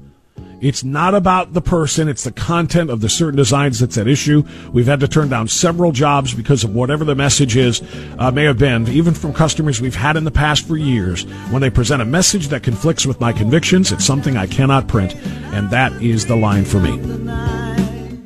It's 0.61 0.83
not 0.83 1.13
about 1.13 1.53
the 1.53 1.61
person, 1.61 2.07
it's 2.07 2.23
the 2.23 2.31
content 2.31 2.89
of 2.89 3.01
the 3.01 3.09
certain 3.09 3.35
designs 3.35 3.79
that's 3.79 3.97
at 3.97 4.07
issue. 4.07 4.43
We've 4.71 4.85
had 4.85 4.99
to 5.01 5.07
turn 5.07 5.29
down 5.29 5.47
several 5.47 5.91
jobs 5.91 6.33
because 6.33 6.63
of 6.63 6.73
whatever 6.73 7.03
the 7.03 7.15
message 7.15 7.55
is, 7.57 7.81
uh, 8.17 8.31
may 8.31 8.43
have 8.45 8.57
been, 8.57 8.87
even 8.87 9.13
from 9.13 9.33
customers 9.33 9.81
we've 9.81 9.95
had 9.95 10.17
in 10.17 10.23
the 10.23 10.31
past 10.31 10.67
for 10.67 10.77
years. 10.77 11.23
When 11.51 11.61
they 11.61 11.69
present 11.69 12.01
a 12.01 12.05
message 12.05 12.47
that 12.49 12.63
conflicts 12.63 13.05
with 13.05 13.19
my 13.19 13.33
convictions, 13.33 13.91
it's 13.91 14.05
something 14.05 14.37
I 14.37 14.47
cannot 14.47 14.87
print, 14.87 15.15
and 15.53 15.69
that 15.71 15.91
is 16.01 16.25
the 16.25 16.35
line 16.35 16.65
for 16.65 16.79
me. 16.79 17.64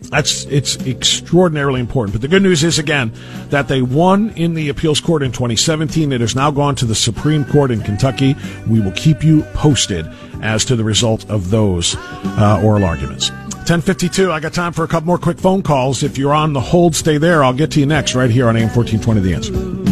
That's 0.09 0.45
it's 0.45 0.75
extraordinarily 0.85 1.79
important. 1.79 2.13
But 2.13 2.21
the 2.21 2.27
good 2.27 2.41
news 2.41 2.63
is 2.63 2.79
again 2.79 3.13
that 3.49 3.67
they 3.67 3.81
won 3.81 4.31
in 4.31 4.53
the 4.55 4.69
appeals 4.69 4.99
court 4.99 5.21
in 5.21 5.31
2017. 5.31 6.11
It 6.11 6.21
has 6.21 6.35
now 6.35 6.51
gone 6.51 6.75
to 6.75 6.85
the 6.85 6.95
Supreme 6.95 7.45
Court 7.45 7.71
in 7.71 7.81
Kentucky. 7.81 8.35
We 8.67 8.79
will 8.79 8.91
keep 8.91 9.23
you 9.23 9.43
posted 9.53 10.07
as 10.41 10.65
to 10.65 10.75
the 10.75 10.83
result 10.83 11.29
of 11.29 11.49
those 11.49 11.95
uh, 11.97 12.61
oral 12.63 12.85
arguments. 12.85 13.29
1052, 13.69 14.31
I 14.31 14.39
got 14.39 14.53
time 14.53 14.73
for 14.73 14.83
a 14.83 14.87
couple 14.87 15.05
more 15.05 15.19
quick 15.19 15.37
phone 15.37 15.61
calls. 15.61 16.01
If 16.01 16.17
you're 16.17 16.33
on 16.33 16.53
the 16.53 16.61
hold, 16.61 16.95
stay 16.95 17.19
there. 17.19 17.43
I'll 17.43 17.53
get 17.53 17.69
to 17.71 17.79
you 17.79 17.85
next 17.85 18.15
right 18.15 18.31
here 18.31 18.47
on 18.47 18.57
AM 18.57 18.69
1420 18.69 19.21
The 19.21 19.33
Answer. 19.35 19.88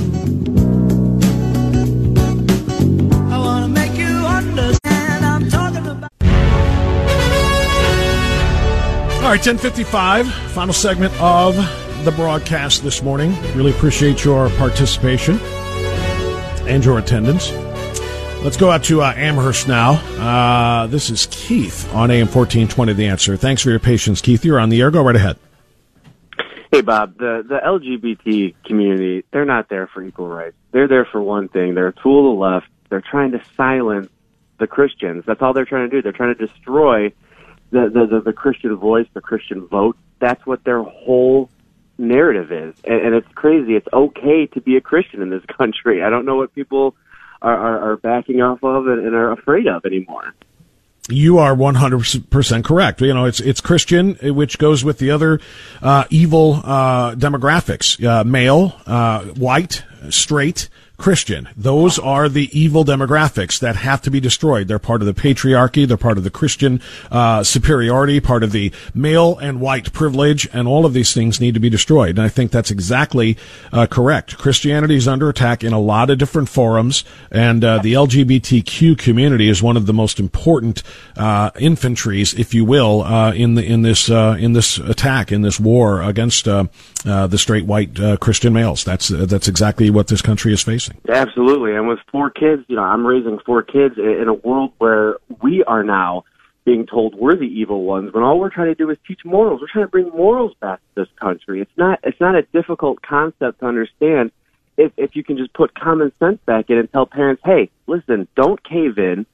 All 9.27 9.33
right, 9.33 9.45
1055, 9.45 10.31
final 10.53 10.73
segment 10.73 11.13
of 11.19 11.53
the 12.05 12.13
broadcast 12.13 12.81
this 12.81 13.03
morning. 13.03 13.35
Really 13.57 13.71
appreciate 13.71 14.23
your 14.23 14.49
participation 14.51 15.37
and 16.65 16.85
your 16.85 16.97
attendance. 16.97 17.51
Let's 18.41 18.55
go 18.55 18.71
out 18.71 18.85
to 18.85 19.01
uh, 19.01 19.13
Amherst 19.17 19.67
now. 19.67 19.95
Uh, 20.15 20.87
this 20.87 21.09
is 21.09 21.27
Keith 21.29 21.93
on 21.93 22.09
AM 22.09 22.27
1420 22.27 22.93
The 22.93 23.07
Answer. 23.07 23.35
Thanks 23.35 23.61
for 23.61 23.69
your 23.69 23.79
patience, 23.81 24.21
Keith. 24.21 24.45
You're 24.45 24.61
on 24.61 24.69
the 24.69 24.79
air. 24.79 24.91
Go 24.91 25.03
right 25.03 25.17
ahead. 25.17 25.37
Hey, 26.71 26.79
Bob. 26.79 27.17
The, 27.17 27.43
the 27.45 27.59
LGBT 27.59 28.55
community, 28.63 29.25
they're 29.33 29.43
not 29.43 29.67
there 29.67 29.87
for 29.87 30.01
equal 30.01 30.29
rights. 30.29 30.55
They're 30.71 30.87
there 30.87 31.03
for 31.03 31.21
one 31.21 31.49
thing. 31.49 31.75
They're 31.75 31.89
a 31.89 31.93
tool 32.01 32.31
of 32.31 32.37
the 32.37 32.41
left. 32.41 32.67
They're 32.87 33.01
trying 33.01 33.31
to 33.31 33.41
silence 33.57 34.07
the 34.57 34.67
Christians. 34.67 35.25
That's 35.27 35.41
all 35.41 35.51
they're 35.51 35.65
trying 35.65 35.89
to 35.89 35.97
do. 35.97 36.01
They're 36.01 36.13
trying 36.13 36.33
to 36.33 36.47
destroy 36.47 37.11
the, 37.71 37.89
the, 37.93 38.05
the, 38.05 38.21
the 38.21 38.33
Christian 38.33 38.75
voice, 38.75 39.07
the 39.13 39.21
Christian 39.21 39.67
vote. 39.67 39.97
That's 40.19 40.45
what 40.45 40.63
their 40.63 40.81
whole 40.83 41.49
narrative 41.97 42.51
is. 42.51 42.75
And, 42.83 43.07
and 43.07 43.15
it's 43.15 43.27
crazy. 43.35 43.75
It's 43.75 43.87
okay 43.91 44.47
to 44.47 44.61
be 44.61 44.77
a 44.77 44.81
Christian 44.81 45.21
in 45.21 45.29
this 45.29 45.43
country. 45.57 46.03
I 46.03 46.09
don't 46.09 46.25
know 46.25 46.35
what 46.35 46.53
people 46.53 46.95
are, 47.41 47.55
are, 47.55 47.91
are 47.91 47.97
backing 47.97 48.41
off 48.41 48.63
of 48.63 48.87
and, 48.87 49.05
and 49.05 49.15
are 49.15 49.31
afraid 49.31 49.67
of 49.67 49.85
anymore. 49.85 50.33
You 51.09 51.37
are 51.37 51.55
100% 51.55 52.65
correct. 52.65 52.99
You 52.99 53.13
know, 53.13 53.25
it's, 53.25 53.39
it's 53.39 53.61
Christian, 53.61 54.15
which 54.15 54.57
goes 54.57 54.83
with 54.83 54.97
the 54.97 55.11
other, 55.11 55.39
uh, 55.81 56.03
evil, 56.09 56.59
uh, 56.63 57.15
demographics. 57.15 58.03
Uh, 58.03 58.25
male, 58.25 58.75
uh, 58.85 59.23
white, 59.23 59.83
straight, 60.09 60.67
Christian. 60.97 61.47
Those 61.55 61.99
are 61.99 62.27
the 62.27 62.49
evil 62.59 62.83
demographics 62.83 63.59
that 63.59 63.75
have 63.75 64.01
to 64.01 64.09
be 64.09 64.19
destroyed. 64.19 64.67
They're 64.67 64.79
part 64.79 65.01
of 65.01 65.05
the 65.05 65.13
patriarchy. 65.13 65.87
They're 65.87 65.95
part 65.95 66.17
of 66.17 66.23
the 66.23 66.31
Christian 66.31 66.81
uh, 67.11 67.43
superiority, 67.43 68.19
part 68.19 68.41
of 68.41 68.51
the 68.51 68.71
male 68.95 69.37
and 69.37 69.61
white 69.61 69.93
privilege, 69.93 70.49
and 70.53 70.67
all 70.67 70.87
of 70.87 70.93
these 70.93 71.13
things 71.13 71.39
need 71.39 71.53
to 71.53 71.59
be 71.59 71.69
destroyed. 71.69 72.17
And 72.17 72.21
I 72.21 72.29
think 72.29 72.51
that's 72.51 72.71
exactly 72.71 73.37
uh, 73.71 73.85
correct. 73.85 74.39
Christianity 74.39 74.95
is 74.95 75.07
under 75.07 75.29
attack 75.29 75.63
in 75.63 75.71
a 75.71 75.79
lot 75.79 76.09
of 76.09 76.17
different 76.17 76.49
forums, 76.49 77.03
and 77.29 77.63
uh, 77.63 77.77
the 77.77 77.93
LGBTQ 77.93 78.97
community 78.97 79.49
is 79.49 79.61
one 79.61 79.77
of 79.77 79.85
the 79.85 79.93
most 79.93 80.19
important 80.19 80.81
uh, 81.15 81.51
infantries, 81.59 82.33
if 82.33 82.55
you 82.55 82.65
will, 82.65 83.03
uh, 83.03 83.33
in 83.33 83.53
the 83.53 83.63
in 83.63 83.83
this 83.83 84.09
uh, 84.09 84.35
in 84.39 84.53
this 84.53 84.79
attack 84.79 85.31
in 85.31 85.43
this 85.43 85.59
war 85.59 86.01
against 86.01 86.45
the 86.45 87.37
straight 87.37 87.65
white 87.65 88.19
Christian 88.19 88.53
males. 88.53 88.83
That's 88.83 89.09
that's 89.09 89.47
exactly 89.47 89.91
what 89.91 90.07
this 90.07 90.23
country 90.23 90.53
is 90.53 90.63
facing. 90.63 90.86
Absolutely. 91.09 91.75
And 91.75 91.87
with 91.87 91.99
four 92.11 92.29
kids, 92.29 92.63
you 92.67 92.75
know, 92.75 92.83
I'm 92.83 93.05
raising 93.05 93.39
four 93.39 93.63
kids 93.63 93.97
in 93.97 94.25
a 94.27 94.33
world 94.33 94.73
where 94.77 95.17
we 95.41 95.63
are 95.63 95.83
now 95.83 96.25
being 96.65 96.85
told 96.85 97.15
we're 97.15 97.35
the 97.35 97.45
evil 97.45 97.83
ones 97.83 98.13
when 98.13 98.23
all 98.23 98.39
we're 98.39 98.49
trying 98.49 98.67
to 98.67 98.75
do 98.75 98.89
is 98.89 98.97
teach 99.07 99.23
morals. 99.23 99.61
We're 99.61 99.71
trying 99.71 99.85
to 99.85 99.89
bring 99.89 100.09
morals 100.09 100.53
back 100.59 100.79
to 100.79 101.01
this 101.01 101.07
country. 101.15 101.61
It's 101.61 101.77
not 101.77 101.99
it's 102.03 102.19
not 102.19 102.35
a 102.35 102.41
difficult 102.41 103.01
concept 103.01 103.61
to 103.61 103.65
understand 103.65 104.31
if 104.75 104.91
if 104.97 105.15
you 105.15 105.23
can 105.23 105.37
just 105.37 105.53
put 105.53 105.73
common 105.73 106.11
sense 106.19 106.39
back 106.45 106.69
in 106.69 106.77
and 106.77 106.91
tell 106.91 107.05
parents, 107.05 107.41
"Hey, 107.45 107.69
listen, 107.87 108.27
don't 108.35 108.61
cave 108.63 108.97
in. 108.97 109.25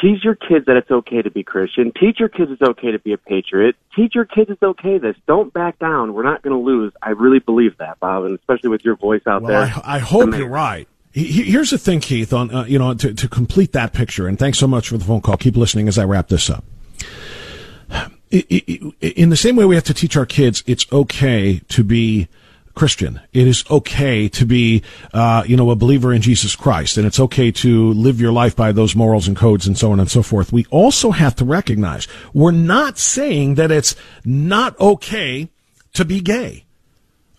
Teach 0.00 0.24
your 0.24 0.34
kids 0.34 0.64
that 0.66 0.76
it's 0.76 0.90
okay 0.90 1.20
to 1.20 1.30
be 1.30 1.42
Christian. 1.42 1.92
Teach 1.92 2.20
your 2.20 2.28
kids 2.28 2.52
it's 2.52 2.62
okay 2.62 2.92
to 2.92 2.98
be 2.98 3.12
a 3.12 3.18
patriot. 3.18 3.76
Teach 3.94 4.14
your 4.14 4.24
kids 4.24 4.48
it's 4.48 4.62
okay 4.62 4.96
this. 4.96 5.16
Don't 5.26 5.52
back 5.52 5.78
down. 5.78 6.14
We're 6.14 6.22
not 6.22 6.40
going 6.40 6.54
to 6.54 6.64
lose. 6.64 6.92
I 7.02 7.10
really 7.10 7.40
believe 7.40 7.76
that, 7.78 7.98
Bob, 8.00 8.24
and 8.24 8.38
especially 8.38 8.70
with 8.70 8.84
your 8.84 8.96
voice 8.96 9.22
out 9.26 9.42
well, 9.42 9.66
there. 9.66 9.82
I, 9.84 9.96
I 9.96 9.98
hope 9.98 10.34
you're 10.34 10.48
right. 10.48 10.88
Here's 11.12 11.70
the 11.70 11.78
thing, 11.78 12.00
Keith. 12.00 12.32
On 12.32 12.54
uh, 12.54 12.64
you 12.64 12.78
know, 12.78 12.94
to, 12.94 13.14
to 13.14 13.28
complete 13.28 13.72
that 13.72 13.92
picture, 13.92 14.28
and 14.28 14.38
thanks 14.38 14.58
so 14.58 14.66
much 14.66 14.88
for 14.88 14.98
the 14.98 15.04
phone 15.04 15.20
call. 15.20 15.36
Keep 15.36 15.56
listening 15.56 15.88
as 15.88 15.98
I 15.98 16.04
wrap 16.04 16.28
this 16.28 16.50
up. 16.50 16.64
In 18.30 19.30
the 19.30 19.36
same 19.36 19.56
way, 19.56 19.64
we 19.64 19.74
have 19.74 19.84
to 19.84 19.94
teach 19.94 20.16
our 20.16 20.26
kids 20.26 20.62
it's 20.66 20.84
okay 20.92 21.60
to 21.68 21.82
be 21.82 22.28
Christian. 22.78 23.20
It 23.32 23.48
is 23.48 23.64
okay 23.70 24.28
to 24.28 24.46
be, 24.46 24.82
uh, 25.12 25.42
you 25.46 25.56
know, 25.56 25.70
a 25.70 25.76
believer 25.76 26.12
in 26.12 26.22
Jesus 26.22 26.54
Christ, 26.54 26.96
and 26.96 27.06
it's 27.06 27.18
okay 27.18 27.50
to 27.50 27.92
live 27.92 28.20
your 28.20 28.30
life 28.30 28.54
by 28.54 28.70
those 28.70 28.94
morals 28.94 29.26
and 29.26 29.36
codes 29.36 29.66
and 29.66 29.76
so 29.76 29.90
on 29.90 29.98
and 29.98 30.10
so 30.10 30.22
forth. 30.22 30.52
We 30.52 30.64
also 30.70 31.10
have 31.10 31.34
to 31.36 31.44
recognize 31.44 32.06
we're 32.32 32.52
not 32.52 32.96
saying 32.96 33.56
that 33.56 33.72
it's 33.72 33.96
not 34.24 34.78
okay 34.78 35.48
to 35.94 36.04
be 36.04 36.20
gay. 36.20 36.66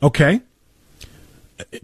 Okay? 0.03 0.41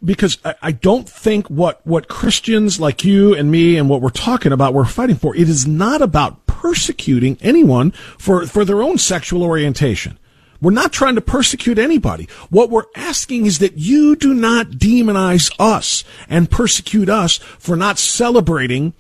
Because 0.04 0.38
I, 0.44 0.56
I 0.62 0.72
don't 0.72 1.08
think 1.08 1.48
what, 1.50 1.86
what 1.86 2.08
Christians 2.08 2.80
like 2.80 3.04
you 3.04 3.34
and 3.34 3.52
me 3.52 3.78
and 3.78 3.90
what 3.90 4.02
we're 4.02 4.10
talking 4.10 4.52
about, 4.52 4.74
we're 4.74 4.86
fighting 4.86 5.16
for. 5.16 5.36
It 5.36 5.50
is 5.50 5.68
not 5.68 6.02
about 6.02 6.46
persecuting 6.46 7.38
anyone 7.42 7.92
for, 7.92 8.46
for 8.48 8.66
their 8.66 8.82
own 8.82 8.98
sexual 8.98 9.44
orientation. 9.44 10.18
We're 10.62 10.72
not 10.72 10.94
trying 10.94 11.16
to 11.16 11.22
persecute 11.22 11.78
anybody. 11.78 12.28
What 12.50 12.70
we're 12.70 12.86
asking 12.96 13.46
is 13.46 13.60
that 13.60 13.78
you 13.78 14.16
do 14.16 14.34
not 14.34 14.68
demonize 14.68 15.54
us 15.60 16.04
and 16.30 16.50
persecute 16.50 17.10
us 17.10 17.38
for 17.38 17.76
not 17.76 18.00
celebrating 18.00 18.94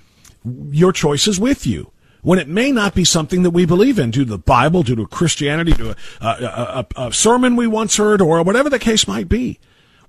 your 0.69 0.91
choices 0.91 1.39
with 1.39 1.65
you 1.65 1.91
when 2.21 2.39
it 2.39 2.47
may 2.47 2.71
not 2.71 2.93
be 2.93 3.05
something 3.05 3.43
that 3.43 3.51
we 3.51 3.65
believe 3.65 3.99
in 3.99 4.11
due 4.11 4.25
to 4.25 4.31
the 4.31 4.37
Bible, 4.37 4.83
due 4.83 4.95
to 4.95 5.07
Christianity, 5.07 5.73
to 5.73 5.91
a, 5.91 5.95
a, 6.21 6.85
a, 6.97 7.07
a 7.07 7.13
sermon 7.13 7.55
we 7.55 7.67
once 7.67 7.97
heard, 7.97 8.21
or 8.21 8.41
whatever 8.43 8.69
the 8.69 8.79
case 8.79 9.07
might 9.07 9.29
be. 9.29 9.59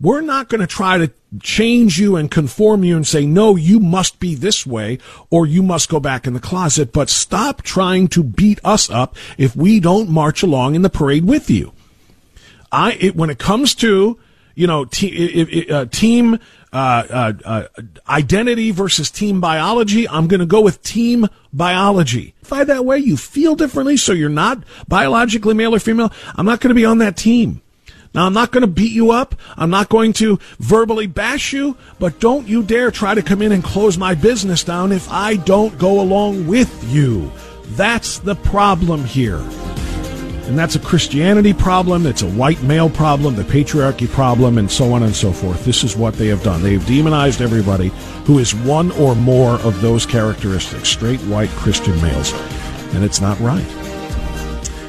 We're 0.01 0.21
not 0.21 0.49
going 0.49 0.61
to 0.61 0.67
try 0.67 0.99
to 0.99 1.11
change 1.41 1.99
you 1.99 2.17
and 2.17 2.31
conform 2.31 2.85
you 2.85 2.97
and 2.97 3.07
say, 3.07 3.27
no, 3.27 3.57
you 3.57 3.81
must 3.81 4.21
be 4.21 4.35
this 4.35 4.67
way 4.67 4.99
or 5.31 5.47
you 5.47 5.63
must 5.63 5.89
go 5.89 6.01
back 6.01 6.27
in 6.27 6.35
the 6.35 6.41
closet, 6.41 6.93
but 6.93 7.09
stop 7.09 7.63
trying 7.63 8.09
to 8.09 8.23
beat 8.23 8.61
us 8.65 8.91
up 8.91 9.17
if 9.39 9.57
we 9.57 9.81
don't 9.81 10.09
march 10.09 10.43
along 10.43 10.75
in 10.75 10.83
the 10.83 10.91
parade 10.91 11.25
with 11.25 11.51
you. 11.51 11.73
I, 12.71 12.93
it, 13.01 13.17
when 13.17 13.31
it 13.31 13.39
comes 13.39 13.75
to, 13.77 14.19
you 14.55 14.67
know, 14.67 14.85
te- 14.85 15.71
uh, 15.71 15.87
team, 15.87 16.39
uh, 16.73 16.77
uh, 17.11 17.33
uh, 17.45 17.83
identity 18.09 18.71
versus 18.71 19.11
team 19.11 19.41
biology, 19.41 20.09
I'm 20.09 20.29
going 20.29 20.41
to 20.41 20.47
go 20.47 20.61
with 20.61 20.83
team 20.83 21.27
biology. 21.53 22.35
Find 22.43 22.69
that 22.69 22.85
way, 22.85 22.99
you 22.99 23.17
feel 23.17 23.55
differently, 23.55 23.97
so 23.97 24.13
you're 24.13 24.29
not 24.29 24.63
biologically 24.89 25.55
male 25.55 25.75
or 25.75 25.79
female. 25.79 26.13
I'm 26.35 26.47
not 26.47 26.61
going 26.61 26.71
to 26.71 26.75
be 26.75 26.85
on 26.85 26.99
that 26.99 27.17
team. 27.17 27.63
Now, 28.17 28.25
I'm 28.25 28.33
not 28.33 28.51
going 28.51 28.63
to 28.63 28.67
beat 28.67 28.93
you 28.93 29.11
up. 29.11 29.35
I'm 29.59 29.69
not 29.69 29.91
going 29.91 30.15
to 30.15 30.39
verbally 30.59 31.07
bash 31.07 31.53
you, 31.53 31.77
but 31.99 32.19
don't 32.19 32.49
you 32.49 32.63
dare 32.63 32.91
try 32.91 33.15
to 33.15 33.23
come 33.23 33.43
in 33.43 33.53
and 33.53 33.63
close 33.63 33.99
my 33.99 34.15
business 34.15 34.65
down 34.65 34.91
if 34.91 35.11
I 35.11 35.37
don't 35.37 35.79
go 35.79 36.01
along 36.01 36.47
with 36.47 36.83
you. 36.91 37.31
That's 37.73 38.19
the 38.19 38.35
problem 38.35 39.05
here. 39.05 39.43
And 40.47 40.59
that's 40.59 40.77
a 40.77 40.81
Christianity 40.81 41.53
problem, 41.53 42.07
it's 42.07 42.23
a 42.23 42.31
white 42.31 42.63
male 42.63 42.89
problem, 42.89 43.35
the 43.35 43.43
patriarchy 43.43 44.09
problem, 44.09 44.59
and 44.59 44.71
so 44.71 44.93
on 44.93 45.03
and 45.03 45.15
so 45.15 45.33
forth. 45.33 45.65
This 45.65 45.85
is 45.85 45.97
what 45.97 46.15
they 46.15 46.29
have 46.29 46.43
done. 46.43 46.63
They've 46.63 46.87
demonized 46.87 47.43
everybody 47.43 47.89
who 48.25 48.39
is 48.39 48.55
one 48.55 48.93
or 48.93 49.15
more 49.15 49.55
of 49.61 49.81
those 49.83 50.07
characteristics 50.07 50.89
straight 50.89 51.21
white 51.23 51.51
Christian 51.51 52.01
males. 52.01 52.33
And 52.95 53.05
it's 53.05 53.21
not 53.21 53.39
right. 53.41 53.86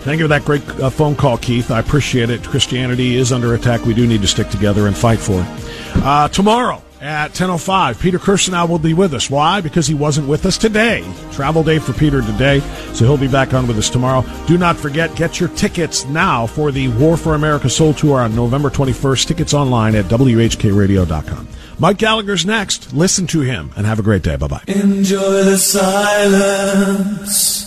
Thank 0.07 0.19
you 0.19 0.23
for 0.23 0.29
that 0.29 0.45
great 0.45 0.65
uh, 0.79 0.89
phone 0.89 1.17
call, 1.17 1.37
Keith. 1.37 1.69
I 1.69 1.81
appreciate 1.81 2.29
it. 2.29 2.41
Christianity 2.41 3.17
is 3.17 3.33
under 3.33 3.55
attack. 3.55 3.85
We 3.85 3.93
do 3.93 4.07
need 4.07 4.21
to 4.21 4.27
stick 4.27 4.47
together 4.47 4.87
and 4.87 4.95
fight 4.95 5.19
for 5.19 5.41
it. 5.41 5.47
Uh, 5.95 6.29
tomorrow 6.29 6.81
at 7.01 7.33
10.05, 7.33 7.99
Peter 7.99 8.17
Kirsanow 8.17 8.69
will 8.69 8.79
be 8.79 8.93
with 8.93 9.13
us. 9.13 9.29
Why? 9.29 9.59
Because 9.59 9.85
he 9.85 9.93
wasn't 9.93 10.29
with 10.29 10.45
us 10.45 10.57
today. 10.57 11.05
Travel 11.33 11.61
day 11.61 11.79
for 11.79 11.91
Peter 11.91 12.21
today, 12.21 12.61
so 12.93 13.03
he'll 13.03 13.17
be 13.17 13.27
back 13.27 13.53
on 13.53 13.67
with 13.67 13.77
us 13.77 13.89
tomorrow. 13.89 14.23
Do 14.47 14.57
not 14.57 14.77
forget, 14.77 15.13
get 15.17 15.41
your 15.41 15.49
tickets 15.49 16.05
now 16.05 16.47
for 16.47 16.71
the 16.71 16.87
War 16.87 17.17
for 17.17 17.35
America 17.35 17.69
Soul 17.69 17.93
Tour 17.93 18.21
on 18.21 18.33
November 18.33 18.69
21st. 18.69 19.25
Tickets 19.25 19.53
online 19.53 19.93
at 19.93 20.05
WHKRadio.com. 20.05 21.49
Mike 21.79 21.97
Gallagher's 21.97 22.45
next. 22.45 22.93
Listen 22.93 23.27
to 23.27 23.41
him 23.41 23.73
and 23.75 23.85
have 23.85 23.99
a 23.99 24.03
great 24.03 24.21
day. 24.21 24.37
Bye 24.37 24.47
bye. 24.47 24.63
Enjoy 24.67 25.43
the 25.43 25.57
silence. 25.57 27.66